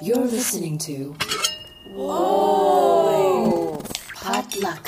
You're 0.00 0.16
listening 0.18 0.78
to. 0.78 1.12
Whoa! 1.92 3.82
Potluck. 4.14 4.86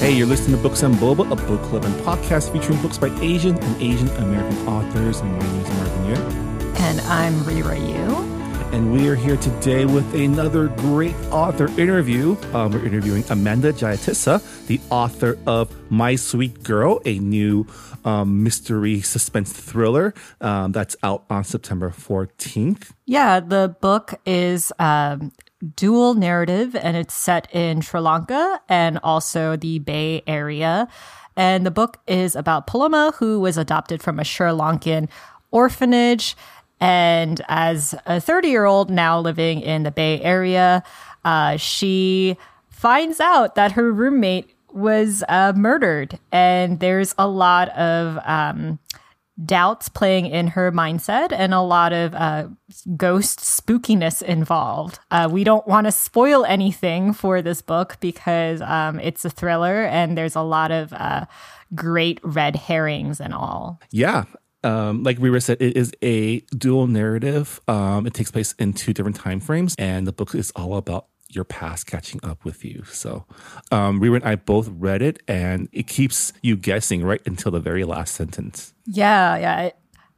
Hey, 0.00 0.12
you're 0.12 0.26
listening 0.26 0.56
to 0.56 0.62
Books 0.62 0.82
and 0.82 0.94
Boba, 0.94 1.30
a 1.30 1.36
book 1.36 1.60
club 1.64 1.84
and 1.84 1.94
podcast 1.96 2.50
featuring 2.52 2.80
books 2.80 2.96
by 2.96 3.08
Asian 3.20 3.58
and 3.58 3.82
Asian 3.82 4.08
American 4.16 4.66
authors. 4.66 5.20
And 5.20 5.30
my 5.30 5.38
name 5.38 5.60
is 5.60 5.68
Marvin 5.68 6.14
Yueh. 6.14 6.51
And 6.78 7.00
I'm 7.02 7.42
Reera 7.44 7.78
Yoo. 7.78 8.14
And 8.72 8.92
we 8.92 9.08
are 9.08 9.14
here 9.14 9.36
today 9.36 9.84
with 9.84 10.14
another 10.14 10.68
great 10.68 11.14
author 11.30 11.68
interview. 11.80 12.36
Um, 12.54 12.72
we're 12.72 12.86
interviewing 12.86 13.24
Amanda 13.28 13.72
Jayatissa, 13.72 14.66
the 14.66 14.80
author 14.90 15.38
of 15.46 15.74
My 15.90 16.16
Sweet 16.16 16.62
Girl, 16.62 17.00
a 17.04 17.18
new 17.18 17.66
um, 18.04 18.42
mystery 18.42 19.00
suspense 19.02 19.52
thriller 19.52 20.14
um, 20.40 20.72
that's 20.72 20.96
out 21.02 21.24
on 21.28 21.44
September 21.44 21.90
14th. 21.90 22.92
Yeah, 23.04 23.40
the 23.40 23.76
book 23.80 24.14
is 24.24 24.72
um, 24.78 25.32
dual 25.76 26.14
narrative 26.14 26.74
and 26.74 26.96
it's 26.96 27.14
set 27.14 27.54
in 27.54 27.82
Sri 27.82 28.00
Lanka 28.00 28.60
and 28.68 28.98
also 29.02 29.56
the 29.56 29.78
Bay 29.78 30.22
Area. 30.26 30.88
And 31.36 31.64
the 31.64 31.70
book 31.70 31.98
is 32.06 32.36
about 32.36 32.66
Paloma, 32.66 33.12
who 33.16 33.40
was 33.40 33.56
adopted 33.56 34.02
from 34.02 34.18
a 34.18 34.24
Sri 34.24 34.48
Lankan 34.48 35.08
orphanage. 35.50 36.36
And 36.82 37.40
as 37.46 37.94
a 38.06 38.20
30 38.20 38.48
year 38.48 38.64
old 38.64 38.90
now 38.90 39.20
living 39.20 39.60
in 39.60 39.84
the 39.84 39.92
Bay 39.92 40.20
Area, 40.20 40.82
uh, 41.24 41.56
she 41.56 42.36
finds 42.70 43.20
out 43.20 43.54
that 43.54 43.70
her 43.72 43.92
roommate 43.92 44.52
was 44.72 45.22
uh, 45.28 45.52
murdered. 45.54 46.18
And 46.32 46.80
there's 46.80 47.14
a 47.16 47.28
lot 47.28 47.68
of 47.68 48.18
um, 48.24 48.80
doubts 49.44 49.88
playing 49.88 50.26
in 50.26 50.48
her 50.48 50.72
mindset 50.72 51.30
and 51.30 51.54
a 51.54 51.60
lot 51.60 51.92
of 51.92 52.14
uh, 52.14 52.48
ghost 52.96 53.38
spookiness 53.38 54.20
involved. 54.20 54.98
Uh, 55.12 55.28
we 55.30 55.44
don't 55.44 55.68
want 55.68 55.86
to 55.86 55.92
spoil 55.92 56.44
anything 56.44 57.12
for 57.12 57.40
this 57.42 57.62
book 57.62 57.96
because 58.00 58.60
um, 58.60 58.98
it's 58.98 59.24
a 59.24 59.30
thriller 59.30 59.84
and 59.84 60.18
there's 60.18 60.34
a 60.34 60.42
lot 60.42 60.72
of 60.72 60.92
uh, 60.94 61.26
great 61.76 62.18
red 62.24 62.56
herrings 62.56 63.20
and 63.20 63.32
all. 63.32 63.80
Yeah. 63.92 64.24
Um, 64.64 65.02
like 65.02 65.18
Reera 65.18 65.42
said, 65.42 65.60
it 65.60 65.76
is 65.76 65.92
a 66.02 66.40
dual 66.56 66.86
narrative. 66.86 67.60
Um, 67.68 68.06
it 68.06 68.14
takes 68.14 68.30
place 68.30 68.54
in 68.58 68.72
two 68.72 68.92
different 68.92 69.16
time 69.16 69.40
frames, 69.40 69.74
and 69.78 70.06
the 70.06 70.12
book 70.12 70.34
is 70.34 70.50
all 70.52 70.76
about 70.76 71.06
your 71.28 71.44
past 71.44 71.86
catching 71.86 72.20
up 72.22 72.44
with 72.44 72.64
you. 72.64 72.84
So, 72.84 73.24
um, 73.70 74.00
Reera 74.00 74.16
and 74.16 74.24
I 74.24 74.36
both 74.36 74.68
read 74.68 75.02
it, 75.02 75.22
and 75.26 75.68
it 75.72 75.86
keeps 75.86 76.32
you 76.42 76.56
guessing 76.56 77.02
right 77.02 77.22
until 77.26 77.50
the 77.50 77.60
very 77.60 77.84
last 77.84 78.14
sentence. 78.14 78.74
Yeah, 78.86 79.36
yeah. 79.36 79.70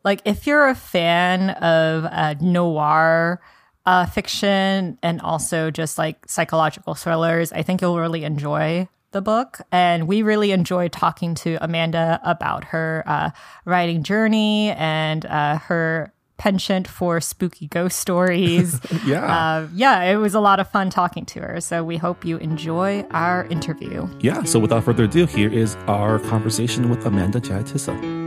Like 0.05 0.20
if 0.25 0.47
you're 0.47 0.69
a 0.69 0.75
fan 0.75 1.51
of 1.51 2.05
uh, 2.05 2.34
noir 2.41 3.41
uh, 3.86 4.06
fiction 4.06 4.98
and 5.03 5.20
also 5.20 5.70
just 5.70 5.98
like 5.98 6.29
psychological 6.29 6.95
thrillers, 6.95 7.53
I 7.53 7.62
think 7.62 7.81
you'll 7.81 7.98
really 7.98 8.25
enjoy 8.25 8.89
the 9.15 9.23
book. 9.23 9.61
And 9.73 10.07
we 10.07 10.20
really 10.20 10.53
enjoyed 10.53 10.93
talking 10.93 11.34
to 11.37 11.57
Amanda 11.62 12.20
about 12.23 12.65
her 12.65 13.03
uh, 13.07 13.31
writing 13.65 14.03
journey 14.03 14.73
and 14.73 15.25
uh, 15.25 15.57
her 15.59 16.12
penchant 16.37 16.87
for 16.87 17.20
spooky 17.20 17.69
ghost 17.69 17.98
stories. 17.98 18.81
Yeah. 19.07 19.25
Uh, 19.25 19.69
yeah, 19.75 20.03
it 20.05 20.17
was 20.17 20.35
a 20.35 20.41
lot 20.41 20.61
of 20.61 20.70
fun 20.70 20.89
talking 20.89 21.27
to 21.27 21.41
her. 21.41 21.61
So 21.61 21.85
we 21.85 21.97
hope 21.98 22.25
you 22.25 22.39
enjoy 22.39 23.03
our 23.11 23.45
interview. 23.47 24.08
Yeah. 24.20 24.45
So, 24.45 24.58
without 24.58 24.85
further 24.85 25.05
ado, 25.05 25.27
here 25.27 25.52
is 25.52 25.77
our 25.89 26.19
conversation 26.20 26.89
with 26.89 27.05
Amanda 27.05 27.39
Jayatissa. 27.39 28.23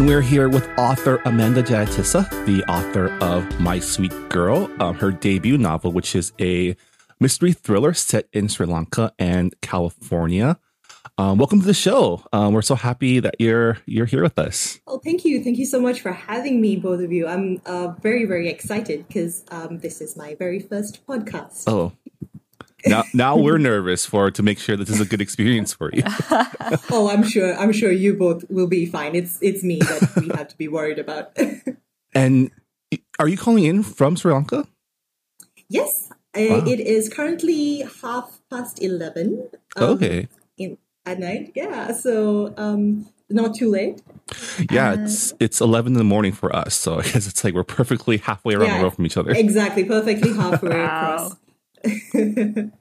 And 0.00 0.08
we're 0.08 0.22
here 0.22 0.48
with 0.48 0.66
author 0.78 1.20
Amanda 1.26 1.62
Jayatissa, 1.62 2.46
the 2.46 2.64
author 2.70 3.10
of 3.22 3.60
My 3.60 3.78
Sweet 3.78 4.30
Girl, 4.30 4.70
um, 4.80 4.94
her 4.94 5.10
debut 5.10 5.58
novel, 5.58 5.92
which 5.92 6.16
is 6.16 6.32
a 6.40 6.74
mystery 7.20 7.52
thriller 7.52 7.92
set 7.92 8.26
in 8.32 8.48
Sri 8.48 8.64
Lanka 8.64 9.12
and 9.18 9.54
California. 9.60 10.58
Um, 11.18 11.36
welcome 11.36 11.60
to 11.60 11.66
the 11.66 11.74
show. 11.74 12.24
Um, 12.32 12.54
we're 12.54 12.62
so 12.62 12.76
happy 12.76 13.20
that 13.20 13.34
you're 13.38 13.76
you're 13.84 14.06
here 14.06 14.22
with 14.22 14.38
us. 14.38 14.80
Oh, 14.86 15.00
thank 15.04 15.26
you, 15.26 15.44
thank 15.44 15.58
you 15.58 15.66
so 15.66 15.78
much 15.78 16.00
for 16.00 16.12
having 16.12 16.62
me, 16.62 16.76
both 16.76 17.02
of 17.02 17.12
you. 17.12 17.26
I'm 17.26 17.60
uh, 17.66 17.88
very 18.00 18.24
very 18.24 18.48
excited 18.48 19.06
because 19.06 19.44
um, 19.50 19.80
this 19.80 20.00
is 20.00 20.16
my 20.16 20.34
very 20.34 20.60
first 20.60 21.06
podcast. 21.06 21.64
Oh, 21.66 21.92
now 22.86 23.04
now 23.14 23.36
we're 23.36 23.58
nervous 23.58 24.06
for 24.06 24.30
to 24.30 24.42
make 24.42 24.58
sure 24.58 24.76
that 24.76 24.86
this 24.86 24.96
is 24.96 25.00
a 25.00 25.08
good 25.08 25.20
experience 25.20 25.72
for 25.72 25.90
you. 25.92 26.02
oh, 26.90 27.10
I'm 27.10 27.22
sure. 27.22 27.56
I'm 27.56 27.72
sure 27.72 27.92
you 27.92 28.14
both 28.14 28.44
will 28.50 28.66
be 28.66 28.86
fine. 28.86 29.14
It's 29.14 29.38
it's 29.40 29.62
me 29.62 29.78
that 29.80 30.12
we 30.20 30.28
have 30.28 30.48
to 30.48 30.56
be 30.56 30.68
worried 30.68 30.98
about. 30.98 31.36
and 32.14 32.50
are 33.18 33.28
you 33.28 33.36
calling 33.36 33.64
in 33.64 33.82
from 33.82 34.16
Sri 34.16 34.32
Lanka? 34.32 34.66
Yes, 35.68 36.10
uh, 36.36 36.64
it 36.66 36.80
is 36.80 37.08
currently 37.08 37.84
half 38.02 38.40
past 38.50 38.82
eleven. 38.82 39.48
Um, 39.76 39.90
okay. 39.90 40.28
In 40.56 40.78
at 41.06 41.18
night, 41.18 41.52
yeah. 41.54 41.92
So 41.92 42.54
um, 42.56 43.06
not 43.28 43.54
too 43.54 43.70
late. 43.70 44.02
Yeah, 44.70 44.90
uh, 44.90 45.04
it's 45.04 45.32
it's 45.40 45.60
eleven 45.60 45.92
in 45.92 45.98
the 45.98 46.04
morning 46.04 46.32
for 46.32 46.54
us, 46.54 46.74
so 46.74 46.98
I 46.98 47.02
guess 47.02 47.26
it's 47.26 47.42
like 47.44 47.54
we're 47.54 47.64
perfectly 47.64 48.18
halfway 48.18 48.54
around 48.54 48.68
yeah, 48.68 48.76
the 48.76 48.82
world 48.82 48.94
from 48.94 49.06
each 49.06 49.16
other. 49.16 49.30
Exactly, 49.30 49.84
perfectly 49.84 50.32
halfway 50.32 50.70
across. 50.84 51.36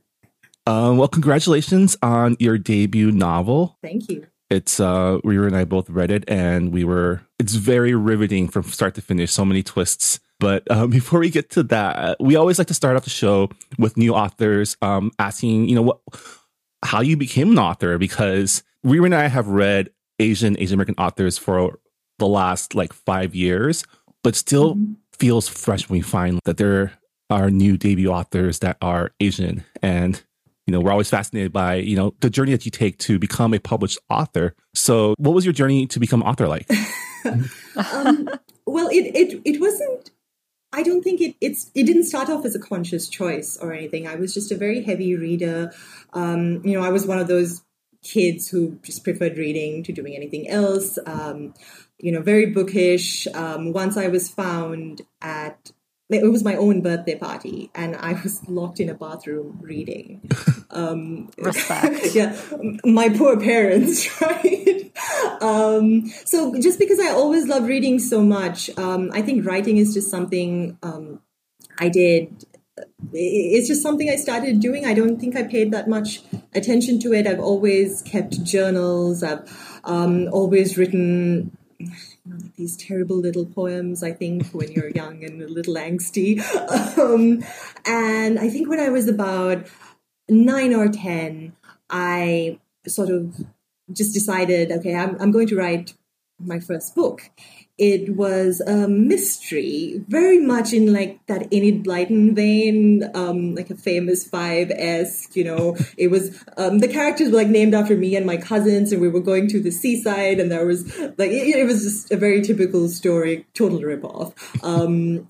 um, 0.66 0.98
well, 0.98 1.08
congratulations 1.08 1.98
on 2.02 2.36
your 2.40 2.58
debut 2.58 3.12
novel. 3.12 3.78
Thank 3.82 4.10
you. 4.10 4.28
It's 4.50 4.80
uh 4.80 5.20
Reera 5.24 5.46
and 5.46 5.56
I 5.56 5.64
both 5.64 5.90
read 5.92 6.10
it 6.10 6.24
and 6.28 6.72
we 6.72 6.84
were 6.84 7.22
it's 7.38 7.54
very 7.54 7.94
riveting 7.94 8.48
from 8.48 8.64
start 8.64 8.96
to 8.96 9.02
finish, 9.02 9.32
so 9.32 9.46
many 9.46 9.62
twists. 9.62 10.20
But 10.40 10.70
um, 10.72 10.90
before 11.00 11.20
we 11.20 11.30
get 11.30 11.52
to 11.52 11.64
that, 11.64 12.18
we 12.20 12.36
always 12.36 12.58
like 12.58 12.68
to 12.68 12.74
start 12.74 12.96
off 12.96 13.04
the 13.04 13.10
show 13.10 13.50
with 13.78 13.98
new 13.98 14.16
authors, 14.16 14.76
um, 14.82 15.12
asking, 15.20 15.70
you 15.70 15.76
know, 15.76 15.82
what 15.84 16.00
how 16.84 17.02
you 17.02 17.18
became 17.18 17.52
an 17.52 17.60
author 17.60 17.98
because 17.98 18.64
Reera 18.86 19.06
and 19.06 19.16
I 19.16 19.28
have 19.28 19.48
read 19.48 19.90
Asian 20.20 20.58
Asian 20.60 20.76
American 20.76 20.96
authors 20.98 21.38
for 21.38 21.80
the 22.18 22.28
last 22.28 22.76
like 22.76 22.94
five 22.94 23.36
years, 23.36 23.84
but 24.24 24.36
still 24.36 24.76
mm-hmm. 24.76 24.94
feels 25.14 25.48
fresh 25.48 25.90
when 25.90 26.00
we 26.00 26.02
find 26.02 26.40
that 26.46 26.58
there 26.58 26.94
are 27.30 27.50
new 27.50 27.78
debut 27.78 28.10
authors 28.10 28.60
that 28.60 28.78
are 28.82 29.12
Asian. 29.20 29.64
And, 29.82 30.22
you 30.66 30.72
know, 30.72 30.80
we're 30.80 30.92
always 30.92 31.10
fascinated 31.10 31.54
by, 31.54 31.76
you 31.76 31.96
know, 31.96 32.16
the 32.20 32.30
journey 32.30 32.52
that 32.52 32.66
you 32.66 32.72
take 32.72 32.98
to 33.00 33.20
become 33.20 33.54
a 33.54 33.60
published 33.60 34.00
author. 34.10 34.56
So 34.74 35.16
what 35.18 35.34
was 35.34 35.46
your 35.46 35.54
journey 35.54 35.88
to 35.88 36.00
become 36.00 36.24
author 36.24 36.48
like? 36.48 36.70
um, 37.26 38.30
well, 38.66 38.88
it, 38.90 39.16
it, 39.16 39.42
it 39.46 39.62
wasn't, 39.62 40.12
I 40.72 40.84
don't 40.84 41.04
think 41.04 41.22
it, 41.22 41.36
it's, 41.42 41.72
it 41.76 41.84
didn't 41.86 42.06
start 42.06 42.30
off 42.30 42.46
as 42.46 42.56
a 42.56 42.60
conscious 42.60 43.10
choice 43.10 43.58
or 43.58 43.74
anything. 43.74 44.08
I 44.08 44.16
was 44.16 44.34
just 44.34 44.52
a 44.52 44.56
very 44.56 44.84
heavy 44.84 45.16
reader. 45.16 45.72
Um, 46.14 46.66
you 46.66 46.74
know, 46.74 46.86
I 46.86 46.90
was 46.90 47.06
one 47.06 47.20
of 47.20 47.28
those 47.28 47.64
kids 48.04 48.50
who 48.50 48.80
just 48.84 49.04
preferred 49.04 49.38
reading 49.38 49.84
to 49.84 49.92
doing 49.92 50.16
anything 50.16 50.50
else. 50.50 50.98
Um, 51.06 51.54
you 52.00 52.12
know, 52.12 52.22
very 52.22 52.48
bookish. 52.48 53.28
Um, 53.34 53.74
once 53.74 53.98
I 53.98 54.08
was 54.08 54.30
found 54.30 55.02
at 55.22 55.72
it 56.10 56.32
was 56.32 56.44
my 56.44 56.56
own 56.56 56.82
birthday 56.82 57.16
party 57.16 57.70
and 57.76 57.96
I 57.96 58.14
was 58.14 58.42
locked 58.50 58.80
in 58.80 58.90
a 58.90 58.94
bathroom 58.94 59.60
reading. 59.62 60.30
Um, 60.72 61.30
Respect. 61.38 62.06
yeah, 62.16 62.40
my 62.84 63.10
poor 63.10 63.40
parents, 63.40 64.10
right? 64.22 64.92
Um, 65.42 66.08
so 66.26 66.60
just 66.60 66.80
because 66.80 67.00
I 67.00 67.10
always 67.10 67.48
love 67.48 67.68
reading 67.68 68.00
so 68.00 68.22
much, 68.24 68.70
um, 68.78 69.12
I 69.14 69.22
think 69.22 69.46
writing 69.46 69.78
is 69.78 69.94
just 69.94 70.10
something 70.10 70.78
um, 70.84 71.22
I 71.78 71.90
did. 71.90 72.46
It's 73.14 73.68
just 73.68 73.82
something 73.82 74.10
I 74.10 74.16
started 74.16 74.60
doing. 74.60 74.86
I 74.86 74.94
don't 74.94 75.20
think 75.20 75.36
I 75.36 75.44
paid 75.44 75.72
that 75.72 75.90
much 75.90 76.22
attention 76.54 77.00
to 77.02 77.14
it. 77.14 77.28
I've 77.28 77.40
always 77.40 78.02
kept 78.02 78.44
journals. 78.44 79.22
I've 79.22 79.50
um, 79.84 80.30
always 80.32 80.78
written 80.78 81.58
these 82.58 82.78
terrible 82.78 83.18
little 83.18 83.46
poems, 83.46 84.04
I 84.04 84.12
think, 84.12 84.48
when 84.48 84.72
you're 84.72 84.90
young 84.90 85.24
and 85.24 85.42
a 85.42 85.48
little 85.48 85.76
angsty. 85.76 86.42
Um, 87.00 87.44
and 87.86 88.38
I 88.40 88.50
think 88.50 88.68
when 88.68 88.80
I 88.80 88.90
was 88.90 89.08
about 89.08 89.68
nine 90.28 90.74
or 90.74 90.90
10, 90.90 91.54
I 91.90 92.60
sort 92.88 93.10
of 93.10 93.36
just 93.92 94.14
decided, 94.14 94.72
okay, 94.72 94.96
I'm, 94.96 95.16
I'm 95.20 95.32
going 95.32 95.48
to 95.48 95.56
write 95.56 95.94
my 96.40 96.60
first 96.60 96.94
book. 96.96 97.30
It 97.80 98.16
was 98.16 98.60
a 98.60 98.88
mystery, 98.90 100.04
very 100.08 100.38
much 100.38 100.74
in 100.74 100.92
like 100.92 101.26
that 101.28 101.52
Enid 101.54 101.86
Blyton 101.86 102.36
vein, 102.36 103.10
um, 103.16 103.56
like 103.56 103.70
a 103.70 103.76
famous 103.76 104.28
five 104.28 104.70
esque. 104.70 105.36
You 105.36 105.46
know, 105.46 105.78
it 105.98 106.12
was 106.12 106.44
um, 106.58 106.80
the 106.80 106.90
characters 106.90 107.32
were 107.32 107.38
like 107.38 107.48
named 107.48 107.74
after 107.74 107.96
me 107.96 108.18
and 108.18 108.26
my 108.26 108.36
cousins, 108.36 108.92
and 108.92 109.02
we 109.02 109.08
were 109.08 109.22
going 109.22 109.48
to 109.50 109.62
the 109.62 109.72
seaside, 109.72 110.40
and 110.40 110.52
there 110.52 110.66
was 110.66 110.86
like 111.18 111.32
it, 111.32 111.56
it 111.56 111.66
was 111.66 111.84
just 111.84 112.12
a 112.12 112.18
very 112.18 112.42
typical 112.42 112.90
story, 112.90 113.46
total 113.54 113.82
rip 113.82 114.04
off. 114.04 114.34
Um, 114.64 115.30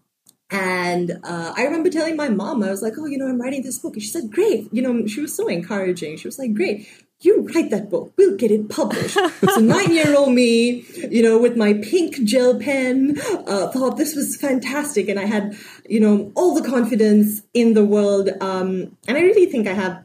and 0.52 1.20
uh, 1.24 1.54
I 1.56 1.64
remember 1.66 1.92
telling 1.92 2.16
my 2.16 2.30
mom, 2.30 2.64
I 2.64 2.72
was 2.72 2.82
like, 2.82 2.94
oh, 2.98 3.06
you 3.06 3.20
know, 3.20 3.28
I'm 3.28 3.40
writing 3.40 3.62
this 3.62 3.78
book. 3.78 3.94
And 3.94 4.02
she 4.02 4.10
said, 4.10 4.32
great. 4.32 4.68
You 4.74 4.82
know, 4.82 5.06
she 5.06 5.22
was 5.22 5.36
so 5.36 5.48
encouraging. 5.48 6.18
She 6.18 6.28
was 6.28 6.40
like, 6.40 6.56
great 6.56 6.88
you 7.22 7.50
write 7.54 7.70
that 7.70 7.90
book. 7.90 8.14
We'll 8.18 8.38
get 8.38 8.52
it 8.52 8.70
published. 8.70 9.14
so 9.54 9.60
nine 9.60 9.92
year 9.92 10.16
old 10.16 10.34
me, 10.34 10.86
you 11.10 11.22
know, 11.22 11.38
with 11.38 11.58
my 11.58 11.74
pink 11.74 12.24
gel 12.24 12.58
pen, 12.58 13.20
uh, 13.46 13.70
thought 13.72 13.98
this 13.98 14.16
was 14.16 14.38
fantastic. 14.38 15.10
And 15.10 15.20
I 15.20 15.26
had, 15.26 15.58
you 15.88 16.00
know, 16.00 16.32
all 16.36 16.56
the 16.56 16.68
confidence 16.68 17.42
in 17.54 17.74
the 17.74 17.84
world. 17.84 18.30
Um, 18.40 18.98
and 19.08 19.18
I 19.18 19.22
really 19.22 19.48
think 19.48 19.68
I 19.68 19.74
have 19.74 20.02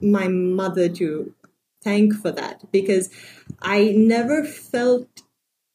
my 0.00 0.26
mother 0.28 0.88
to 0.88 1.32
thank 1.82 2.14
for 2.14 2.32
that 2.32 2.70
because 2.72 3.10
I 3.62 3.92
never 3.96 4.44
felt, 4.44 5.22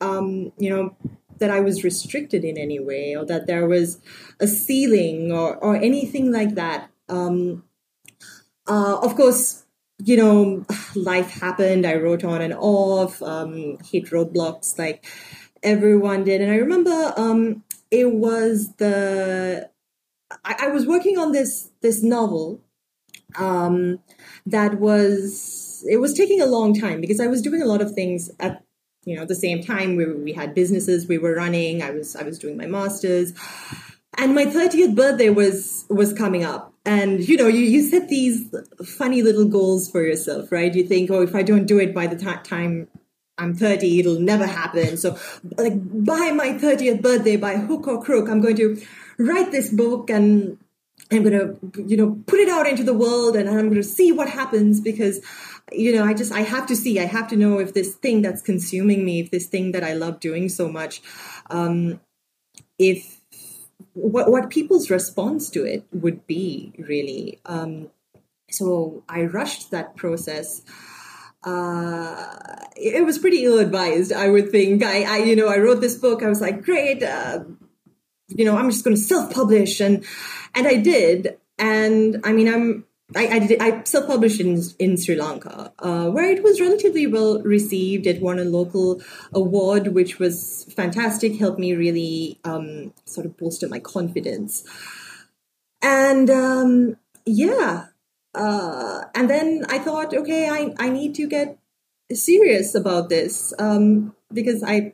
um, 0.02 0.52
you 0.58 0.70
know, 0.70 0.96
that 1.38 1.50
I 1.50 1.62
was 1.62 1.84
restricted 1.84 2.44
in 2.44 2.58
any 2.58 2.80
way 2.80 3.16
or 3.16 3.26
that 3.26 3.48
there 3.48 3.66
was 3.66 4.00
a 4.40 4.48
ceiling 4.48 5.32
or, 5.32 5.56
or 5.56 5.76
anything 5.76 6.32
like 6.32 6.56
that. 6.56 6.92
Um, 7.08 7.64
uh, 8.68 9.00
of 9.02 9.16
course, 9.16 9.64
you 10.04 10.18
know, 10.18 10.66
life 10.96 11.32
happened. 11.32 11.86
I 11.86 11.96
wrote 11.96 12.24
on 12.24 12.42
and 12.42 12.54
off, 12.54 13.22
um, 13.22 13.78
hit 13.84 14.06
roadblocks 14.06 14.78
like 14.78 15.06
everyone 15.64 16.24
did. 16.24 16.42
And 16.42 16.52
I 16.52 16.56
remember 16.56 17.14
um, 17.18 17.64
it 17.90 18.12
was 18.12 18.74
the 18.76 19.70
I, 20.44 20.56
I, 20.62 20.68
was 20.68 20.88
working 20.88 21.18
on 21.18 21.34
this 21.34 21.72
this 21.82 22.02
novel 22.02 22.62
um, 23.36 24.00
that 24.46 24.80
was 24.80 25.86
it 25.90 25.98
was 25.98 26.14
taking 26.14 26.42
a 26.42 26.46
long 26.46 26.74
time 26.74 27.02
because 27.02 27.20
I 27.20 27.28
was 27.28 27.42
doing 27.42 27.62
a 27.62 27.66
lot 27.66 27.82
of 27.82 27.94
things 27.94 28.30
at 28.40 28.64
you 29.06 29.16
know 29.16 29.26
the 29.26 29.36
same 29.36 29.64
time. 29.64 29.96
We 29.96 30.06
we 30.14 30.34
had 30.34 30.56
businesses 30.56 31.08
we 31.08 31.18
were 31.18 31.36
running. 31.36 31.82
I 31.82 31.92
was 31.92 32.16
I 32.16 32.24
was 32.24 32.40
doing 32.40 32.58
my 32.58 32.68
masters 32.68 33.34
and 34.18 34.36
my 34.36 34.46
30th 34.46 34.96
birthday 34.96 35.30
was 35.30 35.86
was 35.90 36.14
coming 36.14 36.44
up 36.44 36.71
and 36.86 37.28
you 37.28 37.38
know 37.38 37.48
you, 37.48 37.60
you 37.60 37.82
set 37.82 38.10
these 38.10 38.54
funny 38.86 39.22
little 39.22 39.46
goals 39.46 39.90
for 39.90 40.04
yourself 40.04 40.52
right? 40.52 40.74
You 40.74 40.84
think 40.84 41.12
oh 41.12 41.22
if 41.22 41.36
i 41.36 41.44
don't 41.44 41.66
do 41.66 41.80
it 41.80 41.94
by 41.94 42.08
the 42.08 42.16
t- 42.16 42.44
time 42.44 42.88
i'm 43.38 43.54
30 43.56 44.00
it'll 44.00 44.20
never 44.20 44.46
happen. 44.46 44.98
So 44.98 45.18
like 45.58 45.74
by 45.76 46.32
my 46.32 46.54
30th 46.54 47.02
birthday 47.02 47.38
by 47.38 47.58
hook 47.58 47.88
or 47.88 48.02
crook 48.04 48.30
i'm 48.30 48.42
going 48.42 48.58
to 48.58 48.82
write 49.18 49.52
this 49.52 49.72
book 49.72 50.10
and 50.10 50.58
i'm 51.12 51.24
going 51.24 51.34
to 51.34 51.84
you 51.84 51.98
know 51.98 52.22
put 52.26 52.40
it 52.40 52.50
out 52.50 52.68
into 52.68 52.84
the 52.84 52.94
world 52.94 53.36
and 53.36 53.50
i'm 53.50 53.70
going 53.70 53.76
to 53.76 53.84
see 53.84 54.12
what 54.12 54.30
happens 54.30 54.82
because 54.82 55.22
you 55.72 55.94
know 55.96 56.04
i 56.04 56.14
just 56.14 56.32
i 56.32 56.42
have 56.42 56.66
to 56.68 56.76
see. 56.76 57.00
I 57.00 57.06
have 57.06 57.28
to 57.30 57.36
know 57.36 57.60
if 57.60 57.74
this 57.74 57.96
thing 57.96 58.22
that's 58.22 58.42
consuming 58.42 59.06
me 59.06 59.20
if 59.22 59.32
this 59.32 59.48
thing 59.48 59.72
that 59.74 59.84
i 59.84 59.94
love 59.94 60.20
doing 60.20 60.50
so 60.50 60.68
much 60.68 61.02
um 61.50 62.00
if 62.80 63.21
what, 63.94 64.32
what 64.32 64.50
people's 64.50 64.90
response 64.90 65.50
to 65.52 65.66
it 65.66 65.86
would 65.92 66.26
be 66.28 66.74
really. 66.78 67.40
Um, 67.46 67.90
so 68.50 69.04
I 69.08 69.24
rushed 69.24 69.72
that 69.72 69.96
process. 69.96 70.62
Uh, 71.44 72.28
it 72.76 73.06
was 73.06 73.18
pretty 73.18 73.46
ill 73.46 73.60
advised, 73.60 74.14
I 74.14 74.30
would 74.30 74.52
think. 74.52 74.84
I, 74.84 75.04
I, 75.04 75.18
you 75.24 75.36
know, 75.36 75.48
I 75.48 75.58
wrote 75.58 75.82
this 75.82 75.96
book. 75.96 76.22
I 76.22 76.30
was 76.30 76.42
like, 76.42 76.64
great, 76.64 77.02
uh, 77.02 77.44
you 78.28 78.46
know, 78.46 78.56
I'm 78.58 78.70
just 78.70 78.84
going 78.84 78.96
to 78.96 79.02
self 79.02 79.34
publish, 79.34 79.80
and 79.80 80.06
and 80.56 80.68
I 80.68 80.76
did. 80.76 81.38
And 81.58 82.22
I 82.24 82.32
mean, 82.32 82.48
I'm 82.48 82.86
I, 83.16 83.28
I, 83.28 83.40
did, 83.40 83.62
I 83.62 83.84
self-published 83.84 84.40
in, 84.40 84.62
in 84.80 84.98
Sri 84.98 85.16
Lanka, 85.16 85.74
uh, 85.80 86.10
where 86.10 86.30
it 86.30 86.44
was 86.44 86.62
relatively 86.62 87.08
well 87.08 87.42
received. 87.42 88.08
It 88.08 88.22
won 88.22 88.40
a 88.40 88.44
local 88.44 89.02
award, 89.34 89.90
which 89.90 90.20
was 90.20 90.66
fantastic, 90.76 91.38
helped 91.38 91.60
me 91.60 91.74
really 91.74 92.40
um, 92.44 92.94
sort 93.06 93.26
of 93.26 93.38
bolster 93.38 93.68
my 93.68 93.80
confidence. 93.80 94.64
And 95.82 96.30
um, 96.30 96.98
yeah, 97.26 97.88
uh, 98.34 99.04
and 99.14 99.30
then 99.30 99.66
I 99.68 99.80
thought, 99.80 100.14
okay, 100.14 100.50
I, 100.50 100.74
I 100.80 100.90
need 100.90 101.16
to 101.16 101.28
get 101.28 101.58
serious 102.14 102.76
about 102.76 103.10
this 103.10 103.54
um, 103.60 104.16
because 104.32 104.64
I 104.64 104.94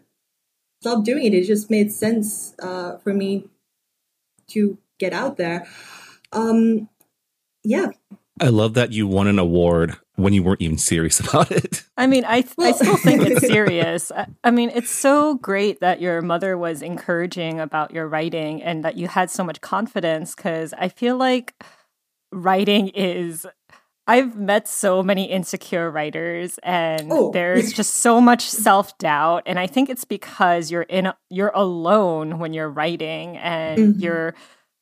love 0.83 1.03
doing 1.03 1.25
it. 1.25 1.33
It 1.33 1.45
just 1.45 1.69
made 1.69 1.91
sense 1.91 2.55
uh, 2.61 2.97
for 2.97 3.13
me 3.13 3.45
to 4.49 4.77
get 4.97 5.13
out 5.13 5.37
there. 5.37 5.67
Um, 6.31 6.89
yeah. 7.67 7.91
I 8.39 8.49
love 8.49 8.75
that 8.75 8.93
you 8.93 9.07
won 9.07 9.27
an 9.27 9.39
award 9.39 9.97
when 10.15 10.31
you 10.31 10.43
weren't 10.43 10.61
even 10.61 10.77
serious 10.77 11.19
about 11.27 11.51
it. 11.51 11.83
I 11.97 12.07
mean, 12.07 12.23
I 12.25 12.43
well, 12.57 12.69
I 12.69 12.71
still 12.71 12.97
think 12.97 13.23
it's 13.23 13.47
serious. 13.47 14.11
I, 14.11 14.27
I, 14.43 14.51
mean, 14.51 14.71
it's 14.73 14.91
so 14.91 15.35
great 15.35 15.79
that 15.81 16.01
your 16.01 16.21
mother 16.21 16.57
was 16.57 16.81
encouraging 16.81 17.59
about 17.59 17.91
your 17.91 18.07
writing 18.07 18.61
and 18.61 18.85
that 18.85 18.97
you 18.97 19.07
had 19.07 19.29
so 19.29 19.43
much 19.43 19.61
confidence 19.61 20.35
because 20.35 20.73
I 20.77 20.89
feel 20.89 21.17
like 21.17 21.53
writing 22.31 22.89
is 22.89 23.45
I've 24.09 24.37
met 24.37 24.69
so 24.69 25.03
many 25.03 25.25
insecure 25.25 25.91
writers 25.91 26.59
and 26.63 27.11
oh. 27.11 27.31
there's 27.31 27.73
just 27.73 27.95
so 27.95 28.21
much 28.21 28.49
self-doubt 28.49 29.43
and 29.45 29.59
I 29.59 29.67
think 29.67 29.89
it's 29.89 30.05
because 30.05 30.71
you're 30.71 30.83
in 30.83 31.11
you're 31.29 31.51
alone 31.53 32.39
when 32.39 32.53
you're 32.53 32.69
writing 32.69 33.37
and 33.37 33.79
mm-hmm. 33.79 33.99
you're 33.99 34.35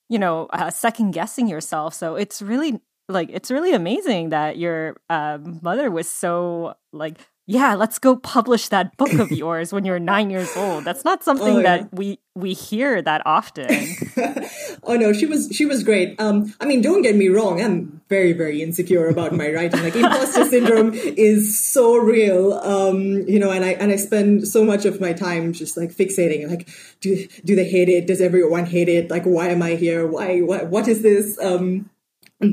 you 0.10 0.20
know, 0.20 0.48
uh, 0.48 0.70
second 0.70 1.12
guessing 1.12 1.48
yourself. 1.48 1.94
So 1.94 2.16
it's 2.16 2.42
really 2.42 2.80
like 3.08 3.30
it's 3.32 3.52
really 3.52 3.74
amazing 3.74 4.30
that 4.30 4.58
your 4.58 4.98
uh, 5.10 5.38
mother 5.62 5.92
was 5.92 6.10
so 6.10 6.76
like 6.92 7.20
yeah 7.46 7.76
let's 7.76 8.00
go 8.00 8.16
publish 8.16 8.70
that 8.70 8.96
book 8.98 9.14
of 9.14 9.32
yours 9.44 9.72
when 9.72 9.86
you're 9.86 10.00
nine 10.00 10.30
years 10.30 10.56
old. 10.56 10.84
That's 10.84 11.06
not 11.06 11.24
something 11.24 11.56
oh, 11.56 11.60
yeah. 11.60 11.78
that 11.78 11.94
we 11.94 12.20
we 12.34 12.54
hear 12.54 13.02
that 13.02 13.22
often. 13.26 13.70
Oh 14.88 14.96
no 14.96 15.14
she 15.14 15.26
was 15.26 15.50
she 15.52 15.66
was 15.66 15.84
great. 15.84 16.20
Um 16.20 16.54
i 16.62 16.66
mean 16.66 16.82
don't 16.82 17.02
get 17.02 17.16
me 17.16 17.28
wrong 17.28 17.62
i'm 17.62 18.02
very 18.08 18.34
very 18.34 18.62
insecure 18.62 19.08
about 19.08 19.34
my 19.34 19.50
writing. 19.50 19.82
Like 19.82 19.96
imposter 19.96 20.46
syndrome 20.50 20.94
is 20.94 21.58
so 21.60 21.98
real 21.98 22.54
um 22.54 23.28
you 23.28 23.40
know 23.40 23.52
and 23.52 23.66
i 23.66 23.72
and 23.72 23.92
i 23.92 23.96
spend 23.96 24.48
so 24.48 24.64
much 24.64 24.86
of 24.86 25.02
my 25.02 25.14
time 25.14 25.54
just 25.54 25.76
like 25.76 25.90
fixating 25.92 26.48
like 26.48 26.70
do 27.02 27.28
do 27.44 27.56
they 27.56 27.68
hate 27.68 27.90
it? 27.90 28.06
Does 28.06 28.22
everyone 28.22 28.66
hate 28.66 28.90
it? 28.90 29.10
Like 29.10 29.24
why 29.24 29.50
am 29.50 29.62
i 29.64 29.72
here? 29.72 30.06
Why 30.06 30.42
what 30.42 30.68
what 30.68 30.88
is 30.88 31.02
this? 31.02 31.40
Um 31.40 31.90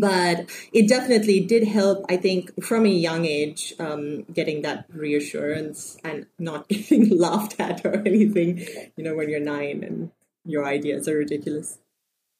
but 0.00 0.48
it 0.72 0.88
definitely 0.88 1.40
did 1.40 1.64
help 1.64 2.04
i 2.08 2.16
think 2.16 2.50
from 2.62 2.84
a 2.84 2.88
young 2.88 3.24
age 3.24 3.74
um, 3.78 4.22
getting 4.32 4.62
that 4.62 4.86
reassurance 4.92 5.96
and 6.04 6.26
not 6.38 6.68
getting 6.68 7.08
laughed 7.16 7.58
at 7.58 7.84
or 7.84 7.96
anything 8.06 8.58
you 8.96 9.04
know 9.04 9.14
when 9.14 9.28
you're 9.28 9.40
nine 9.40 9.82
and 9.82 10.10
your 10.44 10.64
ideas 10.64 11.06
are 11.06 11.16
ridiculous. 11.16 11.78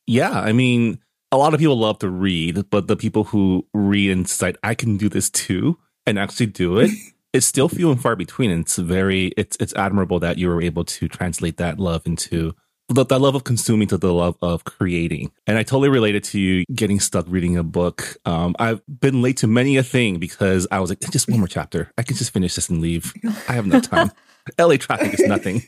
Yeah 0.08 0.40
i 0.40 0.52
mean 0.52 0.98
a 1.30 1.36
lot 1.36 1.54
of 1.54 1.60
people 1.60 1.78
love 1.78 1.98
to 2.00 2.10
read 2.10 2.68
but 2.70 2.88
the 2.88 2.96
people 2.96 3.24
who 3.24 3.66
read 3.72 4.10
and 4.10 4.26
decide 4.26 4.56
i 4.62 4.74
can 4.74 4.96
do 4.96 5.08
this 5.08 5.30
too 5.30 5.78
and 6.06 6.18
actually 6.18 6.46
do 6.46 6.78
it 6.78 6.90
it's 7.32 7.46
still 7.46 7.68
few 7.68 7.90
and 7.90 8.02
far 8.02 8.16
between 8.16 8.50
and 8.50 8.62
it's 8.62 8.76
very 8.76 9.28
it's 9.36 9.56
it's 9.60 9.74
admirable 9.74 10.18
that 10.18 10.38
you 10.38 10.48
were 10.48 10.60
able 10.60 10.84
to 10.84 11.08
translate 11.08 11.56
that 11.56 11.78
love 11.78 12.06
into 12.06 12.54
the, 12.94 13.04
the 13.04 13.18
love 13.18 13.34
of 13.34 13.44
consuming 13.44 13.88
to 13.88 13.98
the 13.98 14.12
love 14.12 14.36
of 14.42 14.64
creating. 14.64 15.32
And 15.46 15.58
I 15.58 15.62
totally 15.62 15.88
related 15.88 16.24
to 16.24 16.40
you 16.40 16.64
getting 16.74 17.00
stuck 17.00 17.26
reading 17.28 17.56
a 17.56 17.62
book. 17.62 18.16
Um, 18.24 18.54
I've 18.58 18.82
been 18.88 19.22
late 19.22 19.38
to 19.38 19.46
many 19.46 19.76
a 19.76 19.82
thing 19.82 20.18
because 20.18 20.66
I 20.70 20.80
was 20.80 20.90
like, 20.90 21.00
just 21.10 21.28
one 21.28 21.38
more 21.38 21.48
chapter. 21.48 21.92
I 21.98 22.02
can 22.02 22.16
just 22.16 22.32
finish 22.32 22.54
this 22.54 22.68
and 22.68 22.80
leave. 22.80 23.12
I 23.48 23.52
have 23.52 23.66
no 23.66 23.80
time. 23.80 24.12
LA 24.58 24.76
traffic 24.76 25.14
is 25.14 25.26
nothing. 25.26 25.62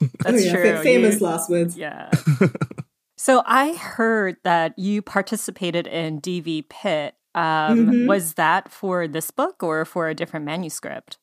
That's 0.20 0.42
oh, 0.42 0.46
yeah. 0.46 0.52
true. 0.52 0.82
famous 0.82 1.20
you, 1.20 1.26
last 1.26 1.50
words. 1.50 1.76
Yeah. 1.76 2.10
so 3.16 3.42
I 3.46 3.74
heard 3.74 4.36
that 4.44 4.78
you 4.78 5.02
participated 5.02 5.86
in 5.86 6.20
DV 6.20 6.68
Pit. 6.68 7.14
Um, 7.34 7.42
mm-hmm. 7.86 8.06
Was 8.06 8.34
that 8.34 8.70
for 8.70 9.06
this 9.06 9.30
book 9.30 9.62
or 9.62 9.84
for 9.84 10.08
a 10.08 10.14
different 10.14 10.44
manuscript? 10.46 11.18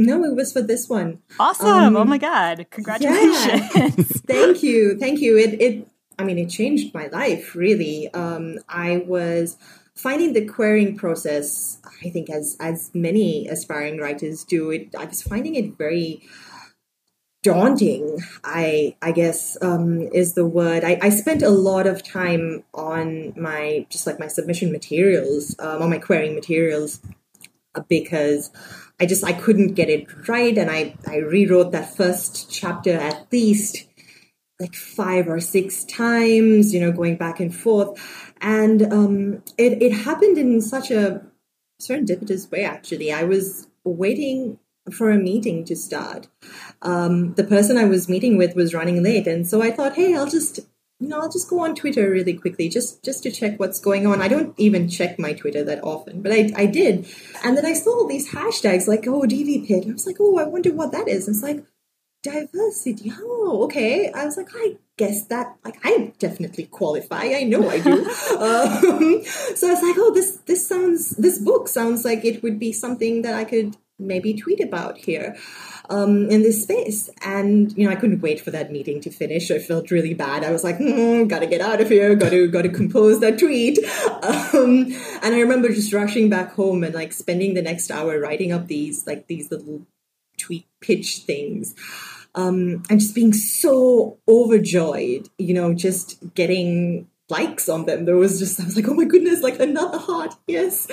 No, 0.00 0.24
it 0.24 0.34
was 0.34 0.52
for 0.52 0.62
this 0.62 0.88
one. 0.88 1.18
Awesome! 1.38 1.68
Um, 1.68 1.96
oh 1.96 2.04
my 2.04 2.16
god! 2.16 2.66
Congratulations! 2.70 3.36
Yeah. 3.76 3.88
thank 4.26 4.62
you, 4.62 4.96
thank 4.98 5.20
you. 5.20 5.36
It, 5.36 5.60
it, 5.60 5.88
I 6.18 6.24
mean, 6.24 6.38
it 6.38 6.48
changed 6.48 6.94
my 6.94 7.08
life 7.08 7.54
really. 7.54 8.08
Um, 8.14 8.58
I 8.66 9.04
was 9.06 9.58
finding 9.94 10.32
the 10.32 10.46
querying 10.46 10.96
process. 10.96 11.78
I 12.02 12.08
think, 12.08 12.30
as 12.30 12.56
as 12.60 12.90
many 12.94 13.46
aspiring 13.46 13.98
writers 13.98 14.42
do, 14.42 14.70
it. 14.70 14.94
I 14.98 15.04
was 15.04 15.22
finding 15.22 15.54
it 15.54 15.76
very 15.76 16.22
daunting. 17.42 18.20
I 18.42 18.96
I 19.02 19.12
guess 19.12 19.58
um, 19.60 20.00
is 20.00 20.32
the 20.32 20.46
word. 20.46 20.82
I, 20.82 20.98
I 21.02 21.10
spent 21.10 21.42
a 21.42 21.50
lot 21.50 21.86
of 21.86 22.02
time 22.02 22.64
on 22.72 23.34
my 23.36 23.86
just 23.90 24.06
like 24.06 24.18
my 24.18 24.28
submission 24.28 24.72
materials, 24.72 25.54
um, 25.58 25.82
on 25.82 25.90
my 25.90 25.98
querying 25.98 26.34
materials 26.34 27.00
because 27.88 28.50
I 29.00 29.06
just 29.06 29.24
I 29.24 29.32
couldn't 29.32 29.74
get 29.74 29.88
it 29.88 30.06
right, 30.28 30.56
and 30.56 30.70
I 30.70 30.94
I 31.06 31.16
rewrote 31.16 31.72
that 31.72 31.96
first 31.96 32.50
chapter 32.50 32.92
at 32.92 33.26
least 33.32 33.86
like 34.60 34.74
five 34.74 35.26
or 35.26 35.40
six 35.40 35.84
times, 35.84 36.74
you 36.74 36.80
know, 36.80 36.92
going 36.92 37.16
back 37.16 37.40
and 37.40 37.54
forth, 37.54 37.98
and 38.40 38.92
um, 38.92 39.42
it 39.56 39.82
it 39.82 39.92
happened 39.92 40.36
in 40.36 40.60
such 40.60 40.90
a 40.90 41.22
serendipitous 41.80 42.50
way. 42.50 42.64
Actually, 42.64 43.10
I 43.10 43.24
was 43.24 43.68
waiting 43.84 44.58
for 44.92 45.10
a 45.10 45.18
meeting 45.18 45.64
to 45.64 45.76
start. 45.76 46.28
Um, 46.82 47.34
the 47.34 47.44
person 47.44 47.78
I 47.78 47.84
was 47.84 48.08
meeting 48.08 48.36
with 48.36 48.54
was 48.54 48.74
running 48.74 49.02
late, 49.02 49.26
and 49.26 49.48
so 49.48 49.62
I 49.62 49.70
thought, 49.70 49.94
hey, 49.94 50.14
I'll 50.14 50.28
just 50.28 50.60
you 51.00 51.08
know, 51.08 51.20
I'll 51.20 51.30
just 51.30 51.48
go 51.48 51.60
on 51.60 51.74
Twitter 51.74 52.10
really 52.10 52.34
quickly 52.34 52.68
just 52.68 53.02
just 53.02 53.22
to 53.22 53.30
check 53.30 53.58
what's 53.58 53.80
going 53.80 54.06
on. 54.06 54.20
I 54.20 54.28
don't 54.28 54.54
even 54.58 54.88
check 54.88 55.18
my 55.18 55.32
Twitter 55.32 55.64
that 55.64 55.82
often, 55.82 56.20
but 56.20 56.30
I 56.30 56.52
I 56.54 56.66
did, 56.66 57.06
and 57.42 57.56
then 57.56 57.64
I 57.64 57.72
saw 57.72 58.00
all 58.00 58.06
these 58.06 58.30
hashtags 58.30 58.86
like 58.86 59.06
oh 59.06 59.22
DV 59.22 59.66
Pit. 59.66 59.86
I 59.88 59.92
was 59.92 60.06
like, 60.06 60.16
oh, 60.20 60.38
I 60.38 60.44
wonder 60.44 60.72
what 60.72 60.92
that 60.92 61.08
is. 61.08 61.26
It's 61.26 61.42
like 61.42 61.64
diversity. 62.22 63.12
Oh, 63.18 63.64
okay. 63.64 64.12
I 64.12 64.26
was 64.26 64.36
like, 64.36 64.50
I 64.54 64.76
guess 64.98 65.24
that 65.26 65.56
like 65.64 65.78
I 65.84 66.12
definitely 66.18 66.66
qualify. 66.66 67.32
I 67.34 67.44
know 67.44 67.68
I 67.68 67.80
do. 67.80 67.92
um, 68.38 69.24
so 69.24 69.68
I 69.68 69.72
was 69.72 69.82
like, 69.82 69.96
oh, 69.98 70.12
this 70.14 70.36
this 70.46 70.66
sounds 70.66 71.10
this 71.16 71.38
book 71.38 71.68
sounds 71.68 72.04
like 72.04 72.24
it 72.24 72.42
would 72.42 72.58
be 72.58 72.72
something 72.72 73.22
that 73.22 73.34
I 73.34 73.44
could 73.44 73.76
maybe 74.00 74.34
tweet 74.34 74.60
about 74.60 74.98
here 74.98 75.36
um, 75.88 76.28
in 76.30 76.42
this 76.42 76.62
space. 76.62 77.10
And 77.22 77.76
you 77.76 77.84
know, 77.84 77.92
I 77.92 77.96
couldn't 77.96 78.20
wait 78.20 78.40
for 78.40 78.50
that 78.50 78.72
meeting 78.72 79.00
to 79.02 79.10
finish. 79.10 79.50
I 79.50 79.58
felt 79.58 79.90
really 79.90 80.14
bad. 80.14 80.44
I 80.44 80.50
was 80.50 80.64
like, 80.64 80.78
hmm, 80.78 81.24
gotta 81.24 81.46
get 81.46 81.60
out 81.60 81.80
of 81.80 81.88
here. 81.88 82.14
Got 82.14 82.30
to 82.30 82.48
got 82.48 82.62
to 82.62 82.68
compose 82.68 83.20
that 83.20 83.38
tweet. 83.38 83.78
Um, 84.20 84.92
and 85.22 85.34
I 85.34 85.40
remember 85.40 85.68
just 85.68 85.92
rushing 85.92 86.28
back 86.28 86.52
home 86.52 86.84
and 86.84 86.94
like 86.94 87.12
spending 87.12 87.54
the 87.54 87.62
next 87.62 87.90
hour 87.90 88.18
writing 88.18 88.52
up 88.52 88.66
these 88.66 89.06
like 89.06 89.26
these 89.26 89.50
little 89.50 89.86
tweet 90.38 90.66
pitch 90.80 91.18
things. 91.18 91.74
Um, 92.34 92.82
and 92.88 93.00
just 93.00 93.14
being 93.14 93.32
so 93.32 94.18
overjoyed, 94.28 95.28
you 95.38 95.54
know, 95.54 95.74
just 95.74 96.34
getting 96.34 97.08
likes 97.28 97.68
on 97.68 97.86
them. 97.86 98.04
There 98.04 98.16
was 98.16 98.38
just, 98.38 98.60
I 98.60 98.64
was 98.64 98.76
like, 98.76 98.88
oh 98.88 98.94
my 98.94 99.04
goodness, 99.04 99.42
like 99.42 99.58
another 99.60 99.98
heart. 99.98 100.34
Yes. 100.46 100.86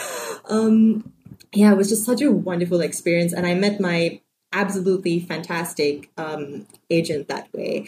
Um, 0.49 1.13
yeah, 1.53 1.71
it 1.71 1.77
was 1.77 1.89
just 1.89 2.05
such 2.05 2.21
a 2.21 2.31
wonderful 2.31 2.81
experience. 2.81 3.33
And 3.33 3.45
I 3.45 3.53
met 3.53 3.79
my 3.79 4.21
absolutely 4.53 5.19
fantastic 5.19 6.09
um, 6.17 6.67
agent 6.89 7.27
that 7.27 7.51
way. 7.53 7.87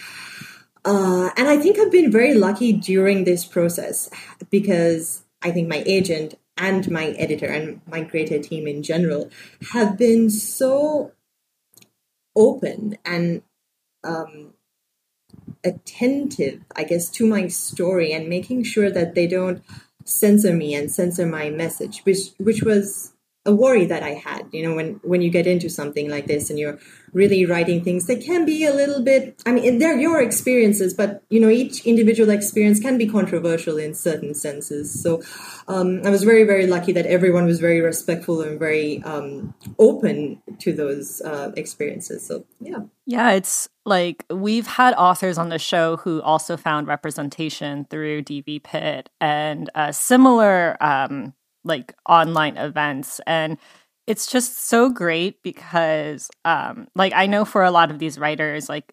Uh, 0.85 1.29
and 1.35 1.47
I 1.47 1.57
think 1.57 1.77
I've 1.77 1.91
been 1.91 2.11
very 2.11 2.33
lucky 2.33 2.73
during 2.73 3.23
this 3.23 3.45
process 3.45 4.09
because 4.49 5.23
I 5.41 5.51
think 5.51 5.67
my 5.67 5.83
agent 5.85 6.35
and 6.57 6.89
my 6.91 7.07
editor 7.11 7.47
and 7.47 7.81
my 7.87 8.03
creator 8.03 8.39
team 8.39 8.67
in 8.67 8.83
general 8.83 9.29
have 9.71 9.97
been 9.97 10.29
so 10.29 11.11
open 12.35 12.97
and 13.05 13.41
um, 14.03 14.53
attentive, 15.63 16.61
I 16.75 16.83
guess, 16.83 17.09
to 17.11 17.25
my 17.25 17.47
story 17.47 18.11
and 18.11 18.27
making 18.27 18.63
sure 18.63 18.89
that 18.89 19.15
they 19.15 19.27
don't 19.27 19.63
censor 20.05 20.53
me 20.53 20.73
and 20.73 20.91
censor 20.91 21.25
my 21.25 21.49
message, 21.49 22.01
which 22.01 22.31
which 22.37 22.63
was 22.63 23.13
a 23.49 23.53
worry 23.53 23.85
that 23.85 24.03
I 24.03 24.13
had, 24.27 24.43
you 24.51 24.61
know, 24.63 24.75
when 24.75 24.99
when 25.03 25.21
you 25.21 25.29
get 25.29 25.47
into 25.47 25.69
something 25.69 26.09
like 26.09 26.27
this 26.27 26.49
and 26.49 26.57
you're 26.59 26.77
really 27.11 27.45
writing 27.45 27.83
things 27.83 28.05
that 28.05 28.21
can 28.21 28.45
be 28.45 28.63
a 28.63 28.73
little 28.73 29.01
bit 29.01 29.41
I 29.45 29.51
mean 29.51 29.79
they're 29.79 29.97
your 29.97 30.21
experiences, 30.21 30.93
but 30.93 31.23
you 31.29 31.39
know, 31.39 31.49
each 31.49 31.85
individual 31.85 32.29
experience 32.29 32.79
can 32.79 32.97
be 32.97 33.07
controversial 33.07 33.77
in 33.77 33.93
certain 33.93 34.33
senses. 34.35 35.01
So 35.03 35.21
um, 35.67 36.01
I 36.05 36.09
was 36.09 36.23
very, 36.23 36.43
very 36.43 36.67
lucky 36.67 36.91
that 36.93 37.05
everyone 37.05 37.45
was 37.45 37.59
very 37.59 37.81
respectful 37.81 38.41
and 38.41 38.59
very 38.59 39.01
um, 39.03 39.53
open 39.77 40.41
to 40.59 40.73
those 40.73 41.21
uh, 41.21 41.51
experiences. 41.57 42.25
So 42.27 42.45
yeah. 42.59 42.79
Yeah, 43.05 43.31
it's 43.31 43.67
like 43.85 44.23
we've 44.29 44.67
had 44.67 44.93
authors 44.93 45.39
on 45.39 45.49
the 45.49 45.57
show 45.57 45.97
who 45.97 46.21
also 46.21 46.55
found 46.57 46.87
representation 46.87 47.85
through 47.89 48.21
DV 48.21 48.63
Pit 48.63 49.09
and 49.19 49.69
uh, 49.73 49.91
similar 49.91 50.77
um, 50.79 51.33
like 51.69 51.95
online 52.07 52.57
events 52.57 53.21
and 53.25 53.57
it's 54.07 54.25
just 54.29 54.67
so 54.67 54.89
great 54.89 55.41
because 55.43 56.29
um 56.43 56.87
like 56.95 57.13
I 57.15 57.27
know 57.27 57.45
for 57.45 57.63
a 57.63 57.71
lot 57.71 57.91
of 57.91 57.99
these 57.99 58.19
writers 58.19 58.67
like 58.67 58.91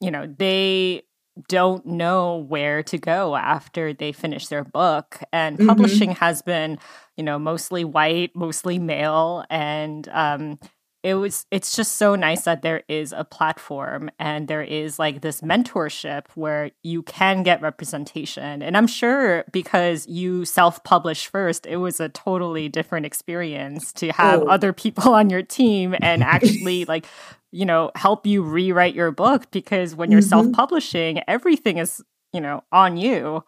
you 0.00 0.10
know 0.10 0.26
they 0.38 1.02
don't 1.48 1.84
know 1.84 2.38
where 2.48 2.82
to 2.82 2.98
go 2.98 3.36
after 3.36 3.92
they 3.92 4.10
finish 4.10 4.48
their 4.48 4.64
book 4.64 5.20
and 5.32 5.56
mm-hmm. 5.56 5.68
publishing 5.68 6.10
has 6.12 6.42
been 6.42 6.78
you 7.16 7.24
know 7.24 7.38
mostly 7.38 7.84
white 7.84 8.32
mostly 8.34 8.78
male 8.78 9.44
and 9.50 10.08
um 10.12 10.58
it 11.06 11.14
was 11.14 11.46
it's 11.52 11.76
just 11.76 11.92
so 11.92 12.16
nice 12.16 12.42
that 12.42 12.62
there 12.62 12.82
is 12.88 13.14
a 13.16 13.22
platform 13.22 14.10
and 14.18 14.48
there 14.48 14.62
is 14.62 14.98
like 14.98 15.20
this 15.20 15.40
mentorship 15.40 16.24
where 16.34 16.72
you 16.82 17.00
can 17.04 17.44
get 17.44 17.62
representation 17.62 18.60
and 18.60 18.76
i'm 18.76 18.88
sure 18.88 19.44
because 19.52 20.08
you 20.08 20.44
self-published 20.44 21.28
first 21.28 21.64
it 21.64 21.76
was 21.76 22.00
a 22.00 22.08
totally 22.08 22.68
different 22.68 23.06
experience 23.06 23.92
to 23.92 24.10
have 24.10 24.42
oh. 24.42 24.46
other 24.46 24.72
people 24.72 25.14
on 25.20 25.30
your 25.30 25.42
team 25.42 25.94
and 26.02 26.22
actually 26.24 26.84
like 26.86 27.06
you 27.52 27.64
know 27.64 27.92
help 27.94 28.26
you 28.26 28.42
rewrite 28.42 28.94
your 28.94 29.12
book 29.12 29.48
because 29.52 29.94
when 29.94 30.10
you're 30.10 30.20
mm-hmm. 30.20 30.28
self-publishing 30.28 31.20
everything 31.28 31.78
is 31.78 32.02
you 32.32 32.40
know 32.40 32.64
on 32.72 32.96
you 32.96 33.44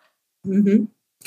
mm-hmm. 0.47 0.85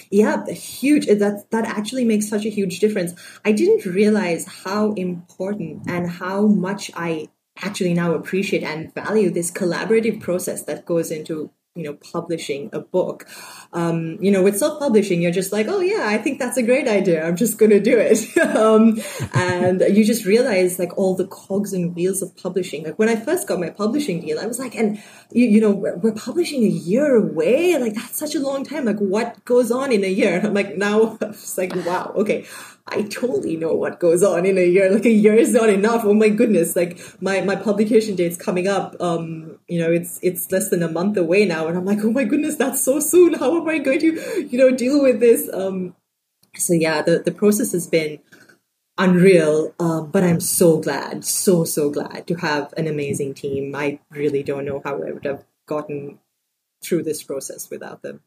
Yeah, 0.09 0.43
the 0.45 0.53
huge. 0.53 1.07
Uh, 1.07 1.15
that 1.15 1.51
that 1.51 1.65
actually 1.65 2.05
makes 2.05 2.27
such 2.27 2.45
a 2.45 2.49
huge 2.49 2.79
difference. 2.79 3.13
I 3.43 3.51
didn't 3.51 3.85
realize 3.85 4.45
how 4.45 4.93
important 4.93 5.89
and 5.89 6.09
how 6.09 6.47
much 6.47 6.91
I 6.95 7.29
actually 7.57 7.93
now 7.93 8.13
appreciate 8.13 8.63
and 8.63 8.93
value 8.93 9.29
this 9.29 9.51
collaborative 9.51 10.21
process 10.21 10.63
that 10.63 10.85
goes 10.85 11.11
into 11.11 11.51
you 11.75 11.83
know 11.83 11.93
publishing 11.93 12.69
a 12.73 12.79
book. 12.79 13.27
Um, 13.73 14.17
you 14.19 14.31
know 14.31 14.43
with 14.43 14.57
self-publishing 14.57 15.21
you're 15.21 15.31
just 15.31 15.53
like 15.53 15.67
oh 15.69 15.79
yeah 15.79 16.07
i 16.07 16.17
think 16.17 16.39
that's 16.39 16.57
a 16.57 16.63
great 16.63 16.87
idea. 16.87 17.25
I'm 17.25 17.37
just 17.37 17.57
gonna 17.57 17.79
do 17.79 17.97
it. 17.97 18.19
Um, 18.61 18.99
and 19.33 19.81
you 19.81 20.03
just 20.03 20.25
realize 20.25 20.77
like 20.77 20.97
all 20.97 21.15
the 21.15 21.25
cogs 21.27 21.73
and 21.73 21.95
wheels 21.95 22.21
of 22.21 22.35
publishing. 22.35 22.83
Like 22.83 22.99
when 22.99 23.09
i 23.09 23.15
first 23.15 23.47
got 23.47 23.59
my 23.59 23.69
publishing 23.69 24.19
deal 24.21 24.39
i 24.39 24.45
was 24.45 24.59
like 24.59 24.75
and 24.75 25.01
you, 25.31 25.47
you 25.47 25.61
know 25.61 25.71
we're, 25.71 25.95
we're, 25.97 26.11
publishing 26.11 26.63
a 26.63 26.67
year 26.67 27.15
away? 27.15 27.77
Like 27.77 27.93
that's 27.93 28.17
such 28.17 28.35
a 28.35 28.39
long 28.39 28.63
time. 28.63 28.85
Like 28.85 28.99
what 28.99 29.43
goes 29.45 29.71
on 29.71 29.91
in 29.91 30.03
a 30.03 30.09
year? 30.09 30.41
I'm 30.43 30.53
like 30.53 30.77
now 30.77 31.17
it's 31.21 31.57
like 31.57 31.73
wow 31.75 32.11
okay 32.15 32.45
I 32.87 33.03
totally 33.03 33.57
know 33.57 33.73
what 33.73 33.99
goes 33.99 34.23
on 34.23 34.45
in 34.45 34.57
a 34.57 34.65
year. 34.65 34.91
Like 34.91 35.05
a 35.05 35.11
year 35.11 35.35
is 35.35 35.53
not 35.53 35.69
enough. 35.69 36.03
Oh 36.03 36.13
my 36.13 36.29
goodness! 36.29 36.75
Like 36.75 36.99
my 37.21 37.41
my 37.41 37.55
publication 37.55 38.15
date's 38.15 38.37
coming 38.37 38.67
up. 38.67 38.95
Um, 38.99 39.59
you 39.67 39.79
know, 39.79 39.91
it's 39.91 40.19
it's 40.21 40.51
less 40.51 40.69
than 40.69 40.83
a 40.83 40.91
month 40.91 41.17
away 41.17 41.45
now, 41.45 41.67
and 41.67 41.77
I'm 41.77 41.85
like, 41.85 41.99
oh 42.03 42.11
my 42.11 42.23
goodness, 42.23 42.55
that's 42.55 42.81
so 42.81 42.99
soon. 42.99 43.33
How 43.35 43.55
am 43.59 43.67
I 43.67 43.77
going 43.79 43.99
to, 43.99 44.47
you 44.49 44.57
know, 44.57 44.71
deal 44.71 45.01
with 45.01 45.19
this? 45.19 45.49
Um, 45.53 45.95
so 46.55 46.73
yeah, 46.73 47.01
the 47.01 47.19
the 47.19 47.31
process 47.31 47.71
has 47.73 47.87
been 47.87 48.19
unreal. 48.97 49.73
Uh, 49.79 50.01
but 50.01 50.23
I'm 50.23 50.39
so 50.39 50.79
glad, 50.79 51.23
so 51.23 51.63
so 51.63 51.89
glad 51.89 52.27
to 52.27 52.35
have 52.35 52.73
an 52.77 52.87
amazing 52.87 53.33
team. 53.35 53.75
I 53.75 53.99
really 54.09 54.43
don't 54.43 54.65
know 54.65 54.81
how 54.83 54.95
I 54.95 55.11
would 55.11 55.25
have 55.25 55.45
gotten 55.67 56.19
through 56.83 57.03
this 57.03 57.23
process 57.23 57.69
without 57.69 58.01
them. 58.01 58.21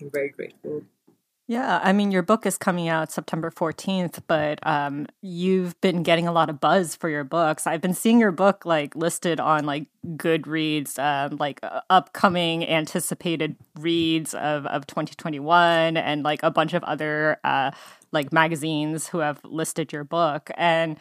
I'm 0.00 0.10
very 0.10 0.28
grateful. 0.28 0.84
Yeah, 1.50 1.80
I 1.82 1.94
mean, 1.94 2.10
your 2.10 2.22
book 2.22 2.44
is 2.44 2.58
coming 2.58 2.88
out 2.88 3.10
September 3.10 3.50
14th, 3.50 4.20
but 4.26 4.58
um, 4.66 5.06
you've 5.22 5.80
been 5.80 6.02
getting 6.02 6.28
a 6.28 6.32
lot 6.32 6.50
of 6.50 6.60
buzz 6.60 6.94
for 6.94 7.08
your 7.08 7.24
books. 7.24 7.66
I've 7.66 7.80
been 7.80 7.94
seeing 7.94 8.20
your 8.20 8.32
book 8.32 8.66
like 8.66 8.94
listed 8.94 9.40
on 9.40 9.64
like 9.64 9.86
Goodreads, 10.06 10.98
um, 10.98 11.38
like 11.38 11.60
uh, 11.62 11.80
upcoming 11.88 12.68
anticipated 12.68 13.56
reads 13.80 14.34
of, 14.34 14.66
of 14.66 14.86
2021, 14.86 15.96
and 15.96 16.22
like 16.22 16.42
a 16.42 16.50
bunch 16.50 16.74
of 16.74 16.84
other 16.84 17.38
uh, 17.44 17.70
like 18.12 18.30
magazines 18.30 19.08
who 19.08 19.20
have 19.20 19.40
listed 19.42 19.90
your 19.90 20.04
book. 20.04 20.50
And, 20.58 20.98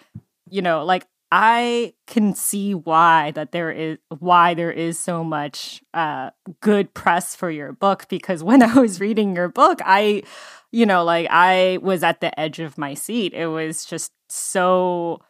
you 0.49 0.61
know, 0.61 0.85
like 0.85 1.07
I 1.31 1.93
can 2.05 2.33
see 2.33 2.73
why 2.73 3.31
that 3.31 3.51
there 3.51 3.71
is 3.71 3.97
why 4.19 4.53
there 4.53 4.71
is 4.71 4.97
so 4.97 5.23
much 5.23 5.81
uh, 5.93 6.31
good 6.61 6.93
press 6.93 7.35
for 7.35 7.51
your 7.51 7.73
book 7.73 8.07
because 8.09 8.43
when 8.45 8.63
I 8.63 8.73
was 8.79 8.99
reading 8.99 9.35
your 9.35 9.49
book, 9.49 9.79
I, 9.85 10.23
you 10.71 10.85
know, 10.85 11.03
like 11.03 11.27
I 11.29 11.79
was 11.81 12.03
at 12.03 12.21
the 12.21 12.37
edge 12.39 12.59
of 12.59 12.77
my 12.77 12.93
seat. 12.93 13.33
It 13.33 13.47
was 13.47 13.85
just 13.85 14.11
so. 14.29 15.21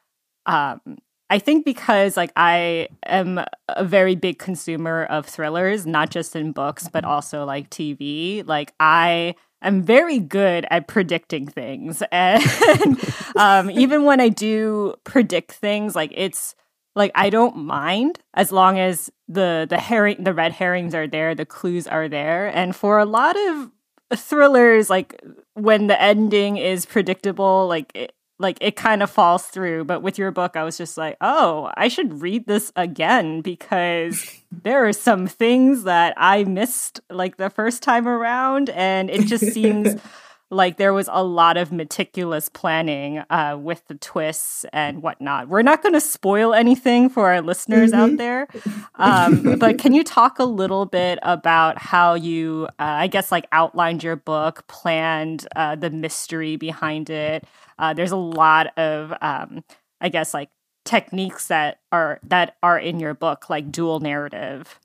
Um, 0.45 0.97
I 1.29 1.39
think 1.39 1.65
because 1.65 2.15
like 2.15 2.31
I 2.35 2.87
am 3.05 3.39
a 3.67 3.83
very 3.83 4.15
big 4.15 4.39
consumer 4.39 5.05
of 5.05 5.25
thrillers, 5.25 5.85
not 5.85 6.09
just 6.09 6.35
in 6.35 6.51
books 6.51 6.87
but 6.87 7.03
also 7.03 7.43
like 7.45 7.69
TV. 7.69 8.45
Like 8.47 8.73
I 8.79 9.35
I'm 9.61 9.81
very 9.83 10.19
good 10.19 10.65
at 10.69 10.87
predicting 10.87 11.47
things. 11.47 12.03
And 12.11 12.97
um, 13.35 13.69
even 13.83 14.03
when 14.03 14.19
I 14.21 14.29
do 14.29 14.95
predict 15.03 15.51
things, 15.51 15.95
like 15.95 16.11
it's 16.15 16.55
like 16.95 17.11
I 17.15 17.29
don't 17.29 17.57
mind 17.57 18.19
as 18.33 18.51
long 18.51 18.79
as 18.79 19.09
the 19.27 19.67
the 19.69 19.79
herring 19.79 20.23
the 20.23 20.33
red 20.33 20.53
herrings 20.53 20.95
are 20.95 21.07
there, 21.07 21.35
the 21.35 21.45
clues 21.45 21.87
are 21.87 22.07
there. 22.07 22.47
And 22.47 22.75
for 22.75 22.99
a 22.99 23.05
lot 23.05 23.35
of 23.49 23.71
thrillers, 24.15 24.89
like 24.89 25.21
when 25.55 25.87
the 25.87 26.01
ending 26.01 26.57
is 26.57 26.85
predictable, 26.85 27.67
like 27.67 27.91
it, 27.93 28.13
like 28.39 28.57
it 28.61 28.75
kind 28.75 29.01
of 29.01 29.09
falls 29.09 29.45
through. 29.45 29.85
But 29.85 30.01
with 30.01 30.17
your 30.17 30.31
book, 30.31 30.55
I 30.55 30.63
was 30.63 30.77
just 30.77 30.97
like, 30.97 31.17
oh, 31.21 31.71
I 31.75 31.87
should 31.87 32.21
read 32.21 32.45
this 32.45 32.71
again 32.75 33.41
because 33.41 34.25
there 34.51 34.87
are 34.87 34.93
some 34.93 35.27
things 35.27 35.83
that 35.83 36.13
I 36.17 36.43
missed 36.43 37.01
like 37.09 37.37
the 37.37 37.49
first 37.49 37.83
time 37.83 38.07
around, 38.07 38.69
and 38.69 39.09
it 39.09 39.25
just 39.25 39.51
seems 39.53 39.95
like 40.49 40.77
there 40.77 40.93
was 40.93 41.09
a 41.11 41.23
lot 41.23 41.57
of 41.57 41.71
meticulous 41.71 42.49
planning 42.49 43.19
uh, 43.29 43.57
with 43.59 43.85
the 43.87 43.95
twists 43.95 44.65
and 44.71 45.01
whatnot. 45.01 45.49
We're 45.49 45.61
not 45.61 45.81
going 45.81 45.93
to 45.93 46.01
spoil 46.01 46.53
anything 46.53 47.09
for 47.09 47.27
our 47.27 47.41
listeners 47.41 47.91
mm-hmm. 47.91 47.99
out 47.99 48.17
there, 48.17 48.47
um, 48.95 49.59
but 49.59 49.77
can 49.77 49.93
you 49.93 50.03
talk 50.03 50.39
a 50.39 50.45
little 50.45 50.85
bit 50.85 51.19
about 51.21 51.77
how 51.77 52.13
you, 52.13 52.67
uh, 52.79 52.83
I 52.83 53.07
guess, 53.07 53.31
like 53.31 53.45
outlined 53.51 54.03
your 54.03 54.15
book, 54.15 54.65
planned 54.67 55.47
uh, 55.55 55.75
the 55.75 55.89
mystery 55.89 56.55
behind 56.55 57.09
it? 57.09 57.43
Uh, 57.77 57.93
there's 57.93 58.11
a 58.11 58.17
lot 58.17 58.77
of, 58.77 59.13
um, 59.21 59.63
I 59.99 60.09
guess, 60.09 60.33
like 60.33 60.49
techniques 60.85 61.47
that 61.47 61.79
are 61.91 62.19
that 62.23 62.55
are 62.63 62.79
in 62.79 62.99
your 62.99 63.13
book, 63.13 63.49
like 63.49 63.71
dual 63.71 63.99
narrative. 63.99 64.79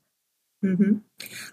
Mm-hmm. 0.63 0.97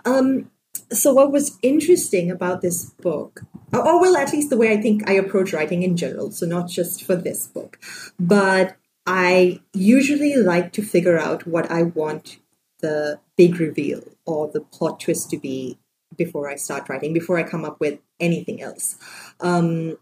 Um, 0.04 0.50
so 0.92 1.12
what 1.12 1.32
was 1.32 1.58
interesting 1.62 2.30
about 2.30 2.62
this 2.62 2.90
book 3.02 3.42
or 3.72 4.00
well 4.00 4.16
at 4.16 4.32
least 4.32 4.50
the 4.50 4.56
way 4.56 4.72
i 4.72 4.80
think 4.80 5.08
i 5.08 5.12
approach 5.12 5.52
writing 5.52 5.82
in 5.82 5.96
general 5.96 6.30
so 6.30 6.46
not 6.46 6.68
just 6.68 7.04
for 7.04 7.16
this 7.16 7.46
book 7.46 7.78
but 8.18 8.76
i 9.06 9.60
usually 9.72 10.36
like 10.36 10.72
to 10.72 10.82
figure 10.82 11.18
out 11.18 11.46
what 11.46 11.70
i 11.70 11.82
want 11.82 12.38
the 12.80 13.20
big 13.36 13.60
reveal 13.60 14.02
or 14.26 14.50
the 14.50 14.60
plot 14.60 15.00
twist 15.00 15.30
to 15.30 15.38
be 15.38 15.78
before 16.16 16.48
i 16.48 16.56
start 16.56 16.88
writing 16.88 17.12
before 17.12 17.38
i 17.38 17.42
come 17.42 17.64
up 17.64 17.78
with 17.80 17.98
anything 18.18 18.60
else 18.60 18.98
um, 19.40 19.96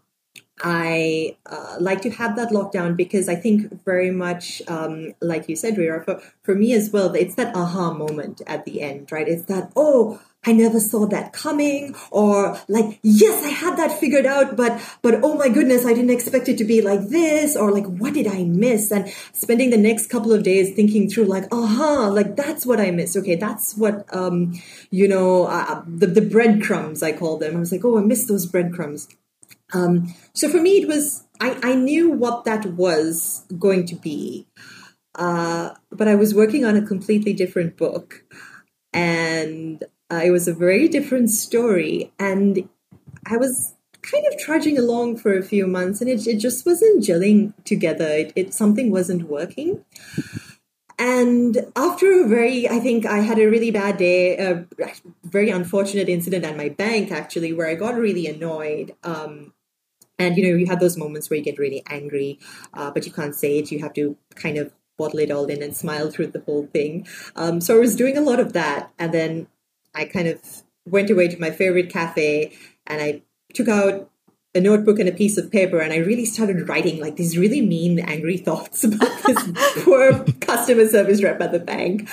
I 0.61 1.37
uh, 1.45 1.77
like 1.79 2.01
to 2.01 2.09
have 2.09 2.35
that 2.35 2.49
lockdown 2.49 2.97
because 2.97 3.29
I 3.29 3.35
think 3.35 3.83
very 3.85 4.11
much, 4.11 4.61
um, 4.67 5.13
like 5.21 5.47
you 5.47 5.55
said, 5.55 5.77
Reera, 5.77 6.03
for, 6.03 6.21
for 6.43 6.53
me 6.53 6.73
as 6.73 6.91
well, 6.91 7.13
it's 7.15 7.35
that 7.35 7.55
aha 7.55 7.93
moment 7.93 8.41
at 8.45 8.65
the 8.65 8.81
end, 8.81 9.11
right? 9.11 9.27
It's 9.27 9.45
that, 9.45 9.71
oh, 9.75 10.21
I 10.45 10.53
never 10.53 10.79
saw 10.79 11.05
that 11.07 11.33
coming 11.33 11.95
or 12.11 12.57
like, 12.69 12.99
yes, 13.03 13.43
I 13.43 13.49
had 13.49 13.77
that 13.77 13.99
figured 13.99 14.25
out, 14.25 14.55
but, 14.55 14.81
but 15.01 15.15
oh 15.21 15.37
my 15.37 15.49
goodness, 15.49 15.85
I 15.85 15.93
didn't 15.93 16.11
expect 16.11 16.47
it 16.47 16.57
to 16.59 16.63
be 16.63 16.81
like 16.81 17.09
this 17.09 17.57
or 17.57 17.71
like, 17.71 17.85
what 17.85 18.13
did 18.13 18.25
I 18.25 18.45
miss? 18.45 18.89
And 18.89 19.11
spending 19.33 19.69
the 19.69 19.77
next 19.77 20.07
couple 20.07 20.31
of 20.31 20.43
days 20.43 20.73
thinking 20.73 21.09
through 21.09 21.25
like, 21.25 21.43
aha, 21.51 22.07
like 22.07 22.37
that's 22.37 22.65
what 22.65 22.79
I 22.79 22.91
missed. 22.91 23.17
Okay. 23.17 23.35
That's 23.35 23.75
what, 23.75 24.05
um, 24.15 24.53
you 24.91 25.09
know, 25.09 25.45
uh, 25.45 25.65
uh, 25.67 25.83
the, 25.85 26.07
the 26.07 26.21
breadcrumbs, 26.21 27.03
I 27.03 27.11
call 27.11 27.37
them. 27.37 27.57
I 27.57 27.59
was 27.59 27.73
like, 27.73 27.83
oh, 27.83 27.97
I 27.97 28.01
missed 28.01 28.29
those 28.29 28.45
breadcrumbs. 28.45 29.09
Um, 29.73 30.15
so 30.33 30.47
for 30.47 30.61
me, 30.61 30.81
it 30.81 30.87
was, 30.87 31.25
I, 31.41 31.59
I 31.61 31.75
knew 31.75 32.09
what 32.09 32.45
that 32.45 32.65
was 32.65 33.45
going 33.59 33.85
to 33.87 33.95
be. 33.95 34.47
Uh, 35.15 35.71
but 35.91 36.07
I 36.07 36.15
was 36.15 36.33
working 36.33 36.63
on 36.63 36.77
a 36.77 36.85
completely 36.85 37.33
different 37.33 37.75
book 37.75 38.23
and 38.93 39.83
uh, 40.11 40.21
it 40.23 40.31
was 40.31 40.47
a 40.47 40.53
very 40.53 40.87
different 40.87 41.29
story, 41.29 42.11
and 42.19 42.67
I 43.25 43.37
was 43.37 43.75
kind 44.01 44.25
of 44.27 44.39
trudging 44.39 44.77
along 44.77 45.17
for 45.17 45.37
a 45.37 45.43
few 45.43 45.67
months, 45.67 46.01
and 46.01 46.09
it, 46.09 46.25
it 46.27 46.37
just 46.37 46.65
wasn't 46.65 47.03
gelling 47.03 47.53
together. 47.65 48.07
It, 48.07 48.33
it 48.35 48.53
something 48.53 48.91
wasn't 48.91 49.23
working. 49.23 49.83
And 50.97 51.71
after 51.77 52.21
a 52.21 52.27
very, 52.27 52.67
I 52.67 52.79
think 52.79 53.05
I 53.05 53.19
had 53.19 53.39
a 53.39 53.49
really 53.49 53.71
bad 53.71 53.97
day, 53.97 54.37
a 54.37 54.65
very 55.23 55.49
unfortunate 55.49 56.09
incident 56.09 56.43
at 56.43 56.57
my 56.57 56.67
bank 56.67 57.09
actually, 57.11 57.53
where 57.53 57.67
I 57.67 57.75
got 57.75 57.95
really 57.95 58.27
annoyed. 58.27 58.95
Um, 59.03 59.53
and 60.17 60.35
you 60.35 60.43
know, 60.43 60.57
you 60.57 60.65
have 60.65 60.81
those 60.81 60.97
moments 60.97 61.29
where 61.29 61.37
you 61.37 61.43
get 61.43 61.57
really 61.57 61.83
angry, 61.87 62.39
uh, 62.73 62.91
but 62.91 63.05
you 63.05 63.13
can't 63.13 63.33
say 63.33 63.59
it. 63.59 63.71
You 63.71 63.79
have 63.79 63.93
to 63.93 64.17
kind 64.35 64.57
of 64.57 64.73
bottle 64.97 65.19
it 65.19 65.31
all 65.31 65.45
in 65.45 65.63
and 65.63 65.75
smile 65.75 66.11
through 66.11 66.27
the 66.27 66.41
whole 66.41 66.67
thing. 66.67 67.07
Um, 67.37 67.61
so 67.61 67.77
I 67.77 67.79
was 67.79 67.95
doing 67.95 68.17
a 68.17 68.21
lot 68.21 68.41
of 68.41 68.51
that, 68.51 68.91
and 68.99 69.13
then 69.13 69.47
I 69.93 70.05
kind 70.05 70.27
of 70.27 70.39
went 70.85 71.09
away 71.09 71.27
to 71.27 71.39
my 71.39 71.51
favorite 71.51 71.91
cafe 71.91 72.53
and 72.87 73.01
I 73.01 73.21
took 73.53 73.67
out 73.67 74.09
a 74.55 74.61
notebook 74.61 74.97
and 74.97 75.07
a 75.07 75.11
piece 75.11 75.37
of 75.37 75.51
paper 75.51 75.79
and 75.79 75.93
I 75.93 75.97
really 75.97 76.25
started 76.25 76.67
writing 76.67 76.99
like 76.99 77.15
these 77.17 77.37
really 77.37 77.61
mean, 77.61 77.99
angry 77.99 78.37
thoughts 78.47 78.83
about 78.83 79.23
this 79.23 79.83
poor 79.83 80.23
customer 80.41 80.87
service 80.87 81.21
rep 81.21 81.39
at 81.41 81.51
the 81.51 81.59
bank. 81.59 82.09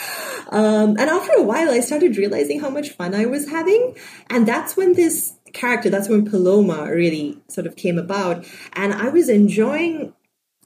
Um, 0.50 0.90
and 0.90 1.10
after 1.10 1.32
a 1.36 1.42
while, 1.42 1.70
I 1.70 1.80
started 1.80 2.16
realizing 2.16 2.60
how 2.60 2.70
much 2.70 2.90
fun 2.90 3.14
I 3.14 3.26
was 3.26 3.48
having. 3.48 3.96
And 4.28 4.46
that's 4.46 4.76
when 4.76 4.92
this 4.92 5.34
character, 5.54 5.88
that's 5.88 6.08
when 6.08 6.28
Paloma 6.28 6.90
really 6.90 7.38
sort 7.48 7.66
of 7.66 7.74
came 7.74 7.98
about. 7.98 8.44
And 8.74 8.92
I 8.92 9.08
was 9.08 9.28
enjoying 9.28 10.12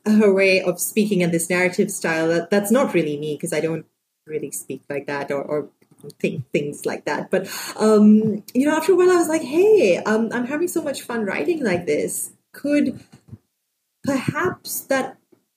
her 0.05 0.33
way 0.35 0.63
of 0.63 0.81
speaking 0.81 1.23
and 1.23 1.33
this 1.33 1.49
narrative 1.49 1.91
style 1.91 2.29
that, 2.29 2.51
that's 2.51 2.73
not 2.73 2.95
really 2.95 3.17
me 3.17 3.37
because 3.37 3.53
I 3.53 3.61
don't 3.61 3.87
really 4.27 4.51
speak 4.51 4.83
like 4.89 5.07
that 5.07 5.31
or, 5.31 5.43
or 5.43 5.71
think 6.19 6.51
things 6.51 6.87
like 6.87 7.05
that. 7.05 7.31
But 7.31 7.49
um, 7.77 8.43
you 8.55 8.67
know, 8.67 8.77
after 8.77 8.93
a 8.93 8.97
while, 8.97 9.11
I 9.11 9.17
was 9.17 9.29
like, 9.29 9.43
hey, 9.43 9.99
um, 9.99 10.31
I'm 10.33 10.47
having 10.47 10.69
so 10.69 10.83
much 10.83 11.03
fun 11.03 11.25
writing 11.25 11.63
like 11.63 11.87
this. 11.87 12.33
Could 12.53 13.01
perhaps 14.05 14.81
that 14.83 15.17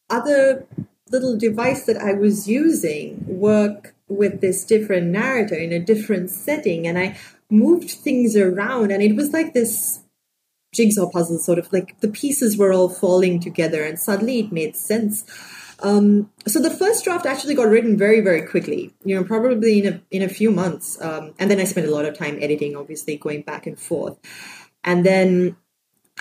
other 0.09 0.65
little 1.09 1.37
device 1.37 1.85
that 1.85 1.97
I 1.97 2.13
was 2.13 2.47
using 2.47 3.23
work 3.27 3.95
with 4.07 4.41
this 4.41 4.63
different 4.65 5.07
narrator 5.07 5.55
in 5.55 5.71
a 5.71 5.79
different 5.79 6.29
setting? 6.29 6.85
And 6.87 6.97
I 6.97 7.17
moved 7.49 7.91
things 7.91 8.35
around, 8.35 8.91
and 8.91 9.01
it 9.01 9.15
was 9.15 9.31
like 9.31 9.53
this 9.53 10.01
jigsaw 10.73 11.09
puzzle, 11.09 11.37
sort 11.37 11.59
of 11.59 11.71
like 11.71 11.99
the 12.01 12.07
pieces 12.07 12.57
were 12.57 12.73
all 12.73 12.89
falling 12.89 13.39
together, 13.39 13.83
and 13.83 13.99
suddenly 13.99 14.39
it 14.39 14.51
made 14.51 14.75
sense. 14.75 15.23
Um, 15.79 16.31
so 16.47 16.61
the 16.61 16.69
first 16.69 17.03
draft 17.03 17.25
actually 17.25 17.55
got 17.55 17.67
written 17.67 17.97
very, 17.97 18.21
very 18.21 18.41
quickly. 18.43 18.93
You 19.03 19.15
know, 19.15 19.23
probably 19.23 19.79
in 19.79 19.93
a 19.93 20.01
in 20.11 20.21
a 20.21 20.29
few 20.29 20.51
months. 20.51 21.01
Um, 21.01 21.33
and 21.39 21.49
then 21.49 21.59
I 21.59 21.63
spent 21.65 21.87
a 21.87 21.91
lot 21.91 22.05
of 22.05 22.17
time 22.17 22.37
editing, 22.41 22.75
obviously 22.75 23.17
going 23.17 23.41
back 23.41 23.67
and 23.67 23.79
forth. 23.79 24.17
And 24.83 25.05
then 25.05 25.55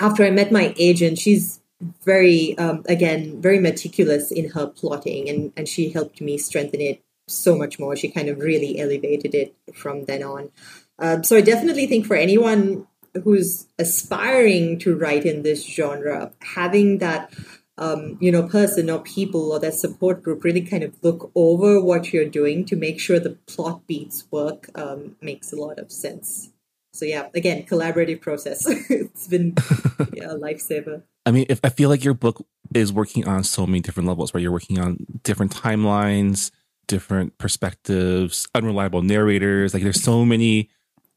after 0.00 0.24
I 0.24 0.30
met 0.30 0.52
my 0.52 0.74
agent, 0.78 1.18
she's 1.18 1.60
very 2.04 2.56
um, 2.58 2.84
again 2.88 3.40
very 3.40 3.58
meticulous 3.58 4.30
in 4.30 4.50
her 4.50 4.66
plotting, 4.66 5.28
and 5.28 5.52
and 5.56 5.68
she 5.68 5.90
helped 5.90 6.20
me 6.20 6.38
strengthen 6.38 6.80
it 6.80 7.02
so 7.28 7.56
much 7.56 7.78
more. 7.78 7.96
She 7.96 8.10
kind 8.10 8.28
of 8.28 8.38
really 8.38 8.78
elevated 8.78 9.34
it 9.34 9.54
from 9.74 10.04
then 10.04 10.22
on. 10.22 10.50
Um, 10.98 11.24
so 11.24 11.36
I 11.36 11.40
definitely 11.40 11.86
think 11.86 12.06
for 12.06 12.16
anyone 12.16 12.86
who's 13.24 13.66
aspiring 13.78 14.78
to 14.80 14.96
write 14.96 15.26
in 15.26 15.42
this 15.42 15.64
genre, 15.64 16.32
having 16.40 16.98
that 16.98 17.32
um, 17.78 18.18
you 18.20 18.30
know, 18.30 18.42
person 18.48 18.90
or 18.90 19.00
people 19.00 19.52
or 19.52 19.58
their 19.58 19.72
support 19.72 20.22
group 20.22 20.44
really 20.44 20.62
kind 20.62 20.82
of 20.82 20.94
look 21.02 21.30
over 21.35 21.80
what 21.80 22.12
you're 22.12 22.28
doing 22.28 22.64
to 22.66 22.76
make 22.76 23.00
sure 23.00 23.18
the 23.18 23.38
plot 23.46 23.87
beats 23.87 24.24
work 24.30 24.68
um, 24.74 25.16
makes 25.20 25.52
a 25.52 25.56
lot 25.56 25.78
of 25.78 25.90
sense. 25.90 26.50
So 26.92 27.06
yeah, 27.06 27.28
again, 27.35 27.64
collaborative 27.64 28.20
process. 28.20 28.66
it's 28.90 29.26
been 29.26 29.54
yeah, 30.12 30.32
a 30.32 30.38
lifesaver. 30.38 31.02
I 31.24 31.30
mean, 31.30 31.46
if 31.48 31.61
I 31.64 31.70
feel 31.70 31.88
like 31.88 32.04
your 32.04 32.14
book 32.14 32.44
is 32.74 32.92
working 32.92 33.26
on 33.26 33.44
so 33.44 33.66
many 33.66 33.80
different 33.80 34.08
levels, 34.08 34.35
where 34.35 34.42
you're 34.42 34.52
working 34.52 34.78
on 34.78 34.98
different 35.22 35.52
timelines, 35.52 36.50
different 36.87 37.38
perspectives, 37.38 38.46
unreliable 38.54 39.02
narrators. 39.02 39.72
Like 39.72 39.82
there's 39.82 40.02
so 40.02 40.24
many 40.24 40.68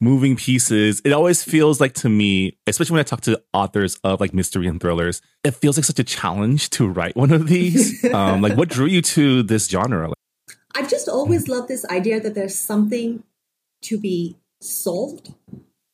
moving 0.02 0.36
pieces. 0.36 1.02
It 1.06 1.12
always 1.12 1.44
feels 1.44 1.80
like 1.80 1.94
to 1.96 2.10
me, 2.10 2.58
especially 2.68 2.96
when 2.96 3.00
I 3.00 3.04
talk 3.04 3.22
to 3.22 3.42
authors 3.54 3.96
of 4.04 4.20
like 4.20 4.34
mystery 4.34 4.68
and 4.68 4.80
thrillers, 4.80 5.22
it 5.44 5.52
feels 5.52 5.78
like 5.78 5.86
such 5.86 6.00
a 6.00 6.04
challenge 6.04 6.70
to 6.72 6.88
write 6.88 7.16
one 7.16 7.32
of 7.32 7.48
these. 7.48 8.04
um, 8.14 8.42
like, 8.42 8.58
what 8.58 8.70
drew 8.70 8.86
you 8.86 9.02
to 9.02 9.44
this 9.44 9.68
genre? 9.68 10.12
I've 10.76 10.90
just 10.90 11.08
always 11.08 11.48
loved 11.48 11.70
this 11.70 11.86
idea 11.86 12.20
that 12.20 12.36
there's 12.36 12.56
something 12.56 13.24
to 13.84 13.98
be 13.98 14.38
solved. 14.62 15.34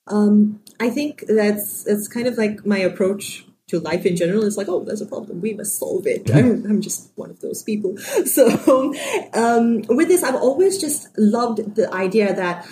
Um, 0.08 0.62
I 0.80 0.90
think 0.90 1.24
that's 1.28 1.84
that's 1.84 2.08
kind 2.08 2.28
of 2.28 2.38
like 2.38 2.66
my 2.66 2.80
approach 2.80 3.46
to 3.68 3.80
life 3.80 4.06
in 4.06 4.16
general. 4.16 4.44
It's 4.44 4.58
like, 4.58 4.68
oh, 4.68 4.84
there's 4.84 5.02
a 5.02 5.06
problem, 5.06 5.42
we 5.42 5.54
must 5.54 5.78
solve 5.78 6.08
it. 6.08 6.30
I'm, 6.34 6.66
I'm 6.66 6.82
just 6.82 7.12
one 7.16 7.30
of 7.30 7.40
those 7.40 7.64
people. 7.64 7.98
So 8.26 8.94
um, 9.34 9.82
with 9.90 10.08
this, 10.08 10.24
I've 10.24 10.36
always 10.36 10.80
just 10.80 11.08
loved 11.18 11.76
the 11.76 11.92
idea 11.94 12.34
that 12.34 12.68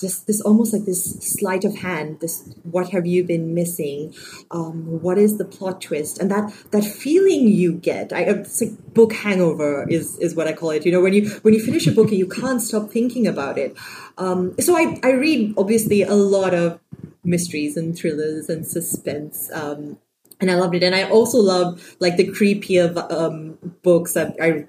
just 0.00 0.26
this 0.26 0.40
almost 0.40 0.72
like 0.72 0.84
this 0.84 1.04
sleight 1.20 1.64
of 1.64 1.76
hand 1.76 2.20
this 2.20 2.54
what 2.62 2.90
have 2.90 3.06
you 3.06 3.24
been 3.24 3.54
missing? 3.54 4.14
Um, 4.50 5.02
what 5.02 5.18
is 5.18 5.38
the 5.38 5.44
plot 5.44 5.80
twist? 5.80 6.18
And 6.18 6.30
that 6.30 6.52
that 6.70 6.84
feeling 6.84 7.48
you 7.48 7.72
get 7.74 8.12
I, 8.12 8.22
it's 8.22 8.60
like 8.60 8.94
book 8.94 9.12
hangover 9.12 9.86
is 9.88 10.18
is 10.18 10.34
what 10.34 10.48
i 10.48 10.52
call 10.52 10.70
it 10.70 10.84
you 10.84 10.90
know 10.90 11.00
when 11.00 11.12
you 11.12 11.28
when 11.42 11.54
you 11.54 11.60
finish 11.60 11.86
a 11.86 11.92
book 11.92 12.08
and 12.08 12.18
you 12.18 12.28
can't 12.28 12.62
stop 12.62 12.90
thinking 12.90 13.26
about 13.26 13.58
it. 13.58 13.76
Um, 14.18 14.54
so 14.60 14.76
I, 14.76 14.98
I 15.02 15.12
read 15.12 15.54
obviously 15.56 16.02
a 16.02 16.14
lot 16.14 16.54
of 16.54 16.80
mysteries 17.24 17.76
and 17.76 17.96
thrillers 17.96 18.48
and 18.48 18.66
suspense 18.66 19.50
um, 19.52 19.98
and 20.40 20.50
I 20.50 20.54
loved 20.54 20.74
it. 20.74 20.82
And 20.82 20.94
I 20.94 21.08
also 21.08 21.38
love 21.38 21.96
like 22.00 22.16
the 22.16 22.28
creepier 22.28 22.96
um, 23.12 23.58
books 23.82 24.14
that 24.14 24.36
I 24.40 24.66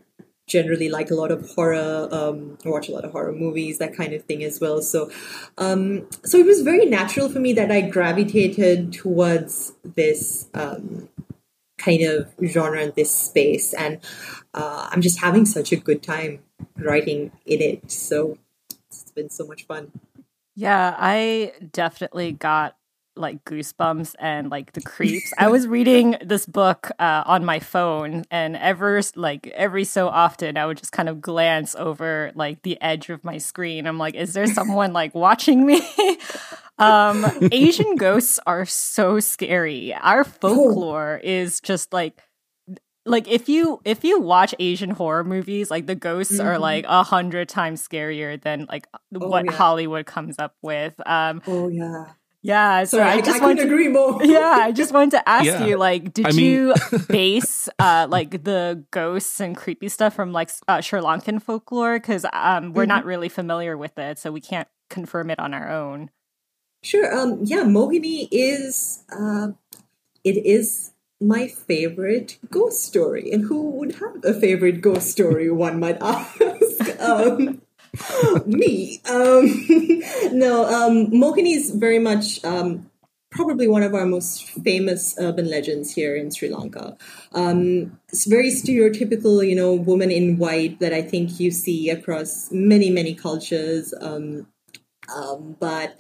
generally 0.52 0.90
like 0.90 1.10
a 1.10 1.16
lot 1.16 1.32
of 1.32 1.50
horror, 1.52 2.08
um, 2.12 2.58
watch 2.66 2.90
a 2.90 2.92
lot 2.92 3.06
of 3.06 3.12
horror 3.12 3.32
movies, 3.32 3.78
that 3.78 3.96
kind 3.96 4.14
of 4.14 4.24
thing 4.26 4.44
as 4.44 4.60
well. 4.60 4.82
So, 4.82 5.10
um, 5.58 6.08
so 6.24 6.38
it 6.38 6.46
was 6.46 6.62
very 6.62 6.86
natural 6.86 7.30
for 7.30 7.40
me 7.40 7.54
that 7.54 7.72
I 7.72 7.82
gravitated 7.82 8.94
towards 8.94 9.74
this 9.84 10.50
um, 10.54 11.10
kind 11.78 12.04
of 12.04 12.34
genre 12.46 12.82
in 12.82 12.94
this 12.96 13.16
space, 13.16 13.74
and 13.74 14.00
uh, 14.54 14.90
I'm 14.92 15.02
just 15.02 15.20
having 15.20 15.46
such 15.46 15.72
a 15.72 15.78
good 15.78 16.04
time 16.04 16.40
writing 16.78 17.32
in 17.46 17.62
it. 17.62 17.92
So 17.92 18.38
it's 18.90 19.12
been 19.12 19.30
so 19.30 19.48
much 19.48 19.66
fun. 19.66 19.92
Yeah, 20.56 20.96
I 20.98 21.54
definitely 21.72 22.34
got 22.34 22.76
like 23.22 23.46
goosebumps 23.46 24.16
and 24.20 24.50
like 24.50 24.74
the 24.74 24.82
creeps. 24.82 25.32
I 25.38 25.48
was 25.48 25.68
reading 25.68 26.18
this 26.24 26.46
book 26.46 26.92
uh, 27.00 27.24
on 27.26 27.46
my 27.46 27.60
phone, 27.60 28.26
and 28.30 28.56
ever 28.58 29.02
like 29.16 29.48
every 29.48 29.86
so 29.86 30.10
often, 30.10 30.58
I 30.58 30.66
would 30.66 30.78
just 30.78 30.92
kind 30.92 31.08
of 31.08 31.22
glance 31.22 31.76
over 31.76 32.32
like 32.36 32.64
the 32.64 32.82
edge 32.82 33.10
of 33.10 33.24
my 33.24 33.38
screen. 33.38 33.88
I'm 33.88 33.98
like, 33.98 34.16
is 34.16 34.34
there 34.34 34.48
someone 34.54 34.94
like 34.94 35.16
watching 35.16 35.66
me? 35.66 35.82
um, 36.78 37.26
Asian 37.52 37.96
ghosts 37.96 38.40
are 38.46 38.66
so 38.66 39.20
scary. 39.20 39.94
Our 39.94 40.24
folklore 40.24 41.22
is 41.24 41.62
just 41.62 41.94
like 41.94 42.22
like 43.06 43.28
if 43.28 43.50
you 43.50 43.82
if 43.84 44.04
you 44.04 44.20
watch 44.20 44.54
Asian 44.60 44.92
horror 44.92 45.24
movies, 45.24 45.72
like 45.72 45.88
the 45.88 45.96
ghosts 45.96 46.34
mm-hmm. 46.34 46.48
are 46.48 46.60
like 46.60 46.86
a 46.88 47.04
hundred 47.04 47.50
times 47.50 47.86
scarier 47.88 48.42
than 48.42 48.68
like 48.70 48.88
oh, 48.94 49.28
what 49.28 49.46
yeah. 49.46 49.52
Hollywood 49.52 50.06
comes 50.06 50.38
up 50.40 50.56
with. 50.62 50.94
Um, 51.06 51.42
oh 51.48 51.68
yeah. 51.68 52.06
Yeah, 52.44 52.86
so 52.86 52.98
Sorry, 52.98 53.10
I 53.10 53.22
just 53.22 53.40
I, 53.40 53.46
want 53.46 53.60
to 53.60 53.66
agree 53.66 53.88
more. 53.88 54.20
yeah, 54.24 54.58
I 54.62 54.72
just 54.72 54.92
wanted 54.92 55.12
to 55.12 55.30
ask 55.30 55.46
yeah. 55.46 55.66
you, 55.66 55.78
like, 55.78 56.12
did 56.12 56.26
I 56.26 56.32
mean... 56.32 56.46
you 56.46 56.74
base 57.08 57.70
uh, 57.78 58.08
like 58.10 58.44
the 58.44 58.84
ghosts 58.90 59.40
and 59.40 59.56
creepy 59.56 59.90
stuff 59.90 60.16
from 60.16 60.32
like 60.32 60.50
uh, 60.68 60.82
Sri 60.82 61.00
Lankan 61.00 61.42
folklore? 61.42 62.00
Because 62.00 62.26
um, 62.34 62.74
we're 62.74 62.84
mm-hmm. 62.84 62.90
not 62.90 63.06
really 63.06 63.30
familiar 63.30 63.78
with 63.78 63.98
it, 64.00 64.18
so 64.18 64.32
we 64.32 64.42
can't 64.42 64.68
confirm 64.90 65.30
it 65.30 65.40
on 65.40 65.54
our 65.54 65.70
own. 65.70 66.10
Sure. 66.84 67.16
Um, 67.16 67.40
yeah, 67.44 67.62
Mohini 67.62 68.28
is 68.32 69.04
uh, 69.16 69.50
it 70.24 70.44
is 70.44 70.94
my 71.20 71.48
favorite 71.48 72.40
ghost 72.50 72.84
story, 72.84 73.32
and 73.32 73.46
who 73.46 73.70
would 73.70 73.96
have 73.96 74.24
a 74.24 74.34
favorite 74.34 74.82
ghost 74.82 75.12
story? 75.12 75.52
One 75.52 75.80
might 75.80 75.98
ask. 76.02 76.42
um, 77.00 77.62
me. 78.46 79.02
Um, 79.10 79.46
no, 80.32 80.66
um, 80.66 81.08
Mohini 81.08 81.56
is 81.56 81.72
very 81.72 82.00
much 82.00 82.44
um, 82.44 82.90
probably 83.32 83.68
one 83.68 83.84
of 83.84 83.94
our 83.94 84.06
most 84.06 84.44
famous 84.44 85.16
urban 85.18 85.50
legends 85.50 85.94
here 85.94 86.16
in 86.16 86.32
Sri 86.32 86.50
Lanka. 86.50 86.98
Um, 87.34 88.00
it's 88.10 88.26
very 88.26 88.52
stereotypical, 88.52 89.48
you 89.48 89.56
know, 89.56 89.74
woman 89.74 90.12
in 90.12 90.38
white 90.38 90.80
that 90.80 90.94
I 90.94 91.02
think 91.02 91.40
you 91.40 91.52
see 91.52 91.90
across 91.90 92.50
many, 92.52 92.90
many 92.90 93.14
cultures. 93.14 93.94
Um, 94.00 94.48
um, 95.14 95.58
but 95.60 96.00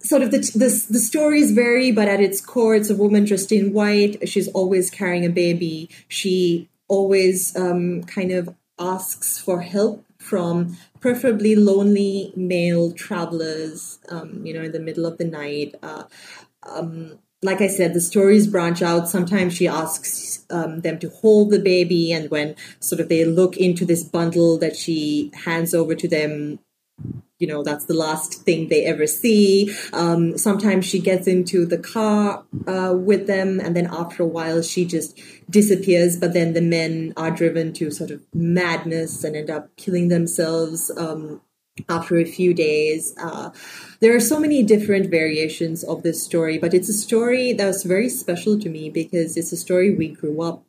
sort 0.00 0.22
of 0.22 0.30
the, 0.30 0.38
the, 0.38 0.86
the 0.90 0.98
stories 0.98 1.52
vary, 1.52 1.90
but 1.90 2.08
at 2.08 2.20
its 2.20 2.40
core, 2.40 2.74
it's 2.74 2.90
a 2.90 2.96
woman 2.96 3.24
dressed 3.24 3.52
in 3.52 3.72
white. 3.72 4.28
She's 4.28 4.48
always 4.48 4.90
carrying 4.90 5.24
a 5.24 5.30
baby. 5.30 5.90
She 6.08 6.68
always 6.88 7.56
um, 7.56 8.04
kind 8.04 8.30
of 8.30 8.54
asks 8.78 9.38
for 9.38 9.62
help 9.62 10.04
from 10.24 10.76
preferably 11.00 11.54
lonely 11.54 12.32
male 12.34 12.92
travelers, 12.92 13.98
um, 14.08 14.44
you 14.44 14.54
know, 14.54 14.62
in 14.62 14.72
the 14.72 14.80
middle 14.80 15.06
of 15.06 15.18
the 15.18 15.24
night. 15.24 15.74
Uh, 15.82 16.04
um, 16.62 17.18
like 17.42 17.60
I 17.60 17.68
said, 17.68 17.92
the 17.92 18.00
stories 18.00 18.46
branch 18.46 18.80
out. 18.80 19.08
Sometimes 19.08 19.52
she 19.54 19.68
asks 19.68 20.46
um, 20.48 20.80
them 20.80 20.98
to 21.00 21.10
hold 21.10 21.50
the 21.50 21.58
baby, 21.58 22.10
and 22.10 22.30
when 22.30 22.56
sort 22.80 23.00
of 23.00 23.10
they 23.10 23.24
look 23.26 23.58
into 23.58 23.84
this 23.84 24.02
bundle 24.02 24.56
that 24.58 24.76
she 24.76 25.30
hands 25.44 25.74
over 25.74 25.94
to 25.94 26.08
them, 26.08 26.58
you 27.38 27.46
know 27.46 27.62
that's 27.62 27.86
the 27.86 27.94
last 27.94 28.42
thing 28.44 28.68
they 28.68 28.84
ever 28.84 29.06
see. 29.06 29.74
Um, 29.92 30.38
sometimes 30.38 30.84
she 30.84 31.00
gets 31.00 31.26
into 31.26 31.66
the 31.66 31.78
car 31.78 32.44
uh, 32.66 32.94
with 32.96 33.26
them 33.26 33.60
and 33.60 33.74
then 33.74 33.88
after 33.90 34.22
a 34.22 34.26
while 34.26 34.62
she 34.62 34.84
just 34.84 35.18
disappears. 35.50 36.16
But 36.16 36.32
then 36.32 36.52
the 36.52 36.62
men 36.62 37.12
are 37.16 37.30
driven 37.30 37.72
to 37.74 37.90
sort 37.90 38.10
of 38.10 38.22
madness 38.32 39.24
and 39.24 39.34
end 39.34 39.50
up 39.50 39.76
killing 39.76 40.08
themselves 40.08 40.90
um, 40.96 41.40
after 41.88 42.18
a 42.18 42.24
few 42.24 42.54
days. 42.54 43.14
Uh, 43.20 43.50
there 44.00 44.14
are 44.14 44.20
so 44.20 44.38
many 44.38 44.62
different 44.62 45.10
variations 45.10 45.82
of 45.82 46.02
this 46.02 46.22
story 46.22 46.58
but 46.58 46.74
it's 46.74 46.88
a 46.88 46.92
story 46.92 47.52
that 47.52 47.66
was 47.66 47.82
very 47.82 48.08
special 48.08 48.60
to 48.60 48.68
me 48.68 48.90
because 48.90 49.36
it's 49.36 49.50
a 49.50 49.56
story 49.56 49.94
we 49.94 50.08
grew 50.08 50.40
up 50.42 50.62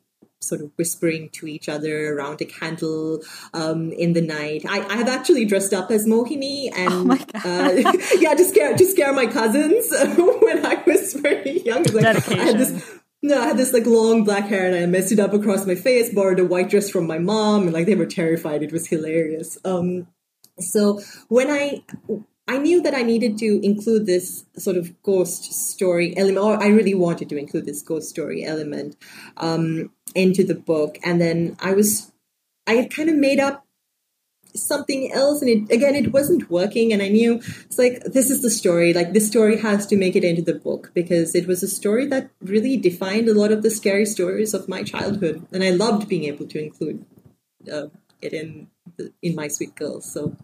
sort 0.46 0.60
of 0.60 0.70
whispering 0.76 1.28
to 1.30 1.46
each 1.46 1.68
other 1.68 2.14
around 2.14 2.40
a 2.40 2.44
candle 2.44 3.22
um, 3.54 3.92
in 3.92 4.12
the 4.12 4.20
night. 4.20 4.64
I, 4.68 4.80
I, 4.80 4.96
have 4.96 5.08
actually 5.08 5.44
dressed 5.44 5.72
up 5.72 5.90
as 5.90 6.06
Mohini 6.06 6.70
and 6.76 7.10
oh 7.10 7.18
uh, 7.44 7.92
yeah, 8.18 8.34
to 8.34 8.44
scare 8.44 8.76
to 8.76 8.86
scare 8.86 9.12
my 9.12 9.26
cousins 9.26 9.90
when 10.40 10.64
I 10.64 10.82
was 10.86 11.14
very 11.14 11.60
young. 11.62 11.82
Like, 11.84 12.02
Dedication. 12.02 12.40
I 12.40 12.44
had 12.44 12.58
this, 12.58 13.00
no, 13.22 13.40
I 13.40 13.46
had 13.46 13.56
this 13.56 13.72
like 13.72 13.86
long 13.86 14.24
black 14.24 14.44
hair 14.44 14.66
and 14.66 14.76
I 14.76 14.86
messed 14.86 15.12
it 15.12 15.18
up 15.18 15.32
across 15.32 15.66
my 15.66 15.74
face, 15.74 16.12
borrowed 16.12 16.38
a 16.38 16.44
white 16.44 16.70
dress 16.70 16.90
from 16.90 17.06
my 17.06 17.18
mom, 17.18 17.62
and 17.62 17.72
like 17.72 17.86
they 17.86 17.94
were 17.94 18.06
terrified. 18.06 18.62
It 18.62 18.72
was 18.72 18.86
hilarious. 18.86 19.58
Um, 19.64 20.06
so 20.58 21.00
when 21.28 21.50
I 21.50 21.82
I 22.48 22.58
knew 22.58 22.80
that 22.82 22.94
I 22.94 23.02
needed 23.02 23.38
to 23.38 23.60
include 23.64 24.06
this 24.06 24.44
sort 24.56 24.76
of 24.76 25.02
ghost 25.02 25.52
story 25.52 26.16
element, 26.16 26.38
or 26.38 26.62
I 26.62 26.68
really 26.68 26.94
wanted 26.94 27.28
to 27.30 27.36
include 27.36 27.66
this 27.66 27.82
ghost 27.82 28.08
story 28.08 28.44
element 28.44 28.96
um, 29.36 29.90
into 30.14 30.44
the 30.44 30.54
book. 30.54 30.98
And 31.02 31.20
then 31.20 31.56
I 31.60 31.72
was, 31.72 32.12
I 32.66 32.74
had 32.74 32.94
kind 32.94 33.08
of 33.08 33.16
made 33.16 33.40
up 33.40 33.66
something 34.54 35.12
else, 35.12 35.42
and 35.42 35.50
it 35.50 35.74
again, 35.74 35.94
it 35.96 36.12
wasn't 36.12 36.48
working. 36.48 36.92
And 36.92 37.02
I 37.02 37.08
knew 37.08 37.34
it's 37.36 37.78
like 37.78 38.04
this 38.04 38.30
is 38.30 38.42
the 38.42 38.50
story. 38.50 38.94
Like 38.94 39.12
this 39.12 39.26
story 39.26 39.58
has 39.58 39.86
to 39.88 39.96
make 39.96 40.14
it 40.16 40.24
into 40.24 40.42
the 40.42 40.54
book 40.54 40.92
because 40.94 41.34
it 41.34 41.46
was 41.46 41.62
a 41.62 41.68
story 41.68 42.06
that 42.06 42.30
really 42.40 42.76
defined 42.76 43.28
a 43.28 43.34
lot 43.34 43.52
of 43.52 43.62
the 43.62 43.70
scary 43.70 44.06
stories 44.06 44.54
of 44.54 44.68
my 44.68 44.82
childhood, 44.82 45.46
and 45.52 45.64
I 45.64 45.70
loved 45.70 46.08
being 46.08 46.24
able 46.24 46.46
to 46.46 46.62
include 46.62 47.04
uh, 47.70 47.88
it 48.22 48.32
in 48.32 48.68
in 49.20 49.34
my 49.34 49.48
sweet 49.48 49.74
girls. 49.74 50.10
So 50.10 50.36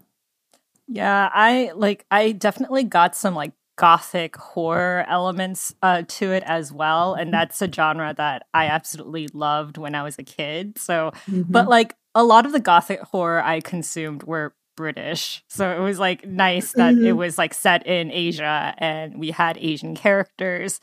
yeah, 0.93 1.31
I 1.33 1.73
like 1.75 2.05
I 2.11 2.33
definitely 2.33 2.85
got 2.85 3.17
some 3.17 3.35
like 3.35 3.53
gothic 3.77 4.37
horror 4.37 5.05
elements 5.09 5.75
uh, 5.83 6.03
to 6.07 6.33
it 6.33 6.43
as 6.45 6.71
well 6.71 7.15
and 7.15 7.29
mm-hmm. 7.29 7.33
that's 7.33 7.63
a 7.63 7.73
genre 7.73 8.15
that 8.17 8.45
I 8.53 8.67
absolutely 8.67 9.29
loved 9.29 9.79
when 9.79 9.95
I 9.95 10.03
was 10.03 10.19
a 10.19 10.23
kid. 10.23 10.79
So 10.79 11.13
mm-hmm. 11.27 11.51
but 11.51 11.69
like 11.69 11.97
a 12.15 12.23
lot 12.23 12.45
of 12.45 12.53
the 12.53 12.61
gothic 12.61 13.01
horror 13.01 13.43
I 13.43 13.61
consumed 13.61 14.25
were 14.25 14.55
British. 14.77 15.43
So 15.49 15.71
it 15.71 15.81
was 15.81 15.99
like 15.99 16.27
nice 16.27 16.73
that 16.73 16.95
mm-hmm. 16.95 17.07
it 17.07 17.13
was 17.13 17.39
like 17.39 17.55
set 17.55 17.87
in 17.87 18.11
Asia 18.11 18.75
and 18.77 19.19
we 19.19 19.31
had 19.31 19.57
Asian 19.59 19.95
characters. 19.97 20.79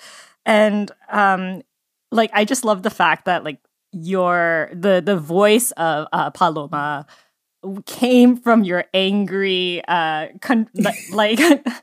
And 0.45 0.91
um 1.12 1.62
like 2.12 2.32
I 2.34 2.43
just 2.43 2.65
love 2.65 2.82
the 2.82 2.89
fact 2.89 3.26
that 3.26 3.43
like 3.43 3.60
your 3.91 4.72
the 4.74 5.02
the 5.06 5.17
voice 5.17 5.72
of 5.72 6.08
uh, 6.12 6.32
Paloma 6.32 7.06
came 7.86 8.38
from 8.38 8.63
your 8.63 8.86
angry 8.93 9.82
uh 9.88 10.28
con- 10.41 10.69
like 11.12 11.39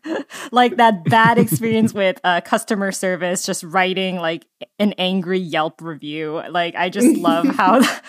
like 0.52 0.76
that 0.76 1.04
bad 1.04 1.38
experience 1.38 1.92
with 1.92 2.18
uh 2.24 2.40
customer 2.40 2.90
service 2.90 3.44
just 3.44 3.62
writing 3.62 4.16
like 4.16 4.46
an 4.78 4.94
angry 4.96 5.38
yelp 5.38 5.82
review 5.82 6.42
like 6.50 6.74
i 6.76 6.88
just 6.88 7.16
love 7.18 7.46
how 7.46 7.80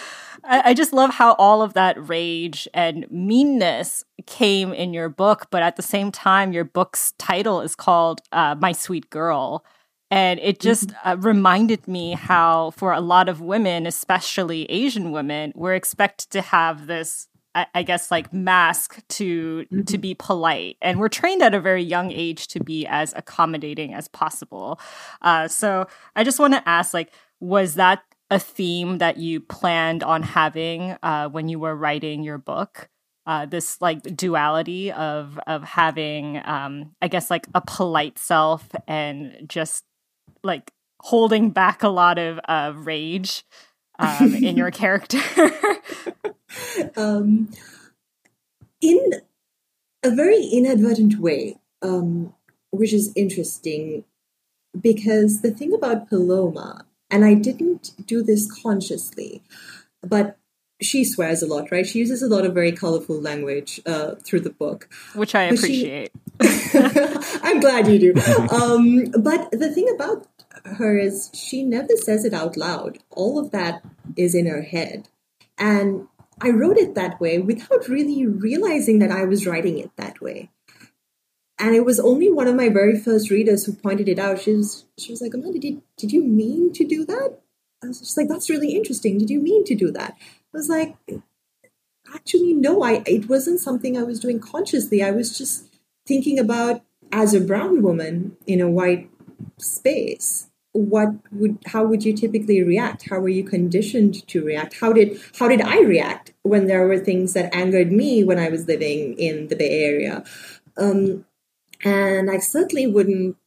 I 0.49 0.73
just 0.73 0.93
love 0.93 1.09
how 1.13 1.33
all 1.33 1.61
of 1.61 1.73
that 1.73 2.07
rage 2.07 2.69
and 2.73 3.05
meanness 3.11 4.05
came 4.27 4.71
in 4.71 4.93
your 4.93 5.09
book, 5.09 5.47
but 5.51 5.61
at 5.61 5.75
the 5.75 5.81
same 5.81 6.09
time, 6.09 6.53
your 6.53 6.63
book's 6.63 7.11
title 7.17 7.59
is 7.59 7.75
called 7.75 8.21
uh, 8.31 8.55
My 8.57 8.71
Sweet 8.71 9.09
Girl. 9.09 9.65
And 10.09 10.39
it 10.39 10.61
just 10.61 10.87
mm-hmm. 10.87 11.09
uh, 11.09 11.15
reminded 11.15 11.85
me 11.85 12.13
how, 12.13 12.71
for 12.71 12.93
a 12.93 13.01
lot 13.01 13.27
of 13.27 13.41
women, 13.41 13.85
especially 13.85 14.63
Asian 14.71 15.11
women, 15.11 15.51
we're 15.53 15.75
expected 15.75 16.29
to 16.29 16.41
have 16.41 16.87
this 16.87 17.27
I, 17.73 17.83
guess 17.83 18.11
like 18.11 18.33
mask 18.33 19.01
to 19.09 19.65
mm-hmm. 19.65 19.83
to 19.83 19.97
be 19.97 20.13
polite. 20.13 20.77
And 20.81 20.99
we're 20.99 21.09
trained 21.09 21.41
at 21.41 21.53
a 21.53 21.59
very 21.59 21.83
young 21.83 22.11
age 22.11 22.47
to 22.49 22.63
be 22.63 22.85
as 22.85 23.13
accommodating 23.15 23.93
as 23.93 24.07
possible. 24.07 24.79
Uh, 25.21 25.47
so 25.47 25.87
i 26.15 26.23
just 26.23 26.39
want 26.39 26.53
to 26.53 26.69
ask 26.69 26.93
like 26.93 27.11
was 27.39 27.75
that 27.75 28.03
a 28.29 28.39
theme 28.39 28.97
that 28.97 29.17
you 29.17 29.39
planned 29.39 30.03
on 30.03 30.21
having 30.21 30.97
uh, 31.01 31.29
when 31.29 31.47
you 31.47 31.59
were 31.59 31.75
writing 31.75 32.23
your 32.23 32.37
book? 32.37 32.89
Uh, 33.25 33.45
this 33.45 33.81
like 33.81 34.01
duality 34.15 34.89
of 34.91 35.37
of 35.47 35.61
having 35.61 36.41
um, 36.45 36.95
i 37.01 37.09
guess 37.09 37.29
like 37.29 37.45
a 37.53 37.59
polite 37.59 38.17
self 38.17 38.69
and 38.87 39.35
just 39.47 39.83
like 40.43 40.71
holding 41.01 41.49
back 41.49 41.83
a 41.83 41.89
lot 41.89 42.17
of 42.17 42.39
uh, 42.47 42.71
rage 42.75 43.43
um, 43.99 44.35
in 44.35 44.57
your 44.57 44.71
character 44.81 45.19
um, 46.97 47.49
in 48.81 49.13
a 50.03 50.11
very 50.11 50.43
inadvertent 50.45 51.19
way, 51.19 51.57
um, 51.81 52.33
which 52.71 52.93
is 52.93 53.11
interesting 53.15 54.03
because 54.79 55.41
the 55.41 55.51
thing 55.51 55.73
about 55.73 56.09
Paloma, 56.09 56.85
and 57.09 57.25
I 57.25 57.33
didn't 57.33 57.91
do 58.05 58.21
this 58.21 58.51
consciously, 58.61 59.41
but 60.01 60.37
she 60.81 61.03
swears 61.03 61.41
a 61.41 61.47
lot, 61.47 61.71
right? 61.71 61.85
She 61.85 61.99
uses 61.99 62.21
a 62.21 62.27
lot 62.27 62.45
of 62.45 62.53
very 62.53 62.71
colorful 62.71 63.19
language 63.19 63.81
uh, 63.85 64.15
through 64.23 64.41
the 64.41 64.51
book, 64.51 64.87
which 65.15 65.33
I 65.33 65.43
appreciate. 65.43 66.11
She... 66.41 66.47
I'm 67.41 67.59
glad 67.59 67.87
you 67.87 67.97
do. 67.97 68.13
Um, 68.51 69.05
but 69.23 69.49
the 69.51 69.71
thing 69.73 69.89
about 69.95 70.27
her 70.75 70.97
is 70.97 71.31
she 71.33 71.63
never 71.63 71.95
says 71.95 72.25
it 72.25 72.33
out 72.33 72.57
loud. 72.57 72.99
All 73.11 73.39
of 73.39 73.51
that 73.51 73.83
is 74.15 74.35
in 74.35 74.47
her 74.47 74.61
head. 74.61 75.07
And 75.57 76.07
I 76.39 76.49
wrote 76.49 76.77
it 76.77 76.95
that 76.95 77.19
way 77.19 77.39
without 77.39 77.87
really 77.87 78.25
realizing 78.25 78.99
that 78.99 79.11
I 79.11 79.25
was 79.25 79.47
writing 79.47 79.77
it 79.77 79.91
that 79.95 80.21
way. 80.21 80.49
And 81.59 81.75
it 81.75 81.83
was 81.83 81.99
only 81.99 82.29
one 82.31 82.47
of 82.47 82.55
my 82.55 82.69
very 82.69 82.99
first 82.99 83.31
readers 83.31 83.65
who 83.65 83.73
pointed 83.73 84.07
it 84.07 84.19
out. 84.19 84.39
She 84.39 84.53
was 84.53 84.85
she 84.97 85.11
was 85.11 85.21
like, 85.21 85.33
Amanda, 85.33 85.57
did 85.57 85.81
did 85.97 86.11
you 86.11 86.23
mean 86.23 86.71
to 86.73 86.85
do 86.85 87.03
that? 87.05 87.39
I 87.83 87.87
was 87.87 87.99
just 87.99 88.17
like, 88.17 88.27
that's 88.27 88.49
really 88.49 88.75
interesting. 88.75 89.17
Did 89.17 89.29
you 89.29 89.39
mean 89.39 89.63
to 89.65 89.75
do 89.75 89.91
that? 89.91 90.15
I 90.19 90.57
was 90.57 90.69
like, 90.69 90.95
actually, 92.13 92.53
no, 92.53 92.83
I 92.83 93.01
it 93.07 93.27
wasn't 93.27 93.59
something 93.59 93.97
I 93.97 94.03
was 94.03 94.19
doing 94.19 94.39
consciously. 94.39 95.01
I 95.01 95.11
was 95.11 95.35
just 95.35 95.65
thinking 96.05 96.37
about 96.37 96.83
as 97.11 97.33
a 97.33 97.41
brown 97.41 97.81
woman 97.81 98.37
in 98.45 98.61
a 98.61 98.69
white 98.69 99.09
space 99.57 100.46
what 100.77 101.09
would 101.31 101.57
how 101.65 101.83
would 101.83 102.05
you 102.05 102.13
typically 102.13 102.61
react? 102.61 103.09
How 103.09 103.19
were 103.19 103.29
you 103.29 103.43
conditioned 103.43 104.27
to 104.27 104.45
react? 104.45 104.79
How 104.79 104.93
did 104.93 105.19
how 105.39 105.47
did 105.47 105.61
i 105.61 105.81
react 105.81 106.33
when 106.43 106.67
there 106.67 106.87
were 106.87 106.99
things 106.99 107.33
that 107.33 107.53
angered 107.53 107.91
me 107.91 108.23
when 108.23 108.37
i 108.37 108.49
was 108.49 108.67
living 108.67 109.17
in 109.17 109.47
the 109.47 109.55
bay 109.55 109.83
area? 109.83 110.23
Um, 110.77 111.25
and 111.83 112.29
i 112.29 112.37
certainly 112.37 112.87
wouldn't 112.87 113.37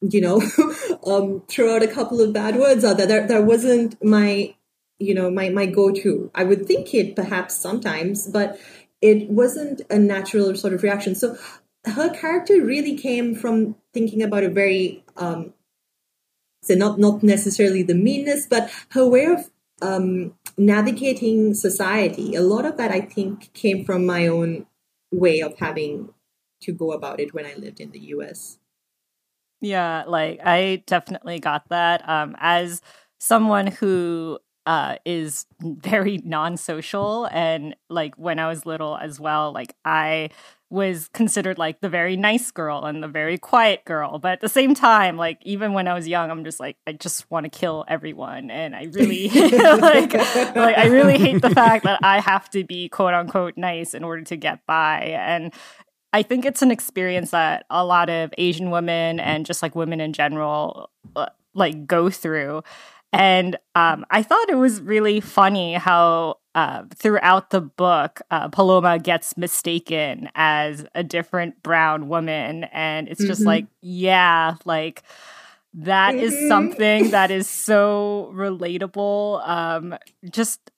you 0.00 0.20
know 0.20 0.42
um, 1.06 1.42
throw 1.48 1.74
out 1.74 1.82
a 1.82 1.88
couple 1.88 2.20
of 2.20 2.32
bad 2.32 2.56
words 2.56 2.84
out 2.84 2.98
there. 2.98 3.06
there 3.06 3.26
that 3.26 3.44
wasn't 3.44 4.02
my 4.04 4.54
you 4.98 5.14
know 5.14 5.30
my 5.30 5.48
my 5.48 5.66
go-to. 5.66 6.30
I 6.34 6.44
would 6.44 6.66
think 6.66 6.92
it 6.94 7.16
perhaps 7.16 7.54
sometimes 7.56 8.28
but 8.28 8.60
it 9.00 9.30
wasn't 9.30 9.82
a 9.90 9.98
natural 9.98 10.54
sort 10.56 10.74
of 10.74 10.82
reaction. 10.82 11.14
So 11.14 11.36
her 11.84 12.10
character 12.10 12.60
really 12.60 12.96
came 12.96 13.34
from 13.34 13.76
thinking 13.92 14.22
about 14.22 14.42
a 14.42 14.48
very 14.48 15.04
um, 15.16 15.52
so 16.66 16.74
not 16.74 16.98
not 16.98 17.22
necessarily 17.22 17.82
the 17.82 17.94
meanness, 17.94 18.46
but 18.46 18.70
her 18.90 19.06
way 19.06 19.24
of 19.26 19.50
um, 19.82 20.34
navigating 20.56 21.54
society. 21.54 22.34
A 22.34 22.42
lot 22.42 22.64
of 22.64 22.76
that, 22.76 22.90
I 22.90 23.00
think, 23.00 23.52
came 23.52 23.84
from 23.84 24.06
my 24.06 24.26
own 24.26 24.66
way 25.12 25.40
of 25.40 25.58
having 25.58 26.10
to 26.62 26.72
go 26.72 26.92
about 26.92 27.20
it 27.20 27.34
when 27.34 27.46
I 27.46 27.54
lived 27.54 27.80
in 27.80 27.90
the 27.90 28.00
U.S. 28.16 28.58
Yeah, 29.60 30.04
like 30.06 30.40
I 30.44 30.82
definitely 30.86 31.38
got 31.38 31.68
that. 31.68 32.06
Um, 32.08 32.36
as 32.38 32.82
someone 33.18 33.68
who 33.68 34.38
uh, 34.66 34.96
is 35.04 35.46
very 35.60 36.18
non-social, 36.24 37.26
and 37.30 37.76
like 37.88 38.14
when 38.16 38.38
I 38.38 38.48
was 38.48 38.66
little 38.66 38.96
as 38.96 39.20
well, 39.20 39.52
like 39.52 39.74
I 39.84 40.30
was 40.68 41.08
considered 41.12 41.58
like 41.58 41.80
the 41.80 41.88
very 41.88 42.16
nice 42.16 42.50
girl 42.50 42.84
and 42.84 43.02
the 43.02 43.08
very 43.08 43.38
quiet 43.38 43.84
girl. 43.84 44.18
But 44.18 44.32
at 44.32 44.40
the 44.40 44.48
same 44.48 44.74
time, 44.74 45.16
like 45.16 45.38
even 45.42 45.72
when 45.72 45.86
I 45.86 45.94
was 45.94 46.08
young, 46.08 46.30
I'm 46.30 46.44
just 46.44 46.58
like 46.58 46.76
I 46.86 46.92
just 46.92 47.30
want 47.30 47.44
to 47.44 47.50
kill 47.50 47.84
everyone, 47.86 48.50
and 48.50 48.74
I 48.74 48.84
really 48.92 49.28
like 49.30 50.12
like 50.12 50.76
I 50.76 50.86
really 50.86 51.18
hate 51.18 51.42
the 51.42 51.50
fact 51.50 51.84
that 51.84 52.00
I 52.02 52.20
have 52.20 52.50
to 52.50 52.64
be 52.64 52.88
quote 52.88 53.14
unquote 53.14 53.56
nice 53.56 53.94
in 53.94 54.02
order 54.02 54.22
to 54.22 54.36
get 54.36 54.66
by. 54.66 55.16
And 55.18 55.52
I 56.12 56.22
think 56.22 56.44
it's 56.44 56.62
an 56.62 56.70
experience 56.70 57.30
that 57.30 57.66
a 57.70 57.84
lot 57.84 58.08
of 58.08 58.32
Asian 58.38 58.70
women 58.70 59.20
and 59.20 59.46
just 59.46 59.62
like 59.62 59.74
women 59.74 60.00
in 60.00 60.12
general 60.12 60.90
uh, 61.14 61.26
like 61.54 61.86
go 61.86 62.10
through. 62.10 62.62
And 63.12 63.56
um, 63.74 64.04
I 64.10 64.22
thought 64.22 64.48
it 64.50 64.56
was 64.56 64.80
really 64.80 65.20
funny 65.20 65.74
how 65.74 66.38
uh, 66.56 66.84
throughout 66.94 67.50
the 67.50 67.60
book, 67.60 68.22
uh, 68.30 68.48
Paloma 68.48 68.98
gets 68.98 69.36
mistaken 69.36 70.30
as 70.34 70.86
a 70.94 71.04
different 71.04 71.62
brown 71.62 72.08
woman. 72.08 72.64
And 72.72 73.08
it's 73.08 73.22
just 73.22 73.42
mm-hmm. 73.42 73.48
like, 73.48 73.66
yeah, 73.82 74.54
like 74.64 75.02
that 75.74 76.14
mm-hmm. 76.14 76.24
is 76.24 76.48
something 76.48 77.10
that 77.10 77.30
is 77.30 77.46
so 77.46 78.32
relatable. 78.34 79.46
Um, 79.46 79.98
just 80.30 80.70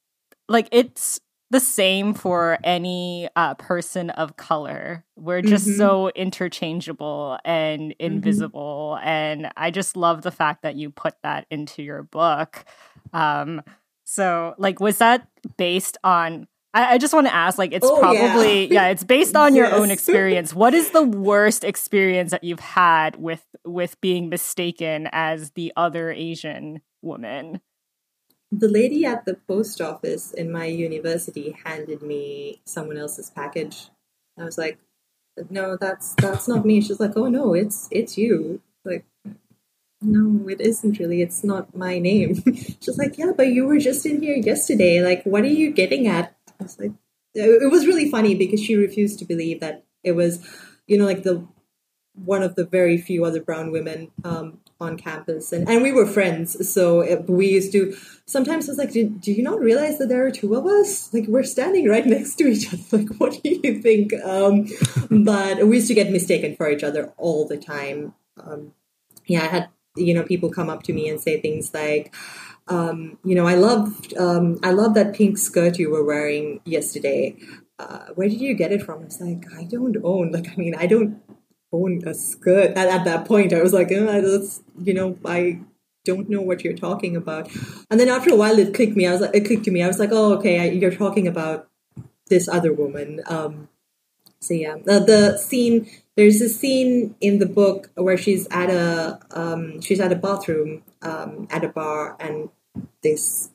like 0.48 0.66
it's 0.72 1.20
the 1.50 1.60
same 1.60 2.12
for 2.12 2.58
any 2.64 3.28
uh, 3.36 3.54
person 3.54 4.10
of 4.10 4.36
color. 4.36 5.04
We're 5.14 5.42
just 5.42 5.68
mm-hmm. 5.68 5.78
so 5.78 6.08
interchangeable 6.10 7.38
and 7.44 7.92
mm-hmm. 7.92 8.04
invisible. 8.04 8.98
And 9.00 9.48
I 9.56 9.70
just 9.70 9.96
love 9.96 10.22
the 10.22 10.32
fact 10.32 10.62
that 10.62 10.74
you 10.74 10.90
put 10.90 11.14
that 11.22 11.46
into 11.52 11.84
your 11.84 12.02
book. 12.02 12.64
Um, 13.12 13.62
so, 14.11 14.55
like, 14.57 14.81
was 14.81 14.97
that 14.99 15.29
based 15.59 15.99
on? 16.03 16.49
I, 16.73 16.94
I 16.94 16.99
just 16.99 17.12
want 17.12 17.27
to 17.27 17.35
ask, 17.35 17.59
like, 17.59 17.75
it's 17.75 17.87
oh, 17.87 17.99
probably 17.99 18.64
yeah. 18.64 18.87
yeah. 18.87 18.88
it's 18.88 19.05
based 19.05 19.37
on 19.37 19.55
yes. 19.55 19.71
your 19.71 19.79
own 19.79 19.90
experience. 19.97 20.55
What 20.55 20.73
is 20.73 20.92
the 20.92 21.03
worst 21.03 21.62
experience 21.62 22.31
that 22.31 22.42
you've 22.42 22.59
had 22.59 23.16
with 23.16 23.44
with 23.66 24.01
being 24.01 24.31
mistaken 24.31 25.11
as 25.12 25.51
the 25.51 25.75
other 25.77 26.11
Asian 26.11 26.81
woman? 27.03 27.61
The 28.51 28.68
lady 28.68 29.05
at 29.05 29.27
the 29.27 29.35
post 29.35 29.83
office 29.83 30.33
in 30.33 30.51
my 30.51 30.64
university 30.64 31.55
handed 31.66 32.01
me 32.01 32.62
someone 32.64 32.97
else's 32.97 33.29
package. 33.29 33.90
I 34.38 34.44
was 34.44 34.57
like, 34.57 34.79
"No, 35.51 35.77
that's 35.77 36.14
that's 36.14 36.49
not 36.49 36.64
me." 36.64 36.81
She's 36.81 36.99
like, 36.99 37.12
"Oh 37.14 37.29
no, 37.29 37.53
it's 37.53 37.88
it's 37.90 38.16
you." 38.16 38.62
No, 40.00 40.48
it 40.48 40.61
isn't 40.61 40.98
really. 40.98 41.22
It's 41.22 41.42
not 41.42 41.76
my 41.76 41.98
name. 41.98 42.42
She's 42.80 42.98
like, 42.98 43.18
yeah, 43.18 43.32
but 43.37 43.48
you 43.48 43.66
were 43.66 43.78
just 43.78 44.06
in 44.06 44.22
here 44.22 44.37
yesterday. 44.37 45.02
Like, 45.02 45.24
what 45.24 45.42
are 45.42 45.48
you 45.48 45.72
getting 45.72 46.06
at? 46.06 46.37
I 46.61 46.62
was 46.62 46.78
like, 46.78 46.92
it 47.34 47.70
was 47.70 47.87
really 47.87 48.11
funny 48.11 48.34
because 48.34 48.62
she 48.62 48.76
refused 48.76 49.18
to 49.18 49.24
believe 49.24 49.61
that 49.61 49.84
it 50.04 50.12
was, 50.12 50.46
you 50.87 50.98
know, 50.98 51.04
like 51.04 51.24
the 51.24 51.46
one 52.14 52.42
of 52.42 52.56
the 52.56 52.64
very 52.64 52.98
few 52.98 53.24
other 53.24 53.40
brown 53.40 53.70
women 53.70 54.11
um, 54.24 54.58
on 54.80 54.96
campus, 54.96 55.52
and 55.52 55.68
and 55.68 55.82
we 55.82 55.92
were 55.92 56.06
friends. 56.06 56.68
So 56.68 57.00
it, 57.00 57.28
we 57.28 57.48
used 57.48 57.72
to 57.72 57.96
sometimes 58.26 58.68
I 58.68 58.72
was 58.72 58.78
like, 58.78 58.92
do, 58.92 59.08
do, 59.08 59.32
you 59.32 59.42
not 59.42 59.61
realize 59.61 59.98
that 59.98 60.08
there 60.08 60.26
are 60.26 60.30
two 60.30 60.54
of 60.54 60.66
us? 60.66 61.12
Like 61.12 61.26
we're 61.28 61.44
standing 61.44 61.88
right 61.88 62.06
next 62.16 62.37
to 62.37 62.48
each 62.48 62.72
other. 62.72 62.98
Like, 62.98 63.16
what 63.18 63.40
do 63.42 63.48
you 63.62 63.80
think? 63.80 64.12
Um, 64.24 64.66
but 65.11 65.66
we 65.66 65.76
used 65.76 65.88
to 65.88 65.94
get 65.94 66.11
mistaken 66.11 66.56
for 66.56 66.70
each 66.70 66.82
other 66.82 67.12
all 67.16 67.46
the 67.46 67.56
time. 67.56 68.14
Um, 68.40 68.72
yeah, 69.26 69.42
I 69.42 69.46
had 69.46 69.68
you 69.98 70.14
know 70.14 70.22
people 70.22 70.50
come 70.50 70.70
up 70.70 70.82
to 70.84 70.92
me 70.92 71.08
and 71.08 71.20
say 71.20 71.40
things 71.40 71.72
like 71.74 72.14
um, 72.68 73.18
you 73.24 73.34
know 73.34 73.46
i 73.46 73.54
loved 73.54 74.16
um, 74.16 74.58
i 74.62 74.70
love 74.70 74.94
that 74.94 75.14
pink 75.14 75.38
skirt 75.38 75.78
you 75.78 75.90
were 75.90 76.04
wearing 76.04 76.61
yesterday. 76.64 77.37
Uh, 77.78 78.06
where 78.16 78.28
did 78.28 78.40
you 78.40 78.54
get 78.54 78.72
it 78.72 78.82
from? 78.82 79.02
It's 79.02 79.20
like 79.20 79.44
i 79.56 79.64
don't 79.64 79.96
own 80.02 80.32
like 80.37 80.48
i 80.48 80.56
mean 80.56 80.74
i 80.74 80.87
don't 80.87 81.20
own 81.72 82.02
a 82.06 82.14
skirt. 82.14 82.76
At, 82.76 82.88
at 82.88 83.04
that 83.04 83.26
point 83.26 83.52
i 83.52 83.62
was 83.62 83.72
like 83.72 83.90
oh, 83.92 84.20
that's 84.20 84.62
you 84.82 84.94
know 84.94 85.18
i 85.24 85.61
don't 86.04 86.30
know 86.30 86.40
what 86.40 86.64
you're 86.64 86.74
talking 86.74 87.16
about. 87.16 87.50
And 87.90 88.00
then 88.00 88.08
after 88.08 88.30
a 88.30 88.37
while 88.37 88.58
it 88.58 88.74
clicked 88.74 88.96
me. 88.96 89.06
I 89.06 89.12
was 89.12 89.20
like 89.20 89.34
it 89.34 89.44
clicked 89.46 89.64
to 89.64 89.70
me. 89.70 89.82
I 89.82 89.88
was 89.88 89.98
like 89.98 90.11
oh 90.12 90.34
okay 90.38 90.61
I, 90.61 90.64
you're 90.70 90.94
talking 90.94 91.26
about 91.28 91.68
this 92.28 92.48
other 92.48 92.72
woman. 92.72 93.20
Um, 93.26 93.68
so 94.40 94.54
yeah 94.54 94.76
the, 94.84 95.00
the 95.00 95.37
scene 95.37 95.88
there's 96.18 96.40
a 96.40 96.48
scene 96.48 97.14
in 97.20 97.38
the 97.38 97.46
book 97.46 97.92
where 97.94 98.18
she's 98.18 98.48
at 98.50 98.70
a 98.70 99.20
um, 99.31 99.81
she's 99.81 100.00
at 100.00 100.11
a 100.11 100.16
bathroom 100.16 100.83
um, 101.00 101.46
at 101.48 101.62
a 101.62 101.68
bar, 101.68 102.16
and 102.18 102.48
this 103.04 103.50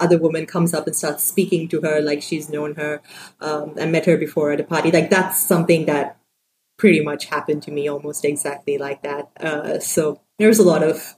other 0.00 0.16
woman 0.16 0.46
comes 0.46 0.72
up 0.72 0.86
and 0.86 0.96
starts 0.96 1.22
speaking 1.22 1.68
to 1.68 1.82
her 1.82 2.00
like 2.00 2.22
she's 2.22 2.48
known 2.48 2.76
her 2.76 3.02
um, 3.42 3.74
and 3.76 3.92
met 3.92 4.06
her 4.06 4.16
before 4.16 4.52
at 4.52 4.58
a 4.58 4.64
party. 4.64 4.90
Like 4.90 5.10
that's 5.10 5.42
something 5.42 5.84
that 5.84 6.16
pretty 6.78 7.02
much 7.02 7.26
happened 7.26 7.62
to 7.64 7.70
me 7.70 7.88
almost 7.88 8.24
exactly 8.24 8.78
like 8.78 9.02
that. 9.02 9.28
Uh, 9.38 9.78
so 9.78 10.18
there's 10.38 10.58
a 10.58 10.64
lot 10.64 10.82
of 10.82 11.14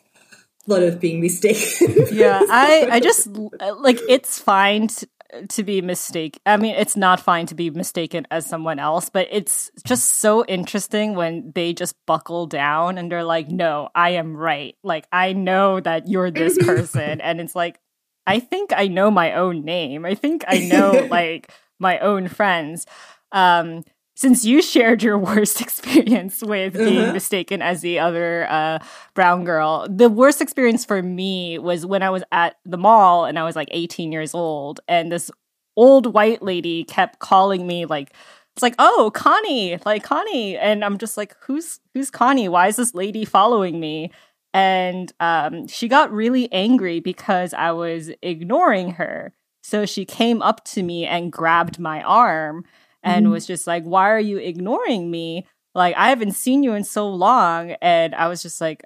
lot 0.66 0.82
of 0.82 0.98
being 0.98 1.20
mistaken. 1.20 2.08
yeah, 2.10 2.42
I 2.50 2.88
I 2.90 2.98
just 2.98 3.28
like 3.28 4.00
it's 4.08 4.40
fine 4.40 4.88
to, 4.88 5.08
to 5.50 5.62
be 5.62 5.82
mistaken. 5.82 6.40
I 6.46 6.56
mean, 6.56 6.74
it's 6.74 6.96
not 6.96 7.20
fine 7.20 7.46
to 7.46 7.54
be 7.54 7.70
mistaken 7.70 8.26
as 8.30 8.46
someone 8.46 8.78
else, 8.78 9.10
but 9.10 9.28
it's 9.30 9.70
just 9.84 10.14
so 10.14 10.44
interesting 10.44 11.14
when 11.14 11.52
they 11.54 11.72
just 11.72 11.94
buckle 12.06 12.46
down 12.46 12.98
and 12.98 13.10
they're 13.10 13.24
like, 13.24 13.48
"No, 13.48 13.88
I 13.94 14.10
am 14.10 14.36
right. 14.36 14.76
Like 14.82 15.06
I 15.12 15.32
know 15.32 15.80
that 15.80 16.08
you're 16.08 16.30
this 16.30 16.58
person." 16.58 17.20
and 17.20 17.40
it's 17.40 17.54
like, 17.54 17.78
I 18.26 18.40
think 18.40 18.72
I 18.74 18.88
know 18.88 19.10
my 19.10 19.34
own 19.34 19.64
name. 19.64 20.04
I 20.04 20.14
think 20.14 20.44
I 20.46 20.58
know 20.72 21.06
like 21.10 21.52
my 21.78 21.98
own 21.98 22.28
friends. 22.28 22.86
Um 23.32 23.84
since 24.14 24.44
you 24.44 24.60
shared 24.62 25.02
your 25.02 25.18
worst 25.30 25.60
experience 25.60 26.42
with 26.42 26.74
being 26.74 26.98
uh-huh. 26.98 27.12
mistaken 27.12 27.62
as 27.62 27.80
the 27.80 27.98
other 27.98 28.46
uh, 28.50 28.78
brown 29.14 29.44
girl, 29.44 29.86
the 29.88 30.08
worst 30.08 30.40
experience 30.40 30.84
for 30.84 31.02
me 31.02 31.58
was 31.58 31.86
when 31.86 32.02
I 32.02 32.10
was 32.10 32.22
at 32.32 32.56
the 32.64 32.78
mall 32.78 33.24
and 33.24 33.38
I 33.38 33.44
was 33.44 33.56
like 33.56 33.68
18 33.70 34.12
years 34.12 34.34
old, 34.34 34.80
and 34.88 35.10
this 35.10 35.30
old 35.76 36.12
white 36.12 36.42
lady 36.42 36.84
kept 36.84 37.18
calling 37.18 37.66
me 37.66 37.86
like, 37.86 38.12
it's 38.54 38.62
like, 38.62 38.74
oh, 38.78 39.10
Connie, 39.14 39.78
like 39.86 40.02
Connie, 40.02 40.56
and 40.56 40.84
I'm 40.84 40.98
just 40.98 41.16
like, 41.16 41.36
who's 41.40 41.80
who's 41.94 42.10
Connie? 42.10 42.48
Why 42.48 42.66
is 42.66 42.76
this 42.76 42.94
lady 42.94 43.24
following 43.24 43.80
me? 43.80 44.10
And 44.52 45.12
um, 45.20 45.68
she 45.68 45.86
got 45.88 46.12
really 46.12 46.52
angry 46.52 47.00
because 47.00 47.54
I 47.54 47.70
was 47.70 48.10
ignoring 48.20 48.92
her. 48.92 49.32
So 49.62 49.86
she 49.86 50.04
came 50.04 50.42
up 50.42 50.64
to 50.66 50.82
me 50.82 51.06
and 51.06 51.30
grabbed 51.30 51.78
my 51.78 52.02
arm 52.02 52.64
and 53.02 53.24
mm-hmm. 53.24 53.32
was 53.32 53.46
just 53.46 53.66
like, 53.66 53.84
Why 53.84 54.10
are 54.10 54.20
you 54.20 54.38
ignoring 54.38 55.10
me? 55.10 55.46
Like, 55.74 55.96
I 55.96 56.08
haven't 56.08 56.32
seen 56.32 56.62
you 56.62 56.74
in 56.74 56.84
so 56.84 57.08
long. 57.08 57.72
And 57.80 58.14
I 58.14 58.28
was 58.28 58.42
just 58.42 58.60
like, 58.60 58.82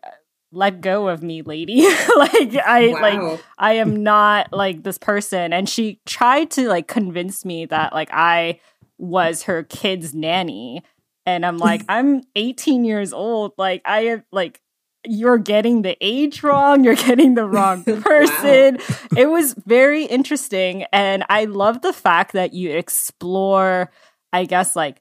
let 0.54 0.80
go 0.80 1.08
of 1.08 1.22
me 1.22 1.42
lady 1.42 1.82
like 2.16 2.54
i 2.64 2.92
Wow. 2.92 3.00
like 3.00 3.40
i 3.58 3.72
am 3.74 4.02
not 4.02 4.52
like 4.52 4.82
this 4.84 4.98
person 4.98 5.52
and 5.52 5.68
she 5.68 6.00
tried 6.06 6.50
to 6.52 6.68
like 6.68 6.86
convince 6.86 7.44
me 7.44 7.66
that 7.66 7.92
like 7.92 8.08
i 8.12 8.60
was 8.96 9.42
her 9.42 9.64
kid's 9.64 10.14
nanny 10.14 10.82
and 11.26 11.44
i'm 11.44 11.58
like 11.58 11.84
i'm 11.88 12.22
18 12.36 12.84
years 12.84 13.12
old 13.12 13.52
like 13.58 13.82
i 13.84 14.02
have 14.02 14.22
like 14.30 14.60
you're 15.06 15.38
getting 15.38 15.82
the 15.82 15.96
age 16.00 16.42
wrong 16.42 16.84
you're 16.84 16.94
getting 16.94 17.34
the 17.34 17.46
wrong 17.46 17.84
person. 18.02 18.78
It 19.16 19.30
was 19.30 19.54
very 19.66 20.04
interesting 20.04 20.84
and 20.92 21.24
i 21.28 21.44
love 21.44 21.82
the 21.82 21.92
fact 21.92 22.32
that 22.32 22.52
you 22.52 22.70
explore 22.70 23.90
i 24.32 24.44
guess 24.44 24.74
like 24.74 25.00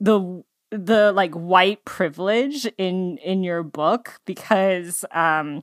the 0.00 0.42
the 0.70 1.12
like 1.12 1.34
white 1.34 1.84
privilege 1.84 2.66
in 2.78 3.18
in 3.18 3.42
your 3.42 3.62
book 3.62 4.20
because 4.24 5.04
um 5.12 5.62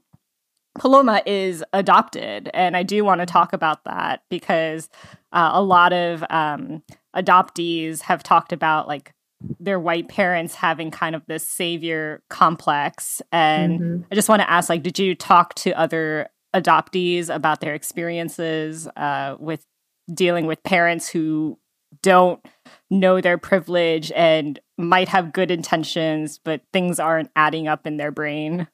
Paloma 0.78 1.24
is 1.26 1.64
adopted 1.74 2.52
and 2.54 2.78
I 2.78 2.84
do 2.84 3.04
want 3.04 3.20
to 3.20 3.26
talk 3.26 3.52
about 3.52 3.84
that 3.86 4.22
because 4.30 4.90
uh, 5.32 5.50
a 5.54 5.62
lot 5.62 5.92
of 5.92 6.24
um 6.30 6.84
adoptees 7.16 8.02
have 8.02 8.22
talked 8.22 8.54
about 8.54 8.88
like 8.88 9.14
their 9.60 9.80
white 9.80 10.08
parents 10.08 10.56
having 10.56 10.92
kind 10.92 11.16
of 11.16 11.24
this 11.28 11.48
savior 11.48 12.22
complex 12.30 13.22
and 13.32 13.80
Mhm. 13.80 14.06
I 14.12 14.16
just 14.16 14.30
want 14.30 14.42
to 14.42 14.50
ask 14.50 14.70
like 14.70 14.82
did 14.84 14.98
you 14.98 15.14
talk 15.14 15.54
to 15.56 15.72
other 15.78 16.30
adoptees 16.56 17.34
about 17.34 17.62
their 17.62 17.76
experiences 17.76 18.88
uh 18.96 19.36
with 19.40 19.64
dealing 20.12 20.48
with 20.48 20.64
parents 20.64 21.08
who 21.10 21.60
don't 22.02 22.44
know 22.90 23.22
their 23.22 23.38
privilege 23.38 24.12
and 24.14 24.60
might 24.78 25.10
have 25.10 25.34
good 25.34 25.52
intentions, 25.52 26.40
but 26.44 26.62
things 26.72 27.00
aren't 27.00 27.32
adding 27.36 27.68
up 27.68 27.88
in 27.88 27.98
their 27.98 28.12
brain. 28.12 28.68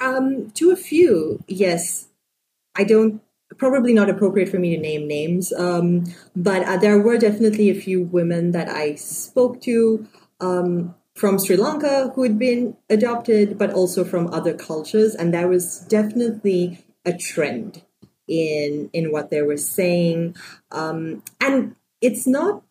Um, 0.00 0.50
to 0.52 0.70
a 0.70 0.76
few, 0.76 1.42
yes. 1.46 2.08
I 2.74 2.84
don't. 2.84 3.20
Probably 3.58 3.92
not 3.92 4.08
appropriate 4.08 4.48
for 4.48 4.58
me 4.58 4.76
to 4.76 4.80
name 4.80 5.08
names, 5.08 5.52
um, 5.52 6.04
but 6.36 6.62
uh, 6.64 6.76
there 6.76 6.98
were 6.98 7.18
definitely 7.18 7.68
a 7.68 7.74
few 7.74 8.04
women 8.04 8.52
that 8.52 8.68
I 8.68 8.94
spoke 8.94 9.60
to 9.62 10.06
um, 10.40 10.94
from 11.14 11.38
Sri 11.38 11.56
Lanka 11.56 12.12
who 12.14 12.22
had 12.22 12.38
been 12.38 12.76
adopted, 12.88 13.58
but 13.58 13.72
also 13.72 14.04
from 14.04 14.32
other 14.32 14.54
cultures, 14.54 15.14
and 15.14 15.34
there 15.34 15.48
was 15.48 15.80
definitely 15.80 16.84
a 17.04 17.12
trend 17.12 17.82
in 18.28 18.88
in 18.92 19.10
what 19.10 19.30
they 19.30 19.42
were 19.42 19.56
saying, 19.56 20.36
um, 20.70 21.22
and 21.40 21.74
it's 22.00 22.26
not 22.26 22.62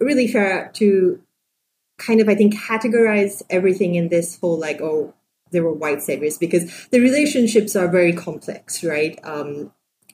really 0.00 0.28
fair 0.28 0.70
to 0.74 1.20
kind 1.98 2.20
of 2.20 2.28
I 2.28 2.36
think 2.36 2.54
categorize 2.54 3.42
everything 3.50 3.96
in 3.96 4.08
this 4.08 4.38
whole 4.38 4.58
like 4.58 4.80
oh 4.80 5.14
there 5.50 5.62
were 5.62 5.72
white 5.72 6.02
saviors 6.02 6.38
because 6.38 6.88
the 6.90 7.00
relationships 7.00 7.74
are 7.74 7.88
very 7.88 8.12
complex, 8.12 8.84
right? 8.84 9.18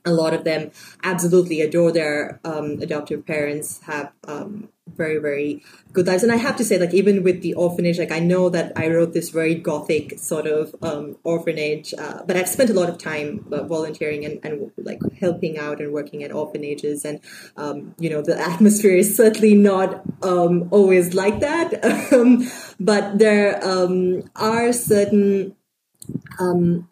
A 0.05 0.13
lot 0.13 0.35
of 0.35 0.45
them 0.45 0.71
absolutely 1.03 1.61
adore 1.61 1.93
their 1.93 2.41
um, 2.45 2.79
adoptive 2.81 3.27
parents, 3.27 3.81
have 3.85 4.13
um, 4.29 4.69
very, 4.97 5.19
very 5.19 5.63
good 5.93 6.07
lives. 6.07 6.23
And 6.23 6.31
I 6.31 6.37
have 6.37 6.57
to 6.57 6.65
say, 6.65 6.79
like, 6.79 6.93
even 6.93 7.23
with 7.23 7.43
the 7.43 7.55
orphanage, 7.55 7.99
like, 7.99 8.13
I 8.13 8.19
know 8.19 8.49
that 8.51 8.73
I 8.77 8.89
wrote 8.89 9.13
this 9.13 9.31
very 9.31 9.55
gothic 9.55 10.19
sort 10.19 10.47
of 10.47 10.75
um, 10.83 11.17
orphanage, 11.25 11.95
uh, 11.95 12.23
but 12.27 12.37
I've 12.37 12.49
spent 12.49 12.71
a 12.71 12.75
lot 12.75 12.89
of 12.89 12.99
time 12.99 13.47
uh, 13.51 13.65
volunteering 13.65 14.25
and, 14.25 14.41
and, 14.45 14.71
like, 14.77 15.01
helping 15.19 15.59
out 15.59 15.81
and 15.81 15.93
working 15.93 16.23
at 16.23 16.33
orphanages. 16.33 17.05
And, 17.05 17.21
um, 17.57 17.95
you 17.99 18.11
know, 18.11 18.23
the 18.23 18.39
atmosphere 18.51 18.97
is 18.97 19.17
certainly 19.17 19.55
not 19.55 20.03
um, 20.23 20.69
always 20.71 21.15
like 21.15 21.41
that. 21.41 21.83
Um, 22.15 22.49
but 22.79 23.19
there 23.19 23.65
are 24.37 24.73
certain 24.73 25.57
um, 26.39 26.87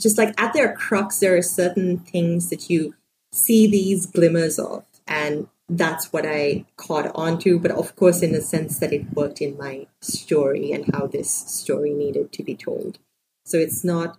just 0.00 0.18
like 0.18 0.38
at 0.40 0.52
their 0.52 0.74
crux, 0.74 1.18
there 1.18 1.36
are 1.36 1.42
certain 1.42 1.98
things 1.98 2.50
that 2.50 2.68
you 2.68 2.94
see 3.32 3.66
these 3.66 4.06
glimmers 4.06 4.58
of, 4.58 4.84
and 5.06 5.48
that's 5.68 6.12
what 6.12 6.24
I 6.26 6.64
caught 6.76 7.10
on 7.14 7.38
to. 7.40 7.58
But 7.58 7.72
of 7.72 7.96
course, 7.96 8.22
in 8.22 8.32
the 8.32 8.40
sense 8.40 8.78
that 8.78 8.92
it 8.92 9.12
worked 9.14 9.40
in 9.40 9.56
my 9.56 9.86
story 10.00 10.72
and 10.72 10.94
how 10.94 11.06
this 11.06 11.30
story 11.30 11.92
needed 11.92 12.32
to 12.32 12.42
be 12.42 12.54
told. 12.54 12.98
So 13.44 13.58
it's 13.58 13.84
not 13.84 14.18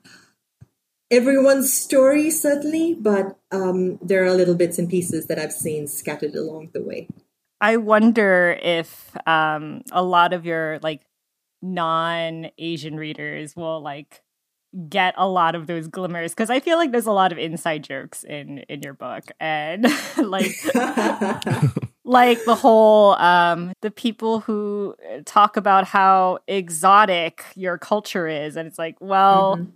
everyone's 1.12 1.74
story, 1.74 2.30
certainly, 2.32 2.94
but 2.94 3.38
um, 3.52 3.98
there 4.02 4.24
are 4.26 4.34
little 4.34 4.56
bits 4.56 4.78
and 4.78 4.90
pieces 4.90 5.28
that 5.28 5.40
I've 5.40 5.54
seen 5.54 5.88
scattered 5.88 6.36
along 6.36 6.72
the 6.74 6.82
way. 6.82 7.08
I 7.60 7.78
wonder 7.78 8.58
if 8.62 9.16
um, 9.28 9.82
a 9.92 10.04
lot 10.04 10.34
of 10.34 10.46
your 10.46 10.80
like 10.84 11.02
non-Asian 11.62 12.98
readers 12.98 13.56
will 13.56 13.82
like 13.82 14.22
get 14.90 15.14
a 15.18 15.28
lot 15.28 15.56
of 15.56 15.66
those 15.68 15.88
glimmers 15.88 16.32
because 16.32 16.50
I 16.50 16.60
feel 16.60 16.78
like 16.78 16.92
there's 16.92 17.06
a 17.08 17.12
lot 17.12 17.32
of 17.32 17.38
inside 17.38 17.84
jokes 17.84 18.24
in 18.24 18.60
in 18.70 18.82
your 18.84 18.94
book 18.94 19.24
and 19.40 19.86
like 20.18 20.52
like 22.04 22.44
the 22.46 22.56
whole 22.56 23.14
um 23.14 23.74
the 23.82 23.92
people 23.92 24.40
who 24.42 24.96
talk 25.26 25.58
about 25.58 25.86
how 25.86 26.40
exotic 26.48 27.44
your 27.56 27.78
culture 27.78 28.28
is 28.28 28.56
and 28.56 28.68
it's 28.68 28.78
like 28.80 28.96
well 29.00 29.58
Mhm. 29.58 29.72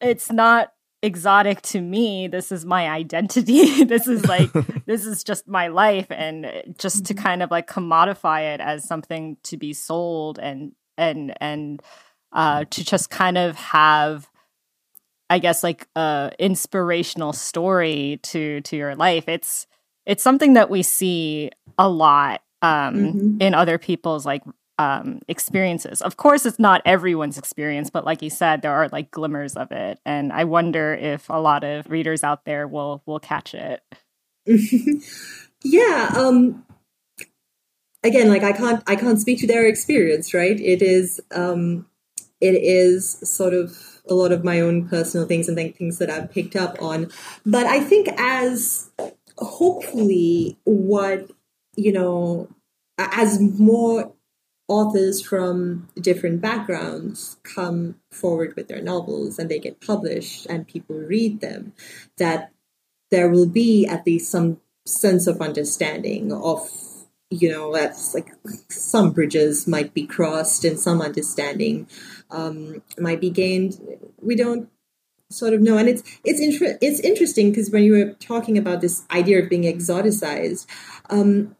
it's 0.00 0.30
not 0.30 0.72
exotic 1.00 1.62
to 1.62 1.80
me. 1.80 2.26
This 2.26 2.50
is 2.50 2.64
my 2.64 2.88
identity. 2.88 3.84
This 3.84 4.08
is 4.08 4.26
like 4.26 4.50
this 4.86 5.06
is 5.06 5.22
just 5.22 5.46
my 5.46 5.68
life 5.68 6.06
and 6.10 6.74
just 6.76 7.06
to 7.06 7.14
kind 7.14 7.40
of 7.42 7.50
like 7.52 7.68
commodify 7.68 8.54
it 8.54 8.60
as 8.60 8.84
something 8.86 9.36
to 9.44 9.56
be 9.56 9.72
sold 9.72 10.38
and 10.40 10.72
and 10.96 11.32
and 11.40 11.80
uh 12.32 12.64
to 12.70 12.84
just 12.84 13.10
kind 13.10 13.38
of 13.38 13.56
have 13.56 14.28
i 15.30 15.38
guess 15.38 15.62
like 15.62 15.86
a 15.96 16.30
inspirational 16.38 17.32
story 17.32 18.18
to 18.22 18.60
to 18.62 18.76
your 18.76 18.94
life. 18.94 19.28
It's 19.28 19.66
it's 20.06 20.22
something 20.22 20.54
that 20.54 20.70
we 20.70 20.82
see 20.82 21.50
a 21.78 21.88
lot 21.88 22.42
um 22.62 22.94
Mhm. 23.12 23.42
in 23.42 23.54
other 23.54 23.78
people's 23.78 24.24
like 24.26 24.42
um 24.78 25.20
experiences. 25.28 26.00
Of 26.02 26.16
course 26.16 26.46
it's 26.46 26.58
not 26.58 26.80
everyone's 26.86 27.36
experience 27.38 27.90
but 27.90 28.04
like 28.04 28.22
you 28.22 28.30
said 28.30 28.62
there 28.62 28.72
are 28.72 28.88
like 28.88 29.10
glimmers 29.10 29.56
of 29.56 29.70
it 29.72 29.98
and 30.06 30.32
i 30.32 30.44
wonder 30.44 30.94
if 30.94 31.28
a 31.28 31.40
lot 31.40 31.64
of 31.64 31.90
readers 31.90 32.22
out 32.24 32.44
there 32.44 32.66
will 32.68 33.02
will 33.06 33.20
catch 33.20 33.54
it. 33.54 33.82
Yeah 35.64 36.12
um 36.16 36.64
again 38.04 38.28
like 38.28 38.44
i 38.44 38.52
can't 38.52 38.82
i 38.86 38.94
can't 38.94 39.20
speak 39.20 39.40
to 39.40 39.46
their 39.46 39.66
experience 39.66 40.32
right? 40.32 40.58
It 40.60 40.82
is 40.82 41.20
um 41.34 41.86
it 42.40 42.54
is 42.54 43.18
sort 43.28 43.54
of 43.54 44.00
a 44.08 44.14
lot 44.14 44.32
of 44.32 44.44
my 44.44 44.60
own 44.60 44.88
personal 44.88 45.26
things 45.26 45.48
and 45.48 45.56
things 45.56 45.98
that 45.98 46.10
i've 46.10 46.30
picked 46.30 46.56
up 46.56 46.80
on. 46.80 47.10
But 47.44 47.66
i 47.66 47.80
think 47.80 48.08
as 48.18 48.90
hopefully 49.36 50.58
what 50.64 51.30
you 51.76 51.92
know 51.92 52.48
as 52.98 53.40
more 53.40 54.12
authors 54.66 55.22
from 55.22 55.88
different 55.98 56.40
backgrounds 56.40 57.38
come 57.42 57.96
forward 58.10 58.54
with 58.54 58.68
their 58.68 58.82
novels 58.82 59.38
and 59.38 59.50
they 59.50 59.58
get 59.58 59.80
published 59.80 60.46
and 60.46 60.68
people 60.68 60.96
read 60.96 61.40
them 61.40 61.72
that 62.18 62.52
there 63.10 63.30
will 63.30 63.48
be 63.48 63.86
at 63.86 64.04
least 64.04 64.30
some 64.30 64.60
sense 64.84 65.26
of 65.26 65.40
understanding 65.40 66.32
of 66.32 66.68
you 67.30 67.50
know 67.50 67.72
that's 67.74 68.14
like 68.14 68.32
some 68.68 69.12
bridges 69.12 69.66
might 69.66 69.92
be 69.92 70.06
crossed 70.06 70.64
and 70.64 70.78
some 70.78 71.00
understanding 71.02 71.86
um, 72.30 72.82
might 72.98 73.20
be 73.20 73.30
gained. 73.30 73.78
We 74.20 74.34
don't 74.34 74.68
sort 75.30 75.52
of 75.52 75.60
know. 75.60 75.76
And 75.76 75.88
it's 75.88 76.02
it's 76.24 76.40
inter- 76.40 76.78
it's 76.80 77.00
interesting 77.00 77.50
because 77.50 77.70
when 77.70 77.84
you 77.84 77.92
were 77.92 78.12
talking 78.14 78.56
about 78.56 78.80
this 78.80 79.04
idea 79.10 79.42
of 79.42 79.50
being 79.50 79.64
exoticized 79.64 80.66
um, 81.10 81.54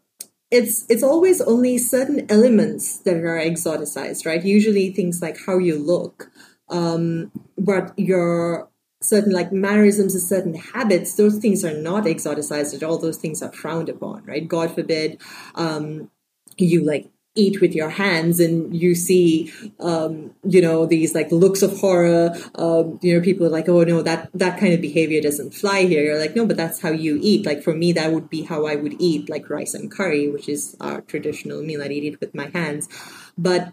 it's 0.51 0.85
it's 0.89 1.03
always 1.03 1.41
only 1.41 1.77
certain 1.77 2.25
elements 2.29 2.97
that 2.99 3.17
are 3.17 3.39
exoticized 3.39 4.25
right? 4.25 4.43
Usually 4.43 4.91
things 4.91 5.21
like 5.21 5.37
how 5.45 5.57
you 5.57 5.77
look 5.77 6.31
um, 6.69 7.31
but 7.57 7.97
your 7.97 8.68
certain 9.01 9.31
like 9.31 9.51
mannerisms 9.51 10.13
and 10.13 10.23
certain 10.23 10.53
habits 10.55 11.15
those 11.15 11.37
things 11.37 11.63
are 11.63 11.73
not 11.73 12.03
exoticized 12.03 12.75
at 12.75 12.83
all. 12.83 12.97
Those 12.97 13.17
things 13.17 13.41
are 13.41 13.51
frowned 13.51 13.89
upon 13.89 14.25
right? 14.25 14.47
God 14.47 14.73
forbid 14.75 15.21
um, 15.55 16.09
you 16.57 16.83
like 16.83 17.09
eat 17.35 17.61
with 17.61 17.73
your 17.73 17.89
hands 17.89 18.39
and 18.39 18.75
you 18.75 18.95
see 18.95 19.53
um, 19.79 20.33
you 20.43 20.61
know 20.61 20.85
these 20.85 21.15
like 21.15 21.31
looks 21.31 21.61
of 21.61 21.79
horror 21.79 22.35
um, 22.55 22.99
you 23.01 23.15
know 23.15 23.23
people 23.23 23.45
are 23.45 23.51
like 23.51 23.69
oh 23.69 23.83
no 23.83 24.01
that 24.01 24.29
that 24.33 24.59
kind 24.59 24.73
of 24.73 24.81
behavior 24.81 25.21
doesn't 25.21 25.53
fly 25.53 25.83
here. 25.83 26.03
You're 26.03 26.19
like 26.19 26.35
no 26.35 26.45
but 26.45 26.57
that's 26.57 26.81
how 26.81 26.91
you 26.91 27.19
eat. 27.21 27.45
Like 27.45 27.63
for 27.63 27.73
me 27.73 27.93
that 27.93 28.11
would 28.11 28.29
be 28.29 28.43
how 28.43 28.65
i 28.65 28.75
would 28.75 28.95
eat 28.99 29.29
like 29.29 29.49
rice 29.49 29.73
and 29.73 29.91
curry 29.91 30.29
which 30.29 30.49
is 30.49 30.75
our 30.81 31.01
traditional 31.01 31.61
meal. 31.63 31.81
I'd 31.81 31.91
eat 31.91 32.13
it 32.13 32.19
with 32.19 32.35
my 32.35 32.49
hands. 32.49 32.89
But 33.37 33.71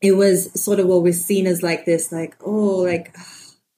it 0.00 0.12
was 0.12 0.62
sort 0.62 0.78
of 0.78 0.90
always 0.90 1.24
seen 1.24 1.46
as 1.46 1.62
like 1.62 1.86
this 1.86 2.12
like 2.12 2.36
oh 2.44 2.76
like 2.78 3.16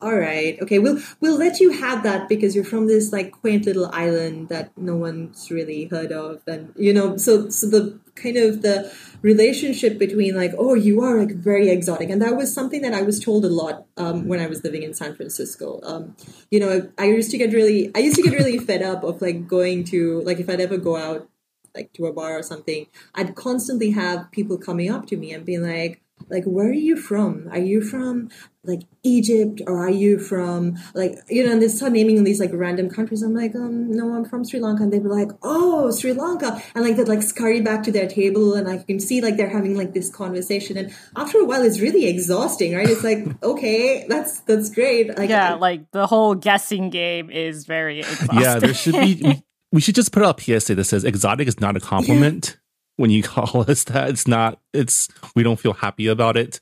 all 0.07 0.15
right, 0.15 0.57
okay, 0.63 0.79
we'll 0.79 1.01
we'll 1.21 1.37
let 1.37 1.59
you 1.59 1.73
have 1.73 2.05
that 2.05 2.29
because 2.29 2.55
you're 2.55 2.63
from 2.63 2.87
this 2.87 3.13
like 3.13 3.33
quaint 3.33 3.67
little 3.67 3.91
island 3.93 4.49
that 4.51 4.71
no 4.79 4.95
one's 4.95 5.51
really 5.51 5.87
heard 5.87 6.13
of, 6.13 6.43
and 6.47 6.73
you 6.77 6.95
know, 6.95 7.17
so 7.17 7.49
so 7.51 7.69
the 7.69 7.99
kind 8.15 8.37
of 8.37 8.63
the 8.63 8.95
relationship 9.23 9.99
between 9.99 10.37
like, 10.37 10.53
oh, 10.57 10.75
you 10.75 11.03
are 11.03 11.19
like 11.19 11.35
very 11.35 11.71
exotic, 11.71 12.09
and 12.09 12.23
that 12.23 12.37
was 12.37 12.55
something 12.55 12.83
that 12.83 12.95
I 12.95 13.03
was 13.03 13.19
told 13.19 13.45
a 13.45 13.49
lot 13.49 13.85
um, 13.97 14.29
when 14.29 14.39
I 14.39 14.47
was 14.47 14.63
living 14.63 14.85
in 14.85 14.95
San 14.95 15.17
Francisco. 15.17 15.81
Um, 15.83 16.15
you 16.53 16.61
know, 16.61 16.89
I 16.97 17.07
used 17.07 17.33
to 17.33 17.39
get 17.39 17.53
really, 17.53 17.91
I 17.97 17.99
used 17.99 18.15
to 18.15 18.23
get 18.23 18.33
really 18.33 18.59
fed 18.71 18.83
up 18.83 19.03
of 19.03 19.21
like 19.21 19.49
going 19.49 19.83
to 19.87 20.21
like 20.21 20.39
if 20.39 20.49
I'd 20.49 20.61
ever 20.61 20.77
go 20.77 20.97
out 20.97 21.29
like 21.75 21.93
to 21.95 22.07
a 22.07 22.13
bar 22.13 22.39
or 22.39 22.45
something, 22.45 22.87
I'd 23.13 23.35
constantly 23.35 23.91
have 23.91 24.31
people 24.31 24.57
coming 24.57 24.89
up 24.89 25.09
to 25.09 25.17
me 25.17 25.33
and 25.33 25.45
being 25.45 25.63
like 25.63 26.01
like 26.29 26.45
where 26.45 26.69
are 26.69 26.73
you 26.73 26.97
from? 26.97 27.49
Are 27.51 27.59
you 27.59 27.81
from 27.81 28.31
like 28.65 28.83
egypt 29.05 29.63
or 29.69 29.79
are 29.79 29.91
you 29.91 30.19
from 30.19 30.77
like 30.93 31.17
you 31.29 31.47
know 31.47 31.53
and 31.53 31.63
they 31.63 31.69
start 31.69 31.93
naming 31.93 32.25
these 32.25 32.41
like 32.41 32.51
random 32.53 32.91
countries. 32.91 33.23
I'm 33.23 33.35
like 33.35 33.55
um 33.55 33.93
no 33.93 34.15
i'm 34.15 34.25
from 34.25 34.45
sri 34.45 34.59
lanka. 34.59 34.83
And 34.83 34.93
they'd 34.93 35.03
be 35.03 35.09
like 35.09 35.31
oh 35.43 35.91
sri 35.93 36.13
lanka. 36.13 36.61
And 36.75 36.85
like 36.85 36.97
they'd 36.97 37.09
like 37.09 37.23
scurry 37.23 37.61
back 37.61 37.85
to 37.85 37.93
their 37.93 38.09
table 38.09 38.55
and 38.55 38.69
i 38.69 38.79
can 38.79 38.99
see 38.99 39.21
like 39.21 39.37
they're 39.37 39.49
having 39.49 39.77
like 39.77 39.95
this 39.95 40.11
conversation. 40.11 40.77
And 40.77 40.93
after 41.15 41.39
a 41.39 41.45
while 41.45 41.63
it's 41.63 41.81
really 41.81 42.07
exhausting 42.07 42.75
right? 42.75 42.89
It's 42.89 43.05
like 43.05 43.27
okay 43.43 44.07
that's 44.09 44.41
that's 44.41 44.71
great. 44.71 45.17
Like, 45.17 45.31
yeah 45.31 45.55
like 45.55 45.91
the 45.93 46.07
whole 46.07 46.35
guessing 46.35 46.91
game 46.91 47.31
is 47.31 47.67
very 47.67 48.01
exhausting. 48.01 48.41
yeah 48.41 48.59
there 48.59 48.75
should 48.75 48.95
be 48.95 49.21
we, 49.23 49.43
we 49.73 49.81
should 49.81 49.95
just 49.95 50.13
put 50.13 50.25
out 50.25 50.41
a 50.41 50.61
psa 50.61 50.75
that 50.75 50.85
says 50.85 51.05
exotic 51.05 51.47
is 51.47 51.61
not 51.61 51.77
a 51.77 51.81
compliment 51.93 52.57
when 52.97 53.11
you 53.11 53.23
call 53.23 53.69
us 53.71 53.85
that. 53.85 54.11
It's 54.11 54.27
not, 54.27 54.61
it's, 54.73 55.09
we 55.35 55.43
don't 55.43 55.61
feel 55.61 55.75
happy 55.75 56.07
about 56.07 56.37
it. 56.37 56.61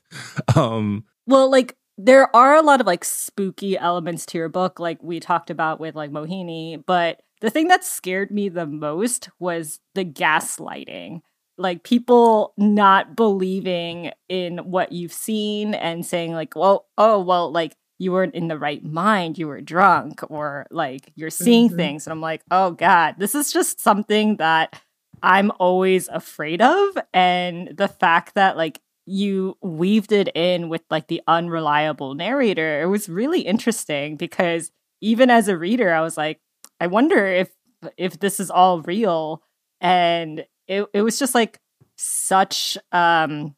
Um, 0.55 1.05
well, 1.25 1.49
like, 1.49 1.75
there 1.97 2.33
are 2.35 2.55
a 2.55 2.61
lot 2.61 2.81
of 2.81 2.87
like 2.87 3.05
spooky 3.05 3.77
elements 3.77 4.25
to 4.27 4.37
your 4.37 4.49
book, 4.49 4.79
like 4.79 5.01
we 5.01 5.19
talked 5.19 5.49
about 5.49 5.79
with 5.79 5.95
like 5.95 6.11
Mohini, 6.11 6.83
but 6.85 7.21
the 7.41 7.49
thing 7.49 7.67
that 7.67 7.83
scared 7.83 8.31
me 8.31 8.49
the 8.49 8.65
most 8.65 9.29
was 9.39 9.79
the 9.93 10.05
gaslighting. 10.05 11.21
Like 11.57 11.83
people 11.83 12.53
not 12.57 13.15
believing 13.15 14.11
in 14.27 14.57
what 14.57 14.91
you've 14.91 15.13
seen 15.13 15.73
and 15.73 16.05
saying, 16.05 16.33
like, 16.33 16.55
well, 16.55 16.87
oh, 16.97 17.21
well, 17.21 17.49
like 17.49 17.75
you 17.97 18.11
weren't 18.11 18.35
in 18.35 18.49
the 18.49 18.59
right 18.59 18.83
mind, 18.83 19.37
you 19.37 19.47
were 19.47 19.61
drunk, 19.61 20.19
or 20.29 20.67
like 20.69 21.13
you're 21.15 21.29
seeing 21.29 21.67
mm-hmm. 21.67 21.77
things. 21.77 22.05
And 22.05 22.11
I'm 22.11 22.19
like, 22.19 22.41
oh 22.51 22.71
God, 22.71 23.15
this 23.19 23.35
is 23.35 23.53
just 23.53 23.79
something 23.79 24.35
that 24.37 24.81
I'm 25.21 25.51
always 25.59 26.07
afraid 26.07 26.61
of. 26.61 26.97
And 27.13 27.75
the 27.75 27.87
fact 27.87 28.35
that 28.35 28.57
like 28.57 28.79
you 29.05 29.57
weaved 29.61 30.11
it 30.11 30.29
in 30.35 30.69
with 30.69 30.81
like 30.89 31.07
the 31.07 31.21
unreliable 31.27 32.15
narrator, 32.15 32.81
it 32.81 32.87
was 32.87 33.09
really 33.09 33.41
interesting 33.41 34.17
because 34.17 34.71
even 35.01 35.29
as 35.29 35.47
a 35.47 35.57
reader, 35.57 35.93
I 35.93 36.01
was 36.01 36.17
like, 36.17 36.39
I 36.79 36.87
wonder 36.87 37.25
if 37.25 37.49
if 37.97 38.19
this 38.19 38.39
is 38.39 38.49
all 38.49 38.81
real. 38.81 39.43
And 39.81 40.45
it 40.67 40.85
it 40.93 41.01
was 41.01 41.19
just 41.19 41.35
like 41.35 41.59
such 41.97 42.77
um 42.91 43.55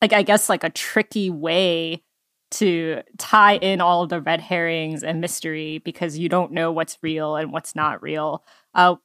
like 0.00 0.12
I 0.12 0.22
guess 0.22 0.48
like 0.48 0.64
a 0.64 0.70
tricky 0.70 1.30
way 1.30 2.02
to 2.52 3.02
tie 3.16 3.56
in 3.56 3.80
all 3.80 4.06
the 4.06 4.20
red 4.20 4.40
herrings 4.40 5.04
and 5.04 5.20
mystery 5.20 5.78
because 5.78 6.18
you 6.18 6.28
don't 6.28 6.52
know 6.52 6.72
what's 6.72 6.98
real 7.02 7.36
and 7.36 7.52
what's 7.52 7.76
not 7.76 8.02
real. 8.02 8.44
Uh, 8.74 8.96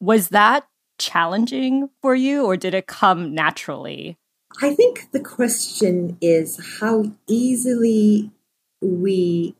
was 0.00 0.28
that 0.28 0.66
challenging 0.98 1.90
for 2.02 2.14
you 2.14 2.44
or 2.44 2.56
did 2.56 2.74
it 2.74 2.86
come 2.86 3.34
naturally? 3.34 4.16
I 4.62 4.74
think 4.74 5.10
the 5.12 5.20
question 5.20 6.16
is 6.20 6.78
how 6.80 7.12
easily 7.26 8.30
we 8.80 9.54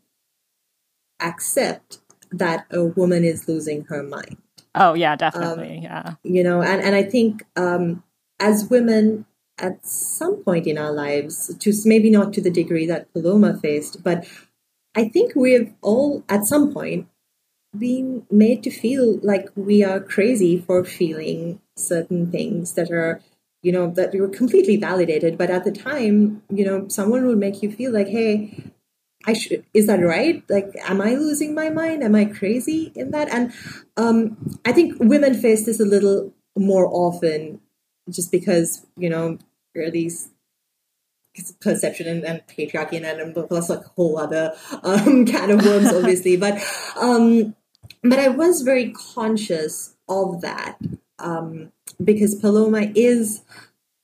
accept 1.20 1.98
that 2.30 2.66
a 2.70 2.84
woman 2.84 3.24
is 3.24 3.48
losing 3.48 3.84
her 3.84 4.02
mind. 4.02 4.36
Oh 4.74 4.94
yeah, 4.94 5.16
definitely. 5.16 5.78
Um, 5.78 5.82
yeah. 5.82 6.14
You 6.22 6.42
know, 6.42 6.62
and, 6.62 6.82
and 6.82 6.94
I 6.94 7.02
think 7.02 7.44
um, 7.56 8.02
as 8.38 8.68
women 8.68 9.26
at 9.58 9.86
some 9.86 10.42
point 10.44 10.66
in 10.66 10.76
our 10.76 10.92
lives, 10.92 11.54
to 11.58 11.72
maybe 11.84 12.10
not 12.10 12.32
to 12.34 12.42
the 12.42 12.50
degree 12.50 12.86
that 12.86 13.10
Paloma 13.12 13.58
faced, 13.58 14.02
but 14.02 14.26
I 14.94 15.08
think 15.08 15.34
we've 15.34 15.72
all 15.80 16.24
at 16.28 16.44
some 16.44 16.72
point 16.72 17.08
being 17.78 18.26
made 18.30 18.62
to 18.64 18.70
feel 18.70 19.18
like 19.22 19.48
we 19.54 19.84
are 19.84 20.00
crazy 20.00 20.58
for 20.58 20.84
feeling 20.84 21.60
certain 21.76 22.30
things 22.30 22.74
that 22.74 22.90
are 22.90 23.20
you 23.62 23.72
know 23.72 23.90
that 23.90 24.14
were 24.14 24.28
completely 24.28 24.76
validated. 24.76 25.36
But 25.36 25.50
at 25.50 25.64
the 25.64 25.72
time 25.72 26.42
you 26.50 26.64
know 26.64 26.88
someone 26.88 27.26
would 27.26 27.38
make 27.38 27.62
you 27.62 27.70
feel 27.70 27.92
like 27.92 28.08
hey 28.08 28.72
i 29.26 29.32
should 29.32 29.64
is 29.74 29.86
that 29.86 30.00
right? 30.00 30.42
Like 30.48 30.74
am 30.82 31.00
i 31.00 31.14
losing 31.14 31.54
my 31.54 31.70
mind? 31.70 32.02
Am 32.02 32.14
i 32.14 32.24
crazy 32.24 32.92
in 32.94 33.10
that? 33.10 33.28
And 33.28 33.52
um 33.96 34.58
i 34.64 34.72
think 34.72 34.98
women 35.00 35.34
face 35.34 35.66
this 35.66 35.80
a 35.80 35.84
little 35.84 36.32
more 36.56 36.86
often 36.86 37.60
just 38.10 38.30
because 38.30 38.86
you 38.96 39.10
know 39.10 39.38
there 39.74 39.86
are 39.86 39.90
these 39.90 40.30
perception 41.60 42.06
and, 42.06 42.24
and 42.24 42.42
patriarchy 42.46 42.96
and, 42.96 43.04
and 43.04 43.34
plus 43.34 43.68
like 43.68 43.84
a 43.84 43.88
whole 43.90 44.18
other 44.18 44.54
um, 44.82 45.26
can 45.32 45.50
of 45.50 45.64
worms 45.64 45.92
obviously. 45.92 46.36
But 46.36 46.62
um 46.96 47.54
but 48.02 48.18
I 48.18 48.28
was 48.28 48.62
very 48.62 48.92
conscious 48.92 49.94
of 50.08 50.40
that 50.42 50.78
um, 51.18 51.72
because 52.02 52.34
Paloma 52.34 52.92
is 52.94 53.42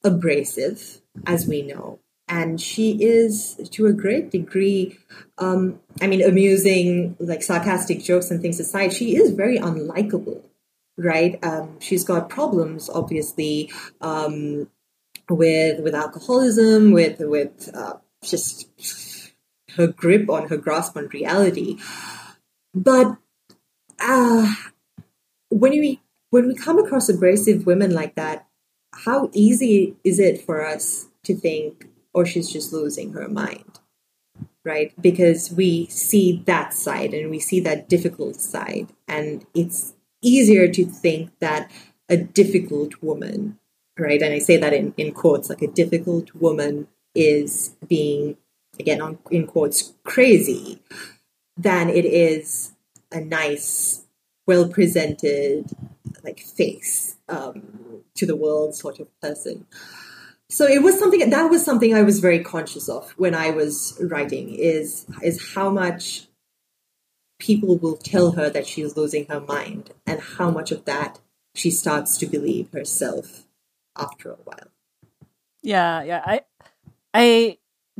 abrasive, 0.05 1.01
as 1.27 1.47
we 1.47 1.63
know. 1.63 2.01
And 2.29 2.61
she 2.61 3.03
is, 3.03 3.57
to 3.73 3.87
a 3.87 3.93
great 3.93 4.31
degree, 4.31 4.99
um, 5.39 5.81
I 6.01 6.07
mean, 6.07 6.23
amusing, 6.23 7.17
like 7.19 7.43
sarcastic 7.43 8.03
jokes 8.03 8.31
and 8.31 8.41
things 8.41 8.59
aside, 8.59 8.93
she 8.93 9.17
is 9.17 9.33
very 9.33 9.59
unlikable, 9.59 10.41
right? 10.97 11.39
Um, 11.43 11.79
she's 11.81 12.05
got 12.05 12.31
problems, 12.31 12.89
obviously, 12.89 13.71
um, 14.01 14.71
with 15.29 15.81
with 15.81 15.95
alcoholism, 15.95 16.93
with 16.93 17.21
with 17.21 17.71
uh, 17.75 17.95
just 18.25 18.69
her 19.77 19.89
grip 19.89 20.31
on 20.31 20.49
her 20.49 20.57
grasp 20.57 20.97
on 20.97 21.09
reality. 21.09 21.79
But 22.75 23.17
uh, 24.03 24.53
when 25.51 25.73
we 25.73 26.01
when 26.31 26.49
we 26.49 26.55
come 26.55 26.79
across 26.79 27.09
abrasive 27.09 27.67
women 27.67 27.93
like 27.93 28.15
that, 28.15 28.47
how 28.93 29.31
easy 29.33 29.97
is 30.05 30.19
it 30.19 30.41
for 30.41 30.67
us 30.67 31.09
to 31.25 31.35
think, 31.37 31.89
"Oh, 32.15 32.25
she's 32.25 32.51
just 32.51 32.73
losing 32.73 33.13
her 33.13 33.29
mind," 33.29 33.81
right? 34.65 34.93
Because 35.01 35.53
we 35.53 35.87
see 35.87 36.43
that 36.47 36.75
side 36.75 37.15
and 37.15 37.31
we 37.31 37.39
see 37.39 37.61
that 37.61 37.89
difficult 37.89 38.37
side, 38.37 38.89
and 39.07 39.47
it's 39.55 39.95
easier 40.23 40.69
to 40.69 40.85
think 40.85 41.31
that 41.41 41.71
a 42.09 42.17
difficult 42.17 43.03
woman, 43.03 43.59
right? 43.99 44.21
And 44.23 44.35
I 44.35 44.39
say 44.39 44.57
that 44.57 44.73
in, 44.73 44.95
in 44.97 45.13
quotes, 45.13 45.49
like 45.49 45.63
a 45.63 45.67
difficult 45.67 46.35
woman 46.35 46.89
is 47.15 47.75
being, 47.87 48.37
again, 48.79 49.01
on, 49.01 49.19
in 49.31 49.47
quotes, 49.47 49.95
crazy, 50.05 50.81
than 51.57 51.89
it 51.89 52.05
is 52.05 52.72
a 53.13 53.21
nice, 53.21 54.05
well 54.47 54.69
presented, 54.69 55.71
like 56.25 56.41
face 56.41 57.17
um, 57.29 58.03
to 58.15 58.27
the 58.27 58.37
world 58.37 58.75
sort 58.75 59.01
of 59.01 59.09
person. 59.21 59.67
So 60.49 60.67
it 60.67 60.83
was 60.83 60.99
something 60.99 61.31
that 61.31 61.51
was 61.51 61.65
something 61.65 61.95
I 61.95 62.03
was 62.03 62.21
very 62.21 62.45
conscious 62.45 62.89
of 62.89 63.13
when 63.13 63.35
I 63.35 63.51
was 63.51 63.99
writing 64.01 64.55
is 64.55 65.07
is 65.23 65.55
how 65.55 65.71
much 65.71 66.27
people 67.39 67.77
will 67.79 67.97
tell 67.97 68.33
her 68.33 68.51
that 68.51 68.67
she's 68.67 68.97
losing 68.97 69.27
her 69.27 69.41
mind 69.41 69.91
and 70.07 70.21
how 70.21 70.51
much 70.51 70.71
of 70.71 70.85
that 70.85 71.19
she 71.55 71.71
starts 71.71 72.19
to 72.19 72.27
believe 72.27 72.71
herself 72.73 73.47
after 73.97 74.31
a 74.31 74.37
while. 74.45 74.69
Yeah, 75.63 76.03
yeah. 76.03 76.23
I 76.25 76.41
I 77.15 77.59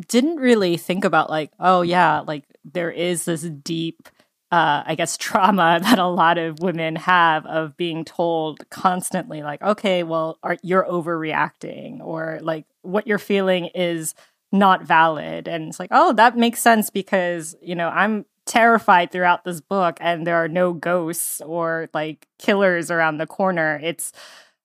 didn't 0.09 0.37
really 0.37 0.77
think 0.77 1.05
about 1.05 1.31
like, 1.31 1.53
oh 1.59 1.83
yeah, 1.83 2.21
like 2.21 2.45
there 2.65 2.91
is 2.91 3.25
this 3.25 3.43
deep 3.43 4.09
uh, 4.53 4.83
I 4.87 4.95
guess, 4.95 5.17
trauma 5.17 5.81
that 5.83 5.99
a 5.99 6.07
lot 6.07 6.39
of 6.39 6.61
women 6.61 6.95
have 6.97 7.47
of 7.47 7.77
being 7.77 8.05
told 8.05 8.69
constantly, 8.71 9.43
like, 9.43 9.63
okay, 9.63 10.03
well, 10.03 10.39
are, 10.43 10.59
you're 10.63 10.85
overreacting, 10.85 12.01
or 12.01 12.39
like 12.43 12.67
what 12.83 13.07
you're 13.07 13.19
feeling 13.19 13.71
is 13.75 14.15
not 14.53 14.85
valid. 14.85 15.49
And 15.49 15.69
it's 15.69 15.81
like, 15.81 15.89
oh, 15.91 16.13
that 16.13 16.37
makes 16.37 16.61
sense 16.61 16.91
because, 16.91 17.57
you 17.63 17.75
know, 17.75 17.89
I'm 17.89 18.27
terrified 18.45 19.11
throughout 19.11 19.45
this 19.45 19.63
book 19.63 19.97
and 20.01 20.27
there 20.27 20.37
are 20.37 20.49
no 20.49 20.75
ghosts 20.75 21.41
or 21.41 21.89
like 21.95 22.29
killers 22.39 22.91
around 22.91 23.17
the 23.17 23.27
corner. 23.27 23.81
It's 23.83 24.13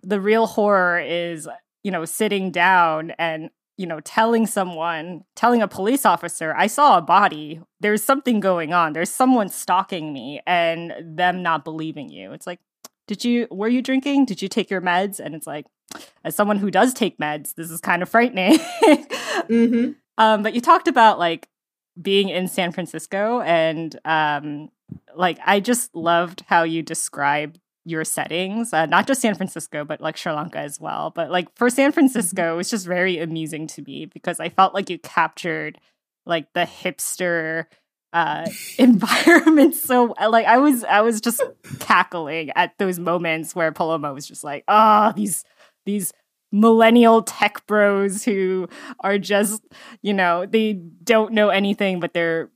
the 0.03 0.19
real 0.19 0.47
horror 0.47 0.99
is, 0.99 1.47
you 1.83 1.91
know, 1.91 2.03
sitting 2.03 2.51
down 2.51 3.11
and 3.17 3.49
you 3.77 3.85
know, 3.85 3.99
telling 3.99 4.47
someone, 4.47 5.23
telling 5.35 5.61
a 5.61 5.67
police 5.67 6.05
officer, 6.05 6.53
I 6.57 6.67
saw 6.67 6.97
a 6.97 7.01
body. 7.01 7.61
There's 7.79 8.03
something 8.03 8.39
going 8.39 8.73
on. 8.73 8.93
There's 8.93 9.11
someone 9.11 9.49
stalking 9.49 10.11
me, 10.11 10.41
and 10.45 10.93
them 11.01 11.43
not 11.43 11.63
believing 11.63 12.09
you. 12.09 12.33
It's 12.33 12.47
like, 12.47 12.59
did 13.07 13.23
you, 13.23 13.47
were 13.51 13.67
you 13.67 13.81
drinking? 13.81 14.25
Did 14.25 14.41
you 14.41 14.49
take 14.49 14.69
your 14.69 14.81
meds? 14.81 15.19
And 15.19 15.35
it's 15.35 15.47
like, 15.47 15.65
as 16.23 16.35
someone 16.35 16.57
who 16.57 16.71
does 16.71 16.93
take 16.93 17.17
meds, 17.17 17.53
this 17.55 17.71
is 17.71 17.79
kind 17.79 18.01
of 18.01 18.09
frightening. 18.09 18.57
mm-hmm. 18.83 19.91
um, 20.17 20.43
but 20.43 20.53
you 20.53 20.61
talked 20.61 20.87
about 20.87 21.19
like 21.19 21.47
being 22.01 22.29
in 22.29 22.47
San 22.47 22.71
Francisco 22.71 23.41
and 23.41 23.97
um, 24.05 24.69
like 25.15 25.39
I 25.45 25.59
just 25.59 25.95
loved 25.95 26.43
how 26.47 26.63
you 26.63 26.83
described 26.83 27.59
your 27.87 28.03
settings, 28.03 28.73
uh, 28.73 28.85
not 28.85 29.07
just 29.07 29.21
San 29.21 29.33
Francisco, 29.33 29.85
but 29.85 30.01
like 30.01 30.17
Sri 30.17 30.31
Lanka 30.33 30.59
as 30.59 30.79
well. 30.79 31.11
But 31.15 31.31
like 31.31 31.47
for 31.55 31.69
San 31.69 31.93
Francisco, 31.93 32.41
mm-hmm. 32.41 32.53
it 32.53 32.57
was 32.57 32.69
just 32.69 32.85
very 32.85 33.17
amusing 33.17 33.65
to 33.67 33.81
me 33.81 34.05
because 34.05 34.39
I 34.39 34.49
felt 34.49 34.73
like 34.73 34.89
you 34.89 34.99
captured 34.99 35.79
like 36.25 36.51
the 36.53 36.61
hipster 36.61 37.65
uh 38.13 38.49
environment 38.77 39.75
so 39.75 40.15
like 40.29 40.45
i 40.45 40.57
was 40.57 40.85
i 40.85 41.01
was 41.01 41.19
just 41.19 41.41
cackling 41.79 42.49
at 42.55 42.77
those 42.77 42.99
moments 42.99 43.53
where 43.53 43.69
paloma 43.73 44.13
was 44.13 44.25
just 44.25 44.45
like 44.45 44.63
ah 44.69 45.09
oh, 45.09 45.13
these 45.13 45.43
these 45.85 46.13
millennial 46.51 47.21
tech 47.21 47.67
bros 47.67 48.23
who 48.23 48.67
are 49.01 49.17
just 49.17 49.61
you 50.01 50.13
know 50.13 50.45
they 50.45 50.71
don't 51.03 51.33
know 51.33 51.49
anything 51.49 51.99
but 51.99 52.13
they're 52.13 52.49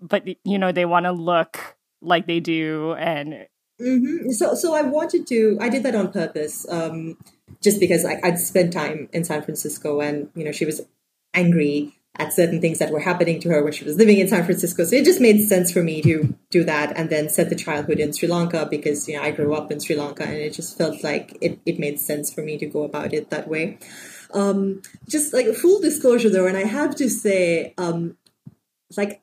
but 0.00 0.24
you 0.44 0.58
know 0.58 0.70
they 0.70 0.84
want 0.84 1.06
to 1.06 1.12
look 1.12 1.76
like 2.00 2.26
they 2.28 2.38
do 2.38 2.94
and 2.94 3.46
mm-hmm. 3.80 4.30
so 4.30 4.54
so 4.54 4.74
i 4.74 4.82
wanted 4.82 5.26
to 5.26 5.58
i 5.60 5.68
did 5.68 5.82
that 5.82 5.94
on 5.94 6.10
purpose 6.12 6.66
um 6.70 7.16
just 7.62 7.80
because 7.80 8.04
I, 8.04 8.20
i'd 8.24 8.38
spent 8.38 8.72
time 8.72 9.08
in 9.12 9.24
san 9.24 9.42
francisco 9.42 10.00
and 10.00 10.30
you 10.34 10.44
know 10.44 10.52
she 10.52 10.64
was 10.64 10.80
angry 11.34 11.94
at 12.16 12.32
certain 12.32 12.60
things 12.60 12.78
that 12.78 12.92
were 12.92 13.00
happening 13.00 13.40
to 13.40 13.48
her 13.48 13.62
when 13.62 13.72
she 13.72 13.84
was 13.84 13.96
living 13.96 14.18
in 14.18 14.28
San 14.28 14.44
Francisco. 14.44 14.84
So 14.84 14.94
it 14.94 15.04
just 15.04 15.20
made 15.20 15.40
sense 15.48 15.72
for 15.72 15.82
me 15.82 16.00
to 16.02 16.34
do 16.50 16.62
that 16.62 16.96
and 16.96 17.10
then 17.10 17.28
set 17.28 17.48
the 17.48 17.56
childhood 17.56 17.98
in 17.98 18.12
Sri 18.12 18.28
Lanka 18.28 18.66
because 18.70 19.08
you 19.08 19.16
know 19.16 19.22
I 19.22 19.32
grew 19.32 19.52
up 19.54 19.72
in 19.72 19.80
Sri 19.80 19.96
Lanka 19.96 20.22
and 20.22 20.34
it 20.34 20.52
just 20.52 20.78
felt 20.78 21.02
like 21.02 21.36
it, 21.40 21.58
it 21.66 21.78
made 21.78 21.98
sense 21.98 22.32
for 22.32 22.42
me 22.42 22.56
to 22.58 22.66
go 22.66 22.84
about 22.84 23.12
it 23.12 23.30
that 23.30 23.48
way. 23.48 23.78
Um, 24.32 24.82
just 25.08 25.34
like 25.34 25.46
full 25.54 25.80
disclosure 25.80 26.30
though, 26.30 26.46
and 26.46 26.56
I 26.56 26.64
have 26.64 26.94
to 26.96 27.10
say, 27.10 27.74
um, 27.78 28.16
like 28.96 29.20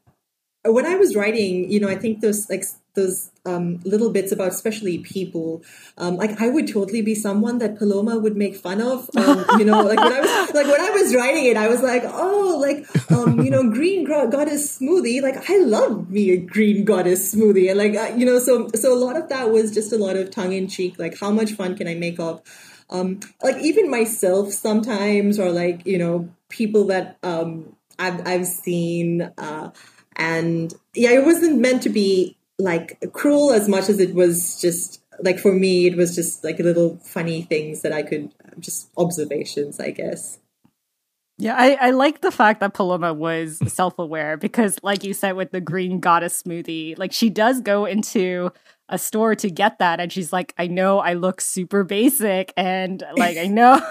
when 0.65 0.85
I 0.85 0.95
was 0.95 1.15
writing, 1.15 1.71
you 1.71 1.79
know, 1.79 1.87
I 1.87 1.95
think 1.95 2.19
those 2.19 2.49
like 2.49 2.65
those 2.93 3.31
um, 3.45 3.79
little 3.83 4.11
bits 4.11 4.31
about 4.31 4.49
especially 4.49 4.99
people. 4.99 5.63
Um, 5.97 6.17
like 6.17 6.41
I 6.41 6.49
would 6.49 6.67
totally 6.67 7.01
be 7.01 7.15
someone 7.15 7.57
that 7.59 7.77
Paloma 7.77 8.17
would 8.17 8.35
make 8.35 8.55
fun 8.55 8.81
of. 8.81 9.09
Um, 9.15 9.45
you 9.59 9.65
know, 9.65 9.81
like 9.81 9.99
when 9.99 10.13
I 10.13 10.19
was 10.19 10.53
like 10.53 10.67
when 10.67 10.81
I 10.81 10.89
was 10.89 11.15
writing 11.15 11.45
it, 11.45 11.57
I 11.57 11.67
was 11.67 11.81
like, 11.81 12.03
oh, 12.05 12.57
like 12.59 12.85
um, 13.11 13.41
you 13.41 13.49
know, 13.49 13.69
green 13.69 14.03
goddess 14.05 14.79
smoothie. 14.79 15.21
Like 15.21 15.49
I 15.49 15.57
love 15.59 16.09
me 16.09 16.31
a 16.31 16.37
green 16.37 16.85
goddess 16.85 17.33
smoothie, 17.33 17.69
and 17.69 17.77
like 17.77 17.95
uh, 17.95 18.15
you 18.15 18.25
know, 18.25 18.39
so 18.39 18.69
so 18.75 18.93
a 18.93 18.99
lot 18.99 19.15
of 19.15 19.29
that 19.29 19.49
was 19.49 19.71
just 19.71 19.93
a 19.93 19.97
lot 19.97 20.15
of 20.15 20.29
tongue 20.31 20.53
in 20.53 20.67
cheek. 20.67 20.99
Like 20.99 21.19
how 21.19 21.31
much 21.31 21.53
fun 21.53 21.75
can 21.75 21.87
I 21.87 21.95
make 21.95 22.19
of? 22.19 22.41
Um, 22.89 23.21
like 23.41 23.57
even 23.57 23.89
myself 23.89 24.51
sometimes, 24.51 25.39
or 25.39 25.51
like 25.51 25.85
you 25.85 25.97
know, 25.97 26.29
people 26.49 26.87
that 26.87 27.17
um, 27.23 27.75
I've 27.97 28.27
I've 28.27 28.45
seen. 28.45 29.31
Uh, 29.37 29.71
and 30.17 30.73
yeah, 30.93 31.11
it 31.11 31.25
wasn't 31.25 31.59
meant 31.59 31.83
to 31.83 31.89
be 31.89 32.35
like 32.63 32.99
cruel 33.13 33.51
as 33.51 33.67
much 33.67 33.89
as 33.89 33.99
it 33.99 34.13
was 34.13 34.59
just 34.59 35.01
like 35.19 35.39
for 35.39 35.53
me 35.53 35.87
it 35.87 35.95
was 35.95 36.15
just 36.15 36.43
like 36.43 36.59
little 36.59 36.97
funny 37.03 37.41
things 37.43 37.81
that 37.81 37.91
i 37.91 38.01
could 38.01 38.31
um, 38.45 38.59
just 38.59 38.89
observations 38.97 39.79
i 39.79 39.91
guess. 39.91 40.39
Yeah, 41.37 41.55
I, 41.57 41.87
I 41.87 41.89
like 41.89 42.21
the 42.21 42.29
fact 42.29 42.59
that 42.59 42.75
Paloma 42.75 43.15
was 43.15 43.57
self 43.65 43.97
aware 43.97 44.37
because, 44.37 44.77
like 44.83 45.03
you 45.03 45.11
said, 45.11 45.31
with 45.31 45.49
the 45.49 45.59
green 45.59 45.99
goddess 45.99 46.43
smoothie, 46.43 46.95
like 46.99 47.11
she 47.11 47.31
does 47.31 47.61
go 47.61 47.85
into 47.85 48.51
a 48.91 48.97
store 48.97 49.33
to 49.33 49.49
get 49.49 49.79
that 49.79 49.99
and 49.99 50.11
she's 50.11 50.31
like 50.31 50.53
i 50.57 50.67
know 50.67 50.99
i 50.99 51.13
look 51.13 51.39
super 51.41 51.83
basic 51.83 52.53
and 52.57 53.03
like 53.15 53.37
i 53.37 53.47
know 53.47 53.81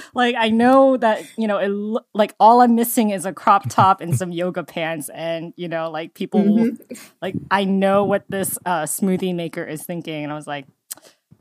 like 0.14 0.34
i 0.38 0.48
know 0.48 0.96
that 0.96 1.22
you 1.36 1.46
know 1.46 1.58
it, 1.58 2.02
like 2.14 2.34
all 2.40 2.62
i'm 2.62 2.74
missing 2.74 3.10
is 3.10 3.26
a 3.26 3.32
crop 3.32 3.68
top 3.68 4.00
and 4.00 4.16
some 4.16 4.32
yoga 4.32 4.64
pants 4.64 5.10
and 5.10 5.52
you 5.56 5.68
know 5.68 5.90
like 5.90 6.14
people 6.14 6.40
mm-hmm. 6.40 6.94
like 7.20 7.34
i 7.50 7.64
know 7.64 8.02
what 8.04 8.24
this 8.30 8.58
uh, 8.64 8.82
smoothie 8.82 9.34
maker 9.34 9.62
is 9.62 9.82
thinking 9.84 10.24
and 10.24 10.32
i 10.32 10.34
was 10.34 10.46
like 10.46 10.66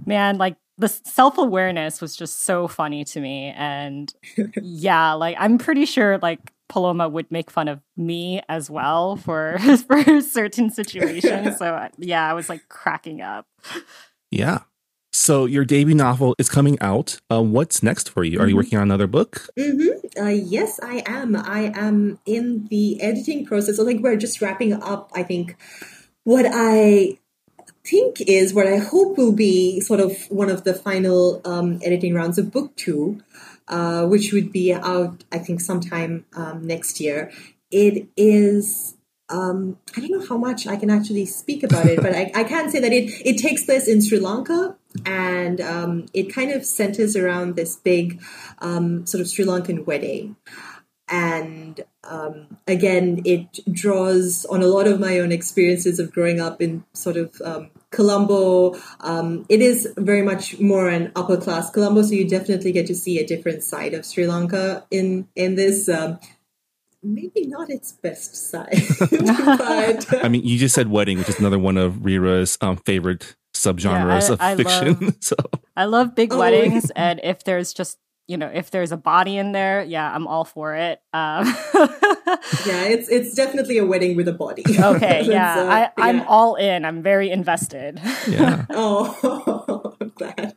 man 0.06 0.38
like 0.38 0.58
the 0.78 0.90
self-awareness 0.90 2.02
was 2.02 2.18
just 2.18 2.44
so 2.44 2.68
funny 2.68 3.06
to 3.06 3.22
me 3.22 3.54
and 3.56 4.14
yeah 4.62 5.14
like 5.14 5.38
i'm 5.40 5.58
pretty 5.58 5.86
sure 5.86 6.18
like 6.18 6.52
Paloma 6.68 7.08
would 7.08 7.32
make 7.32 7.52
fun 7.52 7.68
of 7.68 7.82
me 7.96 8.42
as 8.50 8.70
well 8.70 9.16
for 9.16 9.58
for 9.88 10.22
certain 10.22 10.70
situations. 10.70 11.58
So 11.66 11.90
yeah, 11.98 12.30
I 12.30 12.34
was 12.34 12.50
like 12.50 12.68
cracking 12.70 13.22
up. 13.22 13.48
Yeah. 14.32 14.60
So 15.14 15.46
your 15.46 15.64
debut 15.64 15.96
novel 15.96 16.36
is 16.38 16.50
coming 16.50 16.78
out. 16.82 17.20
Uh, 17.32 17.42
what's 17.42 17.82
next 17.82 18.10
for 18.10 18.24
you? 18.26 18.40
Are 18.40 18.48
you 18.48 18.50
mm-hmm. 18.50 18.58
working 18.58 18.78
on 18.78 18.84
another 18.84 19.08
book? 19.08 19.48
Mm-hmm. 19.58 20.22
Uh, 20.22 20.30
yes, 20.30 20.80
I 20.84 21.04
am. 21.06 21.38
I 21.38 21.72
am 21.74 22.20
in 22.26 22.68
the 22.68 23.02
editing 23.02 23.46
process. 23.46 23.80
I 23.80 23.86
think 23.86 24.04
we're 24.04 24.18
just 24.18 24.42
wrapping 24.42 24.74
up. 24.74 25.12
I 25.16 25.24
think 25.24 25.56
what 26.26 26.46
I 26.52 27.18
think 27.86 28.22
is 28.22 28.54
what 28.54 28.68
I 28.68 28.78
hope 28.78 29.18
will 29.18 29.32
be 29.32 29.80
sort 29.80 30.00
of 30.00 30.18
one 30.30 30.50
of 30.50 30.64
the 30.64 30.74
final 30.74 31.42
um, 31.46 31.80
editing 31.82 32.14
rounds 32.14 32.38
of 32.38 32.52
book 32.52 32.76
two. 32.76 33.22
Uh, 33.68 34.06
which 34.06 34.32
would 34.32 34.52
be 34.52 34.72
out, 34.72 35.24
I 35.32 35.40
think, 35.40 35.60
sometime 35.60 36.26
um, 36.36 36.68
next 36.68 37.00
year. 37.00 37.32
It 37.72 38.08
is. 38.16 38.96
Um, 39.28 39.80
I 39.98 40.02
don't 40.02 40.12
know 40.12 40.28
how 40.28 40.38
much 40.38 40.68
I 40.68 40.76
can 40.76 40.92
actually 40.92 41.26
speak 41.26 41.64
about 41.64 41.88
it, 41.88 42.00
but 42.00 42.14
I, 42.14 42.32
I 42.36 42.44
can 42.44 42.70
say 42.70 42.80
that 42.80 42.94
it, 42.94 43.10
it 43.26 43.40
takes 43.40 43.66
place 43.66 43.88
in 43.88 44.04
Sri 44.04 44.20
Lanka 44.20 44.76
and 45.04 45.60
um, 45.62 46.06
it 46.14 46.32
kind 46.32 46.52
of 46.52 46.64
centers 46.64 47.16
around 47.16 47.56
this 47.56 47.76
big 47.76 48.22
um, 48.60 49.08
sort 49.08 49.22
of 49.22 49.28
Sri 49.28 49.44
Lankan 49.44 49.88
wedding. 49.88 50.36
And 51.08 51.82
um, 52.04 52.58
again, 52.68 53.22
it 53.26 53.60
draws 53.72 54.46
on 54.46 54.62
a 54.62 54.68
lot 54.68 54.88
of 54.88 55.00
my 55.00 55.20
own 55.20 55.32
experiences 55.32 56.00
of 56.00 56.12
growing 56.12 56.40
up 56.40 56.62
in 56.62 56.84
sort 56.94 57.18
of 57.18 57.42
um, 57.44 57.72
Colombo, 57.96 58.76
um, 59.00 59.46
it 59.48 59.62
is 59.62 59.92
very 59.98 60.22
much 60.22 60.60
more 60.60 60.90
an 60.90 61.12
upper 61.16 61.38
class 61.38 61.72
Colombo, 61.72 62.02
so 62.02 62.14
you 62.14 62.28
definitely 62.28 62.72
get 62.72 62.88
to 62.88 62.96
see 62.96 63.20
a 63.20 63.26
different 63.26 63.64
side 63.64 63.94
of 63.94 64.06
Sri 64.06 64.28
Lanka 64.28 64.86
in 64.92 65.28
in 65.36 65.56
this. 65.56 65.88
Um, 65.90 66.20
maybe 67.02 67.46
not 67.46 67.70
its 67.70 67.94
best 67.94 68.36
side, 68.36 68.82
but 69.00 70.14
I 70.24 70.28
mean, 70.28 70.44
you 70.44 70.58
just 70.58 70.76
said 70.76 70.90
wedding, 70.90 71.18
which 71.20 71.30
is 71.30 71.40
another 71.40 71.60
one 71.60 71.78
of 71.78 71.94
Reera's 72.04 72.58
um, 72.62 72.78
favorite 72.78 73.36
subgenres 73.54 74.30
yeah, 74.30 74.30
I, 74.30 74.34
of 74.34 74.42
I 74.42 74.56
fiction. 74.56 75.00
Love, 75.00 75.16
so 75.22 75.36
I 75.78 75.86
love 75.86 76.16
big 76.16 76.34
oh, 76.34 76.40
weddings, 76.40 76.92
and 76.96 77.22
if 77.24 77.44
there's 77.44 77.74
just 77.74 77.98
you 78.28 78.38
know, 78.38 78.48
if 78.48 78.72
there's 78.72 78.92
a 78.92 78.98
body 78.98 79.38
in 79.38 79.52
there, 79.52 79.84
yeah, 79.84 80.12
I'm 80.12 80.28
all 80.28 80.46
for 80.46 80.76
it. 80.76 81.00
Um, 81.14 81.46
yeah, 82.66 82.84
it's 82.86 83.08
it's 83.10 83.36
definitely 83.36 83.78
a 83.78 83.86
wedding 83.86 84.16
with 84.16 84.28
a 84.28 84.34
body. 84.34 84.64
Okay, 84.86 85.24
yeah, 85.24 85.60
uh, 85.60 85.66
I, 85.98 86.10
I'm 86.10 86.18
yeah. 86.18 86.26
all 86.28 86.56
in. 86.56 86.86
I'm 86.86 87.02
very 87.02 87.30
invested. 87.30 88.00
Yeah. 88.28 88.66
oh, 88.70 89.96
I'm 90.00 90.10
glad. 90.10 90.56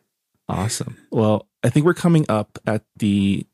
Awesome. 0.49 0.97
Well, 1.11 1.47
I 1.63 1.71
think 1.71 1.87
we're 1.87 1.95
coming 1.95 2.27
up 2.29 2.59
at 2.67 2.83
the 2.97 3.47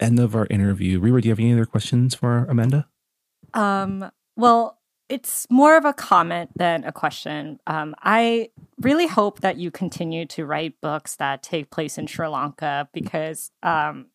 end 0.00 0.20
of 0.20 0.34
our 0.34 0.46
interview. 0.48 1.00
Reera, 1.00 1.20
do 1.20 1.28
you 1.28 1.32
have 1.32 1.38
any 1.38 1.52
other 1.52 1.66
questions 1.66 2.14
for 2.14 2.46
Amanda? 2.48 2.88
Um. 3.54 4.10
Well, 4.36 4.78
it's 5.12 5.46
more 5.50 5.76
of 5.76 5.84
a 5.84 5.92
comment 5.92 6.50
than 6.56 6.84
a 6.84 6.92
question. 6.92 7.60
Um, 7.66 7.94
I 8.02 8.48
really 8.80 9.06
hope 9.06 9.40
that 9.40 9.58
you 9.58 9.70
continue 9.70 10.24
to 10.28 10.46
write 10.46 10.80
books 10.80 11.16
that 11.16 11.42
take 11.42 11.70
place 11.70 11.98
in 11.98 12.06
Sri 12.06 12.26
Lanka 12.26 12.88
because, 12.94 13.50
um, 13.62 14.06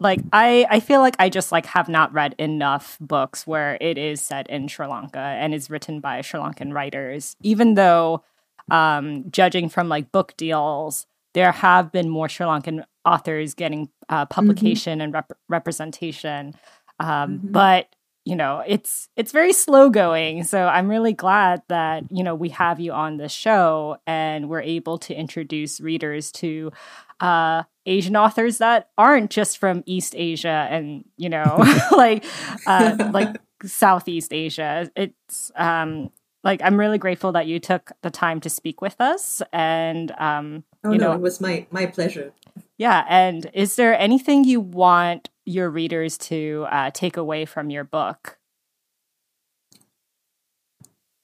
like, 0.00 0.20
I 0.32 0.66
I 0.70 0.80
feel 0.80 1.00
like 1.00 1.14
I 1.18 1.28
just 1.28 1.52
like 1.52 1.66
have 1.66 1.90
not 1.90 2.10
read 2.14 2.34
enough 2.38 2.96
books 3.02 3.46
where 3.46 3.76
it 3.82 3.98
is 3.98 4.22
set 4.22 4.48
in 4.48 4.66
Sri 4.66 4.86
Lanka 4.86 5.18
and 5.18 5.52
is 5.52 5.68
written 5.68 6.00
by 6.00 6.22
Sri 6.22 6.40
Lankan 6.40 6.72
writers. 6.72 7.36
Even 7.42 7.74
though, 7.74 8.24
um, 8.70 9.30
judging 9.30 9.68
from 9.68 9.90
like 9.90 10.10
book 10.10 10.34
deals, 10.38 11.06
there 11.34 11.52
have 11.52 11.92
been 11.92 12.08
more 12.08 12.30
Sri 12.30 12.46
Lankan 12.46 12.82
authors 13.04 13.52
getting 13.52 13.90
uh, 14.08 14.24
mm-hmm. 14.24 14.34
publication 14.34 14.94
mm-hmm. 14.94 15.02
and 15.02 15.12
rep- 15.12 15.38
representation. 15.50 16.54
Um, 16.98 17.08
mm-hmm. 17.08 17.52
But 17.52 17.93
you 18.24 18.34
know 18.34 18.62
it's 18.66 19.08
it's 19.16 19.32
very 19.32 19.52
slow 19.52 19.90
going. 19.90 20.44
So 20.44 20.66
i'm 20.66 20.88
really 20.88 21.12
glad 21.12 21.62
that 21.68 22.04
you 22.10 22.22
know 22.24 22.34
we 22.34 22.48
have 22.50 22.80
you 22.80 22.92
on 22.92 23.16
the 23.18 23.28
show 23.28 23.98
and 24.06 24.48
we're 24.48 24.62
able 24.62 24.98
to 24.98 25.14
introduce 25.14 25.80
readers 25.80 26.32
to 26.32 26.72
uh 27.20 27.62
asian 27.86 28.16
authors 28.16 28.58
that 28.58 28.90
aren't 28.98 29.30
just 29.30 29.58
from 29.58 29.82
east 29.86 30.14
asia 30.16 30.66
and 30.70 31.04
you 31.16 31.28
know 31.28 31.62
like 31.92 32.24
uh 32.66 32.96
like 33.12 33.36
southeast 33.64 34.32
asia. 34.32 34.90
It's 34.96 35.52
um 35.56 36.10
like 36.42 36.60
i'm 36.62 36.78
really 36.78 36.98
grateful 36.98 37.32
that 37.32 37.46
you 37.46 37.58
took 37.58 37.92
the 38.02 38.10
time 38.10 38.40
to 38.40 38.50
speak 38.50 38.80
with 38.80 39.00
us 39.00 39.42
and 39.52 40.12
um 40.18 40.64
oh 40.84 40.92
you 40.92 40.98
no 40.98 41.08
know, 41.08 41.12
it 41.12 41.20
was 41.20 41.40
my 41.40 41.66
my 41.70 41.86
pleasure 41.86 42.32
yeah 42.78 43.04
and 43.08 43.50
is 43.54 43.76
there 43.76 43.98
anything 43.98 44.44
you 44.44 44.60
want 44.60 45.30
your 45.44 45.70
readers 45.70 46.16
to 46.16 46.66
uh, 46.70 46.90
take 46.92 47.16
away 47.16 47.44
from 47.44 47.70
your 47.70 47.84
book? 47.84 48.38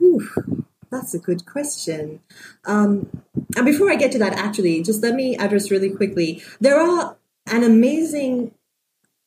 Ooh, 0.02 0.28
that's 0.90 1.14
a 1.14 1.18
good 1.18 1.46
question. 1.46 2.20
Um, 2.64 3.22
and 3.56 3.66
before 3.66 3.90
I 3.90 3.96
get 3.96 4.12
to 4.12 4.18
that, 4.18 4.34
actually, 4.34 4.82
just 4.82 5.02
let 5.02 5.14
me 5.14 5.36
address 5.36 5.70
really 5.70 5.90
quickly. 5.90 6.42
There 6.60 6.80
are 6.80 7.16
an 7.46 7.64
amazing 7.64 8.54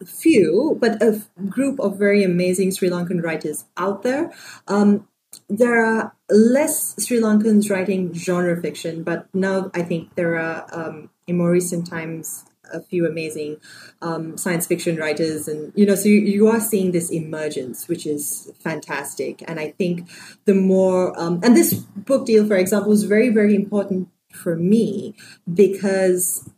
few, 0.06 0.78
but 0.80 1.02
a 1.02 1.22
group 1.48 1.80
of 1.80 1.98
very 1.98 2.24
amazing 2.24 2.72
Sri 2.72 2.90
Lankan 2.90 3.24
writers 3.24 3.66
out 3.78 4.04
there. 4.04 4.32
Um, 4.68 5.08
there 5.50 5.84
are 5.84 6.16
less 6.30 6.96
Sri 7.04 7.20
Lankans 7.20 7.70
writing 7.70 8.14
genre 8.14 8.60
fiction, 8.62 9.04
but 9.04 9.28
now 9.34 9.72
I 9.74 9.82
think 9.82 10.16
there 10.16 10.38
are, 10.38 10.68
um, 10.72 11.10
in 11.28 11.38
more 11.38 11.52
recent 11.52 11.90
times, 11.90 12.46
a 12.72 12.82
few 12.82 13.06
amazing 13.06 13.58
um, 14.02 14.38
science 14.38 14.66
fiction 14.66 14.98
writers, 14.98 15.48
and 15.48 15.72
you 15.76 15.86
know, 15.86 15.96
so 15.96 16.08
you, 16.08 16.20
you, 16.20 16.48
are 16.48 16.60
seeing 16.60 16.92
this 16.92 17.12
emergence, 17.12 17.88
which 17.88 18.06
is 18.06 18.52
fantastic. 18.60 19.44
And 19.48 19.60
I 19.60 19.72
think 19.72 20.10
the 20.46 20.56
more, 20.56 21.18
um, 21.20 21.40
and 21.44 21.56
this 21.56 21.74
book 21.74 22.26
deal, 22.26 22.48
for 22.48 22.56
example, 22.56 22.92
is 22.92 23.04
very, 23.04 23.30
very 23.30 23.56
important 23.56 24.10
for 24.32 24.56
me 24.56 25.16
because 25.52 26.50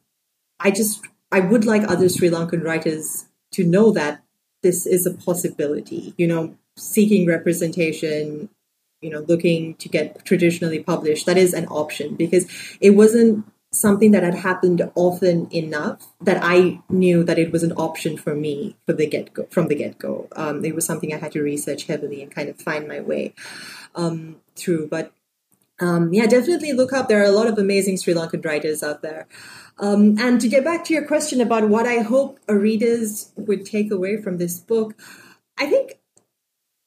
I 0.60 0.72
just 0.72 1.06
I 1.32 1.42
would 1.42 1.66
like 1.66 1.84
other 1.84 2.10
Sri 2.10 2.30
Lankan 2.30 2.64
writers 2.64 3.26
to 3.52 3.64
know 3.64 3.92
that 3.92 4.24
this 4.64 4.86
is 4.86 5.06
a 5.06 5.14
possibility. 5.14 6.14
You 6.18 6.28
know, 6.28 6.58
seeking 6.78 7.28
representation, 7.28 8.50
you 9.02 9.10
know, 9.10 9.26
looking 9.28 9.76
to 9.76 9.90
get 9.90 10.26
traditionally 10.26 10.82
published, 10.84 11.26
that 11.26 11.38
is 11.38 11.54
an 11.54 11.68
option 11.68 12.16
because 12.16 12.46
it 12.80 12.92
wasn't 12.92 13.46
something 13.80 14.12
that 14.12 14.24
had 14.24 14.36
happened 14.36 14.82
often 14.96 15.48
enough 15.54 16.08
that 16.22 16.40
I 16.42 16.80
knew 16.90 17.24
that 17.24 17.40
it 17.40 17.52
was 17.52 17.64
an 17.64 17.74
option 17.74 18.18
for 18.18 18.36
me 18.36 18.76
for 18.86 18.94
the 18.94 19.08
get 19.08 19.34
go 19.34 19.48
from 19.50 19.68
the 19.68 19.76
get 19.76 19.98
go. 20.00 20.28
Um, 20.36 20.64
it 20.64 20.76
was 20.76 20.86
something 20.86 21.14
I 21.14 21.18
had 21.18 21.32
to 21.34 21.42
research 21.42 21.86
heavily 21.86 22.22
and 22.22 22.34
kind 22.34 22.50
of 22.50 22.60
find 22.60 22.88
my 22.88 23.02
way 23.02 23.34
um, 23.96 24.38
through. 24.56 24.88
But 24.88 25.14
um, 25.80 26.14
yeah, 26.14 26.26
definitely 26.26 26.74
look 26.74 26.94
up. 26.94 27.08
There 27.08 27.22
are 27.22 27.26
a 27.26 27.32
lot 27.32 27.48
of 27.48 27.58
amazing 27.58 27.98
Sri 27.98 28.14
Lankan 28.14 28.46
writers 28.46 28.82
out 28.82 29.02
there. 29.02 29.28
Um, 29.78 30.18
and 30.18 30.40
to 30.40 30.48
get 30.48 30.64
back 30.64 30.86
to 30.86 30.94
your 30.94 31.06
question 31.06 31.42
about 31.42 31.68
what 31.68 31.86
I 31.86 32.00
hope 32.00 32.40
readers 32.48 33.32
would 33.36 33.66
take 33.66 33.92
away 33.92 34.22
from 34.22 34.38
this 34.38 34.58
book, 34.60 34.96
I 35.58 35.66
think 35.66 36.00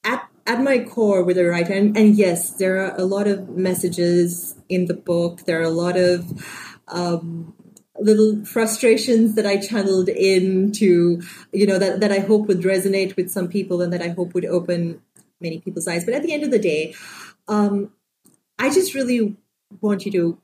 at 0.03 0.27
at 0.47 0.63
my 0.63 0.79
core 0.79 1.23
with 1.23 1.37
a 1.37 1.45
writer, 1.45 1.73
and, 1.73 1.95
and 1.95 2.15
yes, 2.15 2.55
there 2.55 2.79
are 2.79 2.97
a 2.97 3.05
lot 3.05 3.27
of 3.27 3.49
messages 3.49 4.55
in 4.67 4.85
the 4.85 4.95
book. 4.95 5.45
There 5.45 5.59
are 5.59 5.63
a 5.63 5.69
lot 5.69 5.95
of 5.95 6.25
um, 6.89 7.53
little 7.99 8.45
frustrations 8.45 9.35
that 9.35 9.45
I 9.45 9.57
channeled 9.57 10.09
into, 10.09 11.21
you 11.51 11.67
know, 11.67 11.77
that, 11.79 11.99
that 11.99 12.11
I 12.11 12.19
hope 12.19 12.47
would 12.47 12.61
resonate 12.61 13.15
with 13.15 13.29
some 13.29 13.47
people 13.47 13.81
and 13.81 13.91
that 13.93 14.01
I 14.01 14.09
hope 14.09 14.33
would 14.33 14.45
open 14.45 15.01
many 15.41 15.59
people's 15.59 15.87
eyes. 15.87 16.05
But 16.05 16.13
at 16.13 16.23
the 16.23 16.33
end 16.33 16.43
of 16.43 16.51
the 16.51 16.59
day, 16.59 16.93
um, 17.47 17.91
I 18.57 18.69
just 18.69 18.93
really 18.93 19.37
want 19.81 20.05
you 20.05 20.11
to 20.13 20.41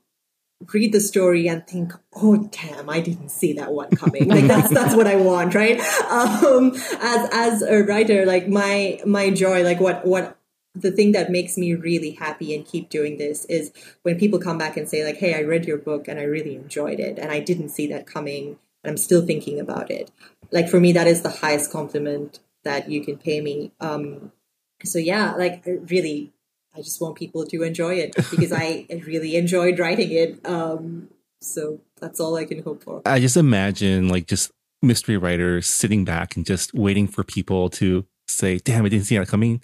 read 0.72 0.92
the 0.92 1.00
story 1.00 1.48
and 1.48 1.66
think, 1.66 1.92
oh 2.14 2.48
damn, 2.50 2.88
I 2.88 3.00
didn't 3.00 3.30
see 3.30 3.54
that 3.54 3.72
one 3.72 3.90
coming. 3.90 4.28
Like 4.28 4.46
that's 4.46 4.70
that's 4.70 4.94
what 4.94 5.06
I 5.06 5.16
want, 5.16 5.54
right? 5.54 5.80
Um, 6.06 6.72
as 7.00 7.28
as 7.32 7.62
a 7.62 7.82
writer, 7.82 8.24
like 8.24 8.48
my 8.48 9.00
my 9.04 9.30
joy, 9.30 9.62
like 9.64 9.80
what 9.80 10.06
what 10.06 10.35
the 10.76 10.92
thing 10.92 11.12
that 11.12 11.30
makes 11.30 11.56
me 11.56 11.74
really 11.74 12.12
happy 12.12 12.54
and 12.54 12.66
keep 12.66 12.90
doing 12.90 13.16
this 13.16 13.44
is 13.46 13.72
when 14.02 14.18
people 14.18 14.38
come 14.38 14.58
back 14.58 14.76
and 14.76 14.88
say 14.88 15.04
like, 15.04 15.16
hey, 15.16 15.34
I 15.34 15.42
read 15.42 15.64
your 15.64 15.78
book 15.78 16.06
and 16.06 16.20
I 16.20 16.24
really 16.24 16.54
enjoyed 16.54 17.00
it, 17.00 17.18
and 17.18 17.32
I 17.32 17.40
didn't 17.40 17.70
see 17.70 17.86
that 17.88 18.06
coming, 18.06 18.58
and 18.84 18.90
I'm 18.90 18.96
still 18.96 19.24
thinking 19.24 19.58
about 19.58 19.90
it. 19.90 20.10
Like 20.52 20.68
for 20.68 20.78
me, 20.78 20.92
that 20.92 21.06
is 21.06 21.22
the 21.22 21.30
highest 21.30 21.72
compliment 21.72 22.40
that 22.64 22.90
you 22.90 23.04
can 23.04 23.16
pay 23.16 23.40
me. 23.40 23.72
Um, 23.80 24.32
so 24.84 24.98
yeah, 24.98 25.32
like 25.34 25.62
really 25.64 26.32
I 26.76 26.82
just 26.82 27.00
want 27.00 27.16
people 27.16 27.46
to 27.46 27.62
enjoy 27.62 27.94
it 27.94 28.14
because 28.30 28.52
I 28.52 28.86
really 29.06 29.36
enjoyed 29.36 29.78
writing 29.78 30.12
it. 30.12 30.46
Um, 30.46 31.08
so 31.40 31.80
that's 32.00 32.20
all 32.20 32.36
I 32.36 32.44
can 32.44 32.62
hope 32.62 32.82
for. 32.82 33.02
I 33.06 33.20
just 33.20 33.36
imagine 33.36 34.08
like 34.08 34.26
just 34.26 34.50
mystery 34.82 35.16
writers 35.16 35.66
sitting 35.66 36.04
back 36.04 36.36
and 36.36 36.44
just 36.44 36.74
waiting 36.74 37.08
for 37.08 37.24
people 37.24 37.70
to 37.70 38.04
say, 38.28 38.58
"Damn, 38.58 38.84
I 38.84 38.88
didn't 38.88 39.06
see 39.06 39.16
that 39.18 39.28
coming," 39.28 39.62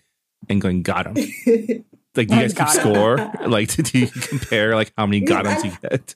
and 0.48 0.60
going, 0.60 0.82
"Got 0.82 1.06
him." 1.06 1.14
like, 2.16 2.28
do 2.28 2.34
you 2.34 2.40
guys 2.48 2.54
keep 2.54 2.68
score? 2.68 3.16
like, 3.46 3.68
do 3.74 3.98
you 3.98 4.06
compare 4.06 4.74
like 4.74 4.92
how 4.96 5.06
many 5.06 5.20
got 5.20 5.64
you 5.64 5.72
get? 5.82 6.14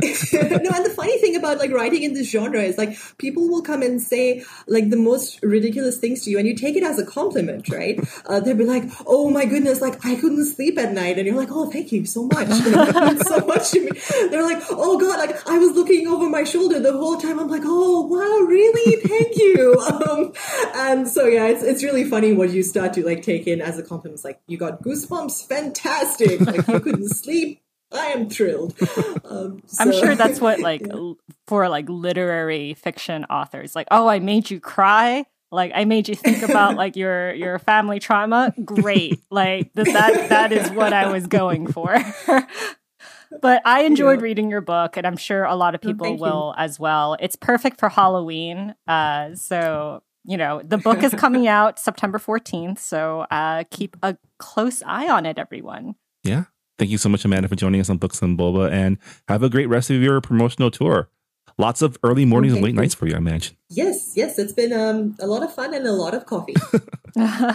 no, 0.32 0.70
and 0.74 0.84
the 0.84 0.92
funny 0.94 1.18
thing 1.18 1.36
about 1.36 1.58
like 1.58 1.70
writing 1.70 2.02
in 2.02 2.14
this 2.14 2.30
genre 2.30 2.62
is 2.62 2.78
like 2.78 2.96
people 3.18 3.48
will 3.48 3.62
come 3.62 3.82
and 3.82 4.00
say 4.00 4.44
like 4.66 4.90
the 4.90 4.96
most 4.96 5.42
ridiculous 5.42 5.98
things 5.98 6.22
to 6.24 6.30
you, 6.30 6.38
and 6.38 6.46
you 6.46 6.54
take 6.54 6.76
it 6.76 6.82
as 6.82 6.98
a 6.98 7.04
compliment, 7.04 7.68
right? 7.68 8.00
Uh, 8.26 8.40
they'll 8.40 8.56
be 8.56 8.64
like, 8.64 8.84
"Oh 9.06 9.30
my 9.30 9.44
goodness, 9.44 9.80
like 9.80 10.04
I 10.04 10.14
couldn't 10.14 10.46
sleep 10.46 10.78
at 10.78 10.92
night," 10.92 11.18
and 11.18 11.26
you're 11.26 11.36
like, 11.36 11.50
"Oh, 11.50 11.70
thank 11.70 11.92
you 11.92 12.06
so 12.06 12.24
much, 12.24 12.48
so 13.26 13.46
much 13.46 13.70
to 13.72 13.80
me." 13.80 13.90
They're 14.30 14.42
like, 14.42 14.62
"Oh 14.70 14.98
God, 14.98 15.18
like 15.18 15.48
I 15.48 15.58
was 15.58 15.72
looking 15.72 16.06
over 16.06 16.28
my 16.28 16.44
shoulder 16.44 16.80
the 16.80 16.92
whole 16.92 17.16
time." 17.18 17.38
I'm 17.38 17.48
like, 17.48 17.62
"Oh 17.64 18.06
wow, 18.06 18.46
really? 18.46 18.96
Thank 19.02 19.36
you." 19.36 19.78
Um, 20.00 20.32
and 20.74 21.08
so 21.08 21.26
yeah, 21.26 21.46
it's 21.46 21.62
it's 21.62 21.82
really 21.82 22.04
funny 22.04 22.32
what 22.32 22.50
you 22.50 22.62
start 22.62 22.94
to 22.94 23.04
like 23.04 23.22
take 23.22 23.46
in 23.46 23.60
as 23.60 23.78
a 23.78 23.82
compliment. 23.82 24.14
It's 24.16 24.24
like 24.24 24.40
you 24.46 24.56
got 24.56 24.82
goosebumps, 24.82 25.46
fantastic. 25.46 26.40
Like 26.40 26.66
you 26.66 26.80
couldn't 26.80 27.08
sleep 27.10 27.60
I 27.92 28.06
am 28.08 28.28
thrilled. 28.28 28.76
Um, 29.30 29.62
so. 29.66 29.84
I'm 29.84 29.92
sure 29.92 30.16
that's 30.16 30.40
what 30.40 30.58
like 30.58 30.82
yeah. 30.92 31.12
for 31.46 31.68
like 31.68 31.88
literary 31.88 32.74
fiction 32.74 33.24
authors, 33.26 33.76
like, 33.76 33.86
oh, 33.92 34.08
I 34.08 34.18
made 34.18 34.50
you 34.50 34.58
cry. 34.58 35.24
Like 35.52 35.70
I 35.72 35.84
made 35.84 36.08
you 36.08 36.16
think 36.16 36.42
about 36.42 36.74
like 36.74 36.96
your 36.96 37.32
your 37.34 37.60
family 37.60 38.00
trauma. 38.00 38.52
Great, 38.64 39.20
like 39.30 39.72
that 39.74 40.28
that 40.30 40.52
is 40.52 40.70
what 40.72 40.92
I 40.92 41.12
was 41.12 41.28
going 41.28 41.70
for. 41.70 41.96
but 43.40 43.62
I 43.64 43.82
enjoyed 43.82 44.18
yeah. 44.18 44.24
reading 44.24 44.50
your 44.50 44.60
book, 44.60 44.96
and 44.96 45.06
I'm 45.06 45.16
sure 45.16 45.44
a 45.44 45.54
lot 45.54 45.76
of 45.76 45.80
oh, 45.84 45.88
people 45.88 46.06
oh, 46.08 46.14
will 46.14 46.54
you. 46.56 46.64
as 46.64 46.80
well. 46.80 47.16
It's 47.20 47.36
perfect 47.36 47.78
for 47.78 47.88
Halloween. 47.88 48.74
Uh, 48.88 49.36
so 49.36 50.02
you 50.24 50.36
know 50.36 50.60
the 50.64 50.78
book 50.78 51.04
is 51.04 51.14
coming 51.14 51.46
out 51.46 51.78
September 51.78 52.18
14th, 52.18 52.78
so 52.78 53.26
uh, 53.30 53.62
keep 53.70 53.96
a 54.02 54.16
close 54.38 54.82
eye 54.84 55.08
on 55.08 55.24
it, 55.24 55.38
everyone. 55.38 55.94
Yeah, 56.24 56.44
Thank 56.80 56.90
you 56.92 56.96
so 56.96 57.10
much, 57.10 57.26
Amanda, 57.26 57.46
for 57.46 57.56
joining 57.56 57.78
us 57.82 57.90
on 57.90 57.98
Books 57.98 58.22
and 58.22 58.38
Boba, 58.38 58.72
and 58.72 58.96
have 59.28 59.42
a 59.42 59.50
great 59.50 59.66
rest 59.66 59.90
of 59.90 60.00
your 60.00 60.18
promotional 60.22 60.70
tour. 60.70 61.10
Lots 61.58 61.82
of 61.82 61.98
early 62.02 62.24
mornings 62.24 62.54
and 62.54 62.62
late 62.62 62.74
nights 62.74 62.94
for 62.94 63.06
you, 63.06 63.12
I 63.12 63.18
imagine. 63.18 63.54
Yes, 63.68 64.14
yes, 64.16 64.38
it's 64.38 64.54
been 64.54 64.72
um, 64.72 65.14
a 65.20 65.26
lot 65.26 65.42
of 65.42 65.54
fun 65.54 65.74
and 65.74 65.86
a 65.86 65.92
lot 65.92 66.14
of 66.14 66.24
coffee. 66.24 66.54
All 67.18 67.54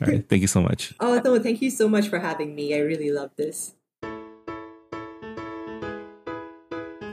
right, 0.00 0.28
thank 0.28 0.40
you 0.40 0.46
so 0.46 0.62
much. 0.62 0.94
Oh 1.00 1.20
no, 1.24 1.40
thank 1.40 1.62
you 1.62 1.70
so 1.70 1.88
much 1.88 2.06
for 2.06 2.20
having 2.20 2.54
me. 2.54 2.76
I 2.76 2.78
really 2.78 3.10
love 3.10 3.32
this. 3.36 3.74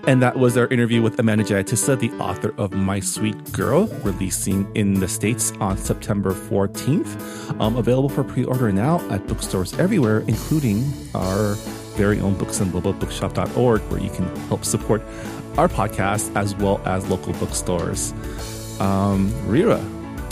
And 0.07 0.21
that 0.23 0.37
was 0.37 0.57
our 0.57 0.67
interview 0.67 1.01
with 1.01 1.19
Amanda 1.19 1.43
Jayatissa, 1.43 1.99
the 1.99 2.09
author 2.13 2.55
of 2.57 2.73
My 2.73 2.99
Sweet 2.99 3.51
Girl, 3.51 3.85
releasing 4.03 4.69
in 4.75 4.95
the 4.95 5.07
States 5.07 5.53
on 5.59 5.77
September 5.77 6.33
14th. 6.33 7.59
Um, 7.61 7.75
available 7.75 8.09
for 8.09 8.23
pre 8.23 8.43
order 8.43 8.71
now 8.71 8.99
at 9.11 9.27
bookstores 9.27 9.77
everywhere, 9.77 10.19
including 10.27 10.91
our 11.13 11.53
very 11.95 12.19
own 12.19 12.35
books 12.35 12.59
and 12.59 12.71
bookshop.org, 12.71 13.81
where 13.81 13.99
you 13.99 14.09
can 14.09 14.35
help 14.47 14.65
support 14.65 15.03
our 15.57 15.67
podcast 15.67 16.35
as 16.35 16.55
well 16.55 16.81
as 16.85 17.07
local 17.07 17.33
bookstores. 17.33 18.13
Um, 18.79 19.31
Reera, 19.45 19.79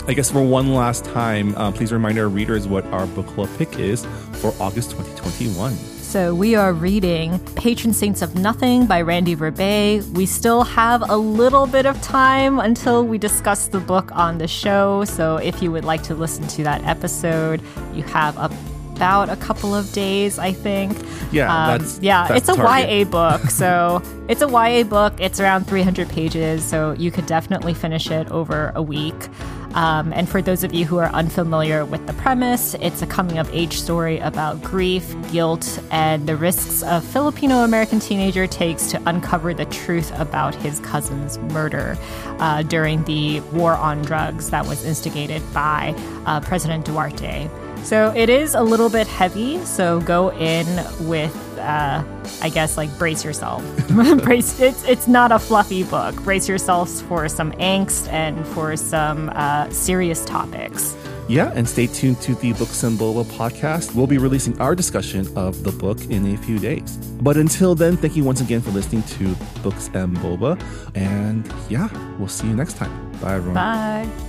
I 0.08 0.14
guess 0.14 0.32
for 0.32 0.42
one 0.42 0.74
last 0.74 1.06
time, 1.06 1.54
uh, 1.56 1.72
please 1.72 1.92
remind 1.92 2.18
our 2.18 2.30
readers 2.30 2.68
what 2.68 2.86
our 2.88 3.06
book 3.06 3.28
club 3.28 3.50
pick 3.60 3.78
is 3.78 4.06
for 4.34 4.52
August 4.60 4.92
2021. 4.92 5.99
So 6.10 6.34
we 6.34 6.56
are 6.56 6.74
reading 6.74 7.38
Patron 7.56 7.94
Saints 7.94 8.24
of 8.24 8.34
Nothing 8.34 8.88
by 8.88 9.00
Randy 9.04 9.36
Ribay. 9.36 10.04
We 10.14 10.26
still 10.26 10.64
have 10.64 11.08
a 11.08 11.16
little 11.16 11.68
bit 11.68 11.86
of 11.86 12.02
time 12.02 12.58
until 12.58 13.06
we 13.06 13.20
discuss 13.20 13.68
the 13.68 13.80
book 13.80 14.12
on 14.16 14.40
the 14.40 14.48
show. 14.48 15.06
So 15.06 15.38
if 15.38 15.62
you 15.62 15.72
would 15.72 15.86
like 15.86 16.02
to 16.06 16.16
listen 16.16 16.48
to 16.48 16.64
that 16.64 16.84
episode, 16.84 17.62
you 17.94 18.02
have 18.02 18.36
about 18.40 19.30
a 19.30 19.36
couple 19.36 19.76
of 19.76 19.92
days, 19.92 20.40
I 20.40 20.52
think. 20.52 20.98
Yeah, 21.32 21.54
um, 21.54 21.78
that's, 21.78 22.00
yeah, 22.00 22.28
that's 22.28 22.50
it's 22.50 22.50
a 22.50 22.56
target. 22.56 22.90
YA 22.90 23.04
book. 23.04 23.42
So 23.52 24.02
it's 24.28 24.42
a 24.42 24.50
YA 24.50 24.86
book. 24.86 25.14
It's 25.20 25.40
around 25.40 25.68
300 25.68 26.10
pages, 26.10 26.64
so 26.64 26.94
you 26.94 27.12
could 27.12 27.28
definitely 27.28 27.76
finish 27.76 28.10
it 28.10 28.32
over 28.32 28.72
a 28.74 28.82
week. 28.82 29.28
Um, 29.74 30.12
and 30.14 30.28
for 30.28 30.42
those 30.42 30.64
of 30.64 30.74
you 30.74 30.86
who 30.86 30.98
are 30.98 31.10
unfamiliar 31.10 31.86
with 31.86 32.06
the 32.08 32.14
premise, 32.14 32.74
it's 32.76 33.02
a 33.02 33.08
coming 33.08 33.38
of 33.38 33.54
age 33.54 33.80
story 33.80 34.20
about 34.20 34.62
grief, 34.64 35.16
guilt, 35.32 35.80
and 35.92 36.28
the 36.28 36.36
risks 36.36 36.82
a 36.86 37.02
Filipino 37.02 37.64
American 37.64 38.00
teenager 38.00 38.48
takes 38.48 38.90
to 38.92 39.02
uncover 39.06 39.54
the 39.54 39.66
truth 39.66 40.12
about 40.20 40.56
his 40.56 40.80
cousin's 40.80 41.38
murder 41.54 41.98
uh, 42.40 42.64
during 42.64 43.04
the 43.04 43.42
war 43.52 43.74
on 43.74 44.02
drugs 44.02 44.50
that 44.50 44.66
was 44.66 44.84
instigated 44.86 45.42
by 45.54 45.94
uh, 46.26 46.40
President 46.42 46.86
Duterte. 46.86 47.50
So 47.84 48.14
it 48.16 48.30
is 48.30 48.56
a 48.56 48.62
little 48.62 48.90
bit 48.90 49.08
heavy, 49.08 49.64
so 49.66 50.02
go 50.02 50.32
in 50.34 50.66
with 51.08 51.34
uh, 51.60 52.04
I 52.42 52.50
guess 52.50 52.78
like 52.78 52.90
brace 52.98 53.24
yourself. 53.24 53.64
brace. 54.24 54.60
It's 54.60 54.84
it's 54.86 55.08
not 55.08 55.32
a 55.32 55.40
fluffy 55.40 55.84
book. 55.84 56.16
Brace 56.24 56.48
yourselves 56.50 57.02
for 57.04 57.28
some 57.30 57.52
angst 57.54 58.08
and 58.12 58.46
for 58.48 58.76
some 58.78 59.30
uh, 59.36 59.70
serious 59.70 60.24
topics. 60.26 60.96
yeah, 61.30 61.52
and 61.54 61.68
stay 61.70 61.86
tuned 61.88 62.20
to 62.22 62.34
the 62.36 62.54
Books 62.54 62.82
and 62.84 62.98
Boba 62.98 63.24
podcast. 63.38 63.94
We'll 63.94 64.08
be 64.08 64.18
releasing 64.18 64.60
our 64.60 64.74
discussion 64.76 65.28
of 65.38 65.64
the 65.64 65.72
book 65.72 66.00
in 66.10 66.34
a 66.34 66.38
few 66.38 66.58
days. 66.58 66.98
But 67.22 67.38
until 67.38 67.76
then, 67.76 67.98
thank 67.98 68.16
you 68.16 68.24
once 68.24 68.42
again 68.42 68.62
for 68.62 68.72
listening 68.72 69.04
to 69.20 69.36
Books 69.62 69.92
and 69.94 70.18
Boba. 70.18 70.58
And 70.96 71.46
yeah, 71.70 71.88
we'll 72.18 72.30
see 72.30 72.48
you 72.48 72.56
next 72.56 72.78
time. 72.78 72.92
Bye, 73.22 73.36
everyone. 73.36 73.54
Bye. 73.56 74.29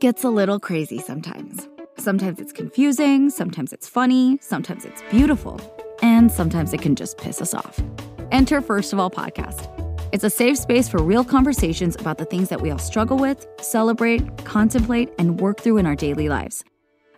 Gets 0.00 0.22
a 0.22 0.30
little 0.30 0.60
crazy 0.60 1.00
sometimes. 1.00 1.68
Sometimes 1.96 2.38
it's 2.38 2.52
confusing, 2.52 3.30
sometimes 3.30 3.72
it's 3.72 3.88
funny, 3.88 4.38
sometimes 4.40 4.84
it's 4.84 5.02
beautiful, 5.10 5.60
and 6.02 6.30
sometimes 6.30 6.72
it 6.72 6.80
can 6.80 6.94
just 6.94 7.18
piss 7.18 7.42
us 7.42 7.52
off. 7.52 7.82
Enter 8.30 8.60
First 8.60 8.92
of 8.92 9.00
All 9.00 9.10
Podcast. 9.10 9.66
It's 10.12 10.22
a 10.22 10.30
safe 10.30 10.56
space 10.56 10.88
for 10.88 11.02
real 11.02 11.24
conversations 11.24 11.96
about 11.96 12.18
the 12.18 12.26
things 12.26 12.48
that 12.48 12.60
we 12.60 12.70
all 12.70 12.78
struggle 12.78 13.16
with, 13.16 13.44
celebrate, 13.60 14.44
contemplate, 14.44 15.10
and 15.18 15.40
work 15.40 15.60
through 15.60 15.78
in 15.78 15.86
our 15.86 15.96
daily 15.96 16.28
lives. 16.28 16.62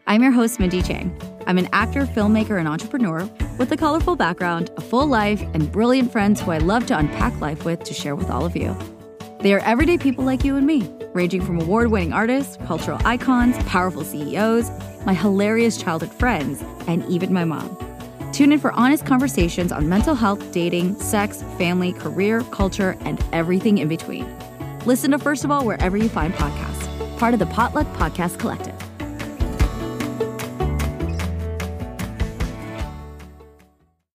I'm 0.07 0.23
your 0.23 0.33
host, 0.33 0.59
Mindy 0.59 0.81
Chang. 0.81 1.15
I'm 1.47 1.59
an 1.59 1.69
actor, 1.75 2.07
filmmaker, 2.07 2.59
and 2.59 2.67
entrepreneur 2.67 3.29
with 3.59 3.71
a 3.73 3.77
colorful 3.77 4.17
background, 4.17 4.71
a 4.79 4.81
full 4.81 5.07
life, 5.07 5.43
and 5.53 5.71
brilliant 5.71 6.11
friends 6.11 6.41
who 6.41 6.51
I 6.51 6.59
love 6.59 6.87
to 6.87 6.97
unpack 6.97 7.39
life 7.43 7.67
with 7.67 7.85
to 7.85 7.93
share 7.93 8.17
with 8.17 8.31
all 8.31 8.47
of 8.47 8.57
you. 8.57 8.75
They 9.41 9.55
are 9.55 9.61
everyday 9.61 9.97
people 9.97 10.25
like 10.25 10.45
you 10.45 10.57
and 10.57 10.67
me, 10.67 10.87
ranging 11.15 11.41
from 11.41 11.61
award 11.61 11.91
winning 11.91 12.13
artists, 12.13 12.59
cultural 12.67 13.01
icons, 13.07 13.57
powerful 13.65 14.05
CEOs, 14.05 14.71
my 15.07 15.15
hilarious 15.15 15.79
childhood 15.79 16.13
friends, 16.13 16.63
and 16.87 17.03
even 17.07 17.33
my 17.33 17.47
mom. 17.47 17.75
Tune 18.33 18.53
in 18.53 18.61
for 18.61 18.71
honest 18.73 19.07
conversations 19.07 19.73
on 19.73 19.89
mental 19.89 20.15
health, 20.15 20.53
dating, 20.53 20.95
sex, 20.97 21.43
family, 21.57 21.93
career, 21.95 22.43
culture, 22.51 22.99
and 23.01 23.25
everything 23.33 23.79
in 23.79 23.89
between. 23.89 24.27
Listen 24.85 25.11
to 25.13 25.19
First 25.19 25.45
of 25.45 25.51
All 25.51 25.65
wherever 25.65 25.97
you 25.97 26.11
find 26.11 26.35
podcasts, 26.35 27.19
part 27.19 27.33
of 27.33 27.41
the 27.41 27.47
Potluck 27.47 27.87
Podcast 27.95 28.39
Collective. 28.39 28.90